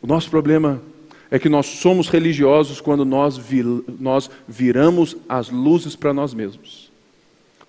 O 0.00 0.06
nosso 0.06 0.28
problema 0.28 0.82
é 1.30 1.38
que 1.38 1.48
nós 1.48 1.66
somos 1.66 2.08
religiosos 2.08 2.80
quando 2.80 3.04
nós, 3.04 3.40
nós 3.98 4.30
viramos 4.46 5.16
as 5.28 5.48
luzes 5.48 5.96
para 5.96 6.12
nós 6.12 6.34
mesmos 6.34 6.92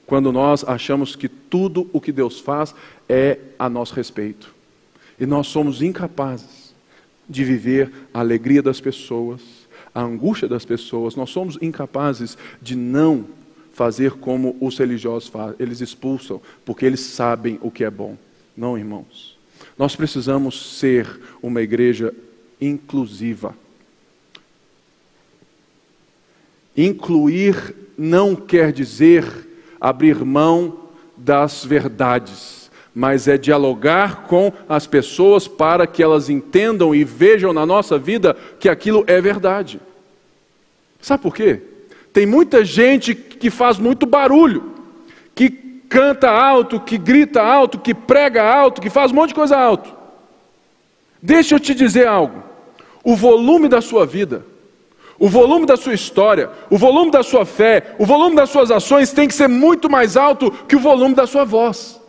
quando 0.05 0.31
nós 0.31 0.63
achamos 0.63 1.15
que 1.15 1.27
tudo 1.27 1.89
o 1.93 2.01
que 2.01 2.11
Deus 2.11 2.39
faz 2.39 2.75
é 3.07 3.39
a 3.57 3.69
nosso 3.69 3.93
respeito. 3.93 4.53
E 5.19 5.25
nós 5.25 5.47
somos 5.47 5.81
incapazes 5.81 6.73
de 7.27 7.43
viver 7.43 7.91
a 8.13 8.19
alegria 8.19 8.61
das 8.61 8.81
pessoas, 8.81 9.41
a 9.95 10.01
angústia 10.01 10.47
das 10.47 10.65
pessoas, 10.65 11.15
nós 11.15 11.29
somos 11.29 11.57
incapazes 11.61 12.37
de 12.61 12.75
não 12.75 13.25
fazer 13.73 14.11
como 14.13 14.55
os 14.61 14.77
religiosos 14.77 15.27
fazem. 15.27 15.55
Eles 15.59 15.81
expulsam 15.81 16.39
porque 16.63 16.85
eles 16.85 17.01
sabem 17.01 17.59
o 17.61 17.69
que 17.69 17.83
é 17.83 17.89
bom. 17.89 18.15
Não, 18.55 18.77
irmãos. 18.77 19.37
Nós 19.77 19.95
precisamos 19.95 20.77
ser 20.77 21.19
uma 21.41 21.61
igreja 21.61 22.13
inclusiva. 22.61 23.55
Incluir 26.77 27.75
não 27.97 28.35
quer 28.35 28.71
dizer 28.71 29.25
abrir 29.79 30.23
mão 30.23 30.79
das 31.17 31.65
verdades, 31.65 32.71
mas 32.95 33.27
é 33.27 33.37
dialogar 33.37 34.23
com 34.27 34.51
as 34.69 34.87
pessoas 34.87 35.47
para 35.47 35.85
que 35.87 36.01
elas 36.01 36.29
entendam 36.29 36.93
e 36.93 37.03
vejam 37.03 37.53
na 37.53 37.65
nossa 37.65 37.97
vida 37.97 38.35
que 38.59 38.69
aquilo 38.69 39.03
é 39.07 39.19
verdade. 39.19 39.79
Sabe 41.01 41.23
por 41.23 41.35
quê? 41.35 41.59
Tem 42.13 42.25
muita 42.25 42.63
gente 42.63 43.15
que 43.43 43.49
faz 43.49 43.77
muito 43.77 44.05
barulho, 44.05 44.71
que 45.35 45.49
canta 45.89 46.31
alto, 46.31 46.79
que 46.79 46.97
grita 46.97 47.41
alto, 47.43 47.77
que 47.77 47.93
prega 47.93 48.41
alto, 48.41 48.81
que 48.81 48.89
faz 48.89 49.11
um 49.11 49.15
monte 49.15 49.29
de 49.29 49.35
coisa 49.35 49.57
alto. 49.57 49.93
Deixa 51.21 51.55
eu 51.55 51.59
te 51.59 51.75
dizer 51.75 52.07
algo. 52.07 52.41
O 53.03 53.17
volume 53.17 53.67
da 53.67 53.81
sua 53.81 54.05
vida 54.05 54.45
o 55.19 55.29
volume 55.29 55.65
da 55.65 55.77
sua 55.77 55.93
história, 55.93 56.49
o 56.69 56.77
volume 56.77 57.11
da 57.11 57.21
sua 57.21 57.45
fé, 57.45 57.95
o 57.99 58.05
volume 58.05 58.35
das 58.35 58.49
suas 58.49 58.71
ações 58.71 59.13
tem 59.13 59.27
que 59.27 59.33
ser 59.33 59.47
muito 59.47 59.89
mais 59.89 60.17
alto 60.17 60.49
que 60.51 60.75
o 60.75 60.79
volume 60.79 61.15
da 61.15 61.27
sua 61.27 61.45
voz. 61.45 62.01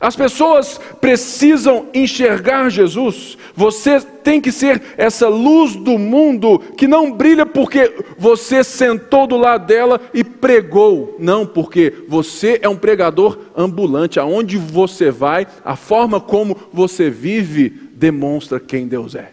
As 0.00 0.16
pessoas 0.16 0.80
precisam 0.98 1.88
enxergar 1.92 2.70
Jesus. 2.70 3.36
Você 3.54 4.00
tem 4.00 4.40
que 4.40 4.50
ser 4.50 4.82
essa 4.96 5.28
luz 5.28 5.76
do 5.76 5.98
mundo 5.98 6.58
que 6.58 6.88
não 6.88 7.12
brilha 7.12 7.44
porque 7.44 7.92
você 8.16 8.64
sentou 8.64 9.26
do 9.26 9.36
lado 9.36 9.66
dela 9.66 10.00
e 10.14 10.24
pregou. 10.24 11.16
Não, 11.18 11.46
porque 11.46 11.92
você 12.08 12.58
é 12.62 12.68
um 12.68 12.76
pregador 12.76 13.38
ambulante. 13.54 14.18
Aonde 14.18 14.56
você 14.56 15.10
vai, 15.10 15.46
a 15.62 15.76
forma 15.76 16.18
como 16.18 16.56
você 16.72 17.10
vive 17.10 17.68
demonstra 17.68 18.58
quem 18.58 18.88
Deus 18.88 19.14
é. 19.14 19.32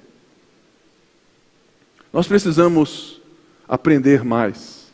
Nós 2.11 2.27
precisamos 2.27 3.21
aprender 3.69 4.25
mais 4.25 4.91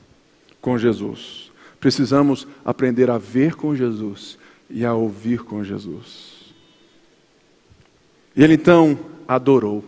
com 0.61 0.77
Jesus. 0.77 1.51
Precisamos 1.79 2.47
aprender 2.63 3.09
a 3.09 3.17
ver 3.17 3.55
com 3.55 3.75
Jesus 3.75 4.37
e 4.73 4.83
a 4.83 4.93
ouvir 4.93 5.43
com 5.43 5.63
Jesus. 5.63 6.53
E 8.35 8.43
ele 8.43 8.55
então 8.55 8.97
adorou. 9.27 9.85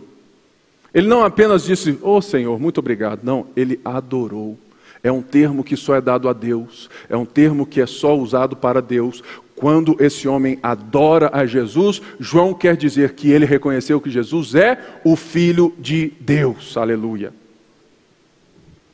Ele 0.94 1.08
não 1.08 1.24
apenas 1.24 1.64
disse, 1.64 1.98
oh 2.00 2.22
Senhor, 2.22 2.58
muito 2.58 2.78
obrigado. 2.78 3.20
Não, 3.22 3.48
ele 3.56 3.80
adorou. 3.84 4.56
É 5.02 5.10
um 5.10 5.20
termo 5.20 5.62
que 5.62 5.76
só 5.76 5.94
é 5.96 6.00
dado 6.00 6.28
a 6.28 6.32
Deus, 6.32 6.88
é 7.08 7.16
um 7.16 7.26
termo 7.26 7.66
que 7.66 7.80
é 7.80 7.86
só 7.86 8.16
usado 8.16 8.56
para 8.56 8.80
Deus. 8.80 9.22
Quando 9.54 9.96
esse 10.00 10.26
homem 10.26 10.58
adora 10.62 11.30
a 11.32 11.44
Jesus, 11.46 12.00
João 12.18 12.54
quer 12.54 12.76
dizer 12.76 13.14
que 13.14 13.30
ele 13.30 13.44
reconheceu 13.44 14.00
que 14.00 14.10
Jesus 14.10 14.54
é 14.54 14.78
o 15.04 15.16
Filho 15.16 15.74
de 15.78 16.12
Deus. 16.20 16.76
Aleluia. 16.76 17.32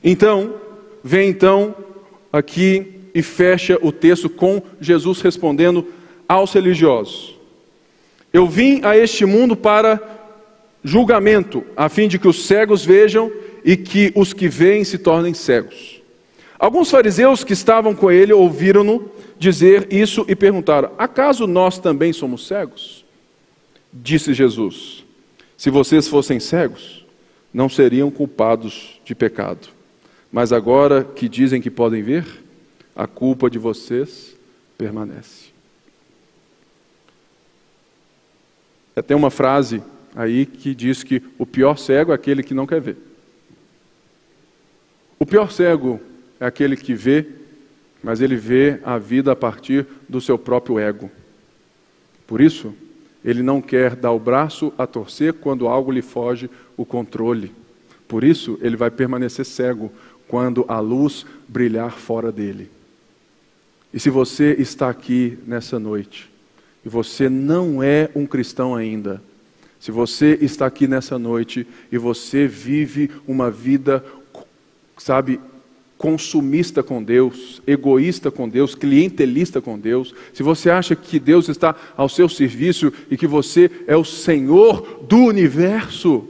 Então, 0.03 0.55
vem 1.03 1.29
então 1.29 1.75
aqui 2.33 3.02
e 3.15 3.23
fecha 3.23 3.79
o 3.83 3.93
texto 3.93 4.29
com 4.29 4.63
Jesus 4.81 5.21
respondendo 5.21 5.87
aos 6.29 6.53
religiosos: 6.53 7.39
Eu 8.33 8.47
vim 8.47 8.81
a 8.85 8.97
este 8.97 9.25
mundo 9.25 9.57
para 9.57 10.01
julgamento, 10.83 11.65
a 11.77 11.89
fim 11.89 12.09
de 12.09 12.19
que 12.19 12.29
os 12.29 12.47
cegos 12.47 12.85
vejam 12.85 13.31
e 13.65 13.77
que 13.77 14.13
os 14.15 14.33
que 14.33 14.49
veem 14.49 14.85
se 14.85 14.99
tornem 14.99 15.35
cegos. 15.35 16.01
Alguns 16.59 16.91
fariseus 16.91 17.43
que 17.43 17.53
estavam 17.53 17.95
com 17.95 18.11
ele 18.11 18.33
ouviram-no 18.33 19.11
dizer 19.39 19.89
isso 19.91 20.25
e 20.29 20.37
perguntaram: 20.37 20.93
Acaso 20.97 21.47
nós 21.47 21.79
também 21.79 22.13
somos 22.13 22.47
cegos? 22.47 23.05
Disse 23.93 24.33
Jesus: 24.33 25.05
Se 25.57 25.71
vocês 25.71 26.09
fossem 26.09 26.41
cegos, 26.41 27.05
não 27.53 27.69
seriam 27.69 28.11
culpados 28.11 29.01
de 29.05 29.15
pecado. 29.15 29.69
Mas 30.31 30.53
agora 30.53 31.05
que 31.05 31.29
dizem 31.29 31.61
que 31.61 31.71
podem 31.71 32.03
ver, 32.03 32.25
a 32.95 33.07
culpa 33.07 33.49
de 33.49 33.59
vocês 33.59 34.37
permanece. 34.77 35.53
É, 38.95 39.01
tem 39.01 39.17
uma 39.17 39.31
frase 39.31 39.83
aí 40.15 40.45
que 40.45 40.75
diz 40.75 41.03
que 41.03 41.23
o 41.39 41.47
pior 41.47 41.77
cego 41.79 42.13
é 42.13 42.15
aquele 42.15 42.43
que 42.43 42.55
não 42.55 42.67
quer 42.67 42.81
ver. 42.81 42.97
O 45.19 45.25
pior 45.25 45.51
cego 45.51 46.01
é 46.39 46.45
aquele 46.45 46.77
que 46.77 46.95
vê, 46.95 47.27
mas 48.03 48.21
ele 48.21 48.37
vê 48.37 48.81
a 48.83 48.99
vida 48.99 49.33
a 49.33 49.37
partir 49.37 49.87
do 50.09 50.21
seu 50.21 50.37
próprio 50.37 50.79
ego. 50.79 51.11
Por 52.27 52.41
isso, 52.41 52.75
ele 53.25 53.43
não 53.43 53.63
quer 53.63 53.95
dar 53.95 54.11
o 54.11 54.19
braço 54.19 54.73
a 54.77 54.87
torcer 54.87 55.33
quando 55.35 55.69
algo 55.69 55.93
lhe 55.93 56.03
foge 56.03 56.51
o 56.77 56.85
controle. 56.85 57.55
Por 58.09 58.25
isso, 58.25 58.59
ele 58.61 58.77
vai 58.77 58.91
permanecer 58.91 59.47
cego 59.47 59.93
quando 60.27 60.65
a 60.69 60.81
luz 60.81 61.25
brilhar 61.49 61.93
fora 61.93 62.33
dele. 62.33 62.71
E 63.93 64.01
se 64.01 64.09
você 64.11 64.57
está 64.59 64.89
aqui 64.89 65.39
nessa 65.47 65.79
noite 65.79 66.31
e 66.85 66.89
você 66.89 67.29
não 67.29 67.83
é 67.83 68.11
um 68.15 68.27
cristão 68.27 68.75
ainda, 68.75 69.23
se 69.79 69.91
você 69.91 70.39
está 70.41 70.67
aqui 70.67 70.87
nessa 70.87 71.19
noite 71.19 71.67
e 71.91 71.99
você 71.99 72.47
vive 72.47 73.11
uma 73.27 73.51
vida, 73.51 74.05
sabe, 74.97 75.41
consumista 75.99 76.83
com 76.83 77.03
Deus, 77.03 77.61
egoísta 77.67 78.31
com 78.31 78.49
Deus, 78.49 78.75
clientelista 78.75 79.61
com 79.61 79.79
Deus, 79.79 80.15
se 80.33 80.43
você 80.43 80.71
acha 80.71 80.97
que 80.97 81.21
Deus 81.21 81.49
está 81.49 81.77
ao 81.97 82.09
seu 82.09 82.29
serviço 82.29 82.93
e 83.11 83.17
que 83.17 83.27
você 83.27 83.71
é 83.87 83.97
o 83.97 84.05
Senhor 84.05 85.05
do 85.09 85.19
universo, 85.19 86.27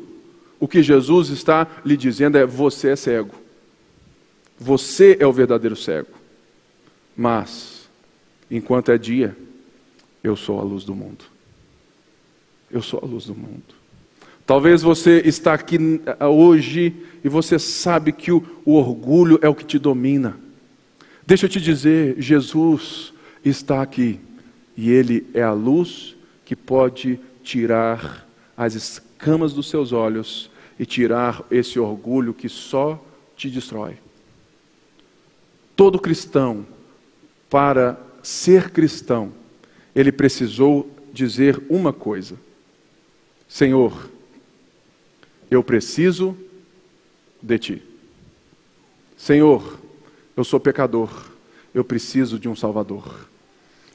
o 0.59 0.69
que 0.69 0.83
Jesus 0.83 1.29
está 1.29 1.67
lhe 1.85 1.97
dizendo 1.97 2.39
é: 2.39 2.47
você 2.47 2.89
é 2.89 2.97
cego. 2.97 3.35
Você 4.59 5.17
é 5.19 5.27
o 5.27 5.33
verdadeiro 5.33 5.75
cego. 5.75 6.22
Mas, 7.17 7.89
enquanto 8.51 8.91
é 8.91 8.99
dia, 8.99 9.37
eu 10.23 10.37
sou 10.37 10.61
a 10.61 10.63
luz 10.63 10.85
do 10.85 10.95
mundo. 10.95 11.25
Eu 12.71 12.83
sou 12.83 13.01
a 13.03 13.07
luz 13.07 13.27
do 13.27 13.35
mundo. 13.35 13.83
Talvez 14.47 14.83
você 14.83 15.23
está 15.25 15.55
aqui 15.55 16.01
eh, 16.05 16.27
hoje 16.27 16.95
e 17.23 17.29
você 17.29 17.59
sabe 17.59 18.13
que 18.13 18.33
o, 18.33 18.43
o 18.65 18.75
orgulho 18.75 19.39
é 19.43 19.49
o 19.49 19.55
que 19.55 19.65
te 19.65 19.79
domina. 19.79 20.39
Deixa 21.27 21.47
eu 21.47 21.51
te 21.51 21.61
dizer, 21.61 22.17
Jesus 22.19 23.13
está 23.45 23.83
aqui 23.83 24.19
e 24.77 24.91
Ele 24.91 25.27
é 25.35 25.43
a 25.43 25.53
luz 25.53 26.17
que 26.45 26.57
pode 26.57 27.21
tirar 27.43 28.27
as 28.57 28.75
escamas 28.75 29.53
dos 29.53 29.69
seus 29.69 29.93
olhos 29.93 30.51
e 30.79 30.87
tirar 30.87 31.45
esse 31.51 31.79
orgulho 31.79 32.35
que 32.35 32.49
só 32.49 33.03
te 33.37 33.49
destrói. 33.49 33.97
Todo 35.77 36.01
cristão, 36.01 36.67
para 37.53 37.99
ser 38.23 38.71
cristão, 38.71 39.31
ele 39.95 40.11
precisou 40.11 40.91
dizer 41.13 41.61
uma 41.69 41.93
coisa: 41.93 42.35
Senhor, 43.47 44.09
eu 45.51 45.63
preciso 45.63 46.35
de 47.43 47.59
ti. 47.59 47.83
Senhor, 49.19 49.79
eu 50.35 50.43
sou 50.45 50.59
pecador, 50.59 51.11
eu 51.75 51.85
preciso 51.85 52.39
de 52.39 52.49
um 52.49 52.57
Salvador. 52.57 53.29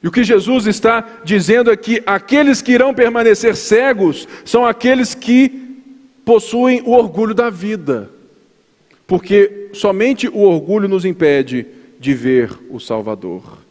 E 0.04 0.08
o 0.08 0.12
que 0.12 0.24
Jesus 0.24 0.68
está 0.68 1.22
dizendo 1.26 1.72
é 1.72 1.76
que 1.76 2.04
aqueles 2.06 2.62
que 2.62 2.74
irão 2.74 2.94
permanecer 2.94 3.56
cegos 3.56 4.28
são 4.46 4.68
aqueles 4.68 5.16
que 5.16 5.82
possuem 6.24 6.84
o 6.86 6.92
orgulho 6.92 7.34
da 7.34 7.50
vida, 7.50 8.08
porque 9.08 9.72
somente 9.74 10.28
o 10.28 10.42
orgulho 10.42 10.88
nos 10.88 11.06
impede 11.06 11.66
de 12.08 12.14
ver 12.14 12.58
o 12.70 12.80
Salvador. 12.80 13.67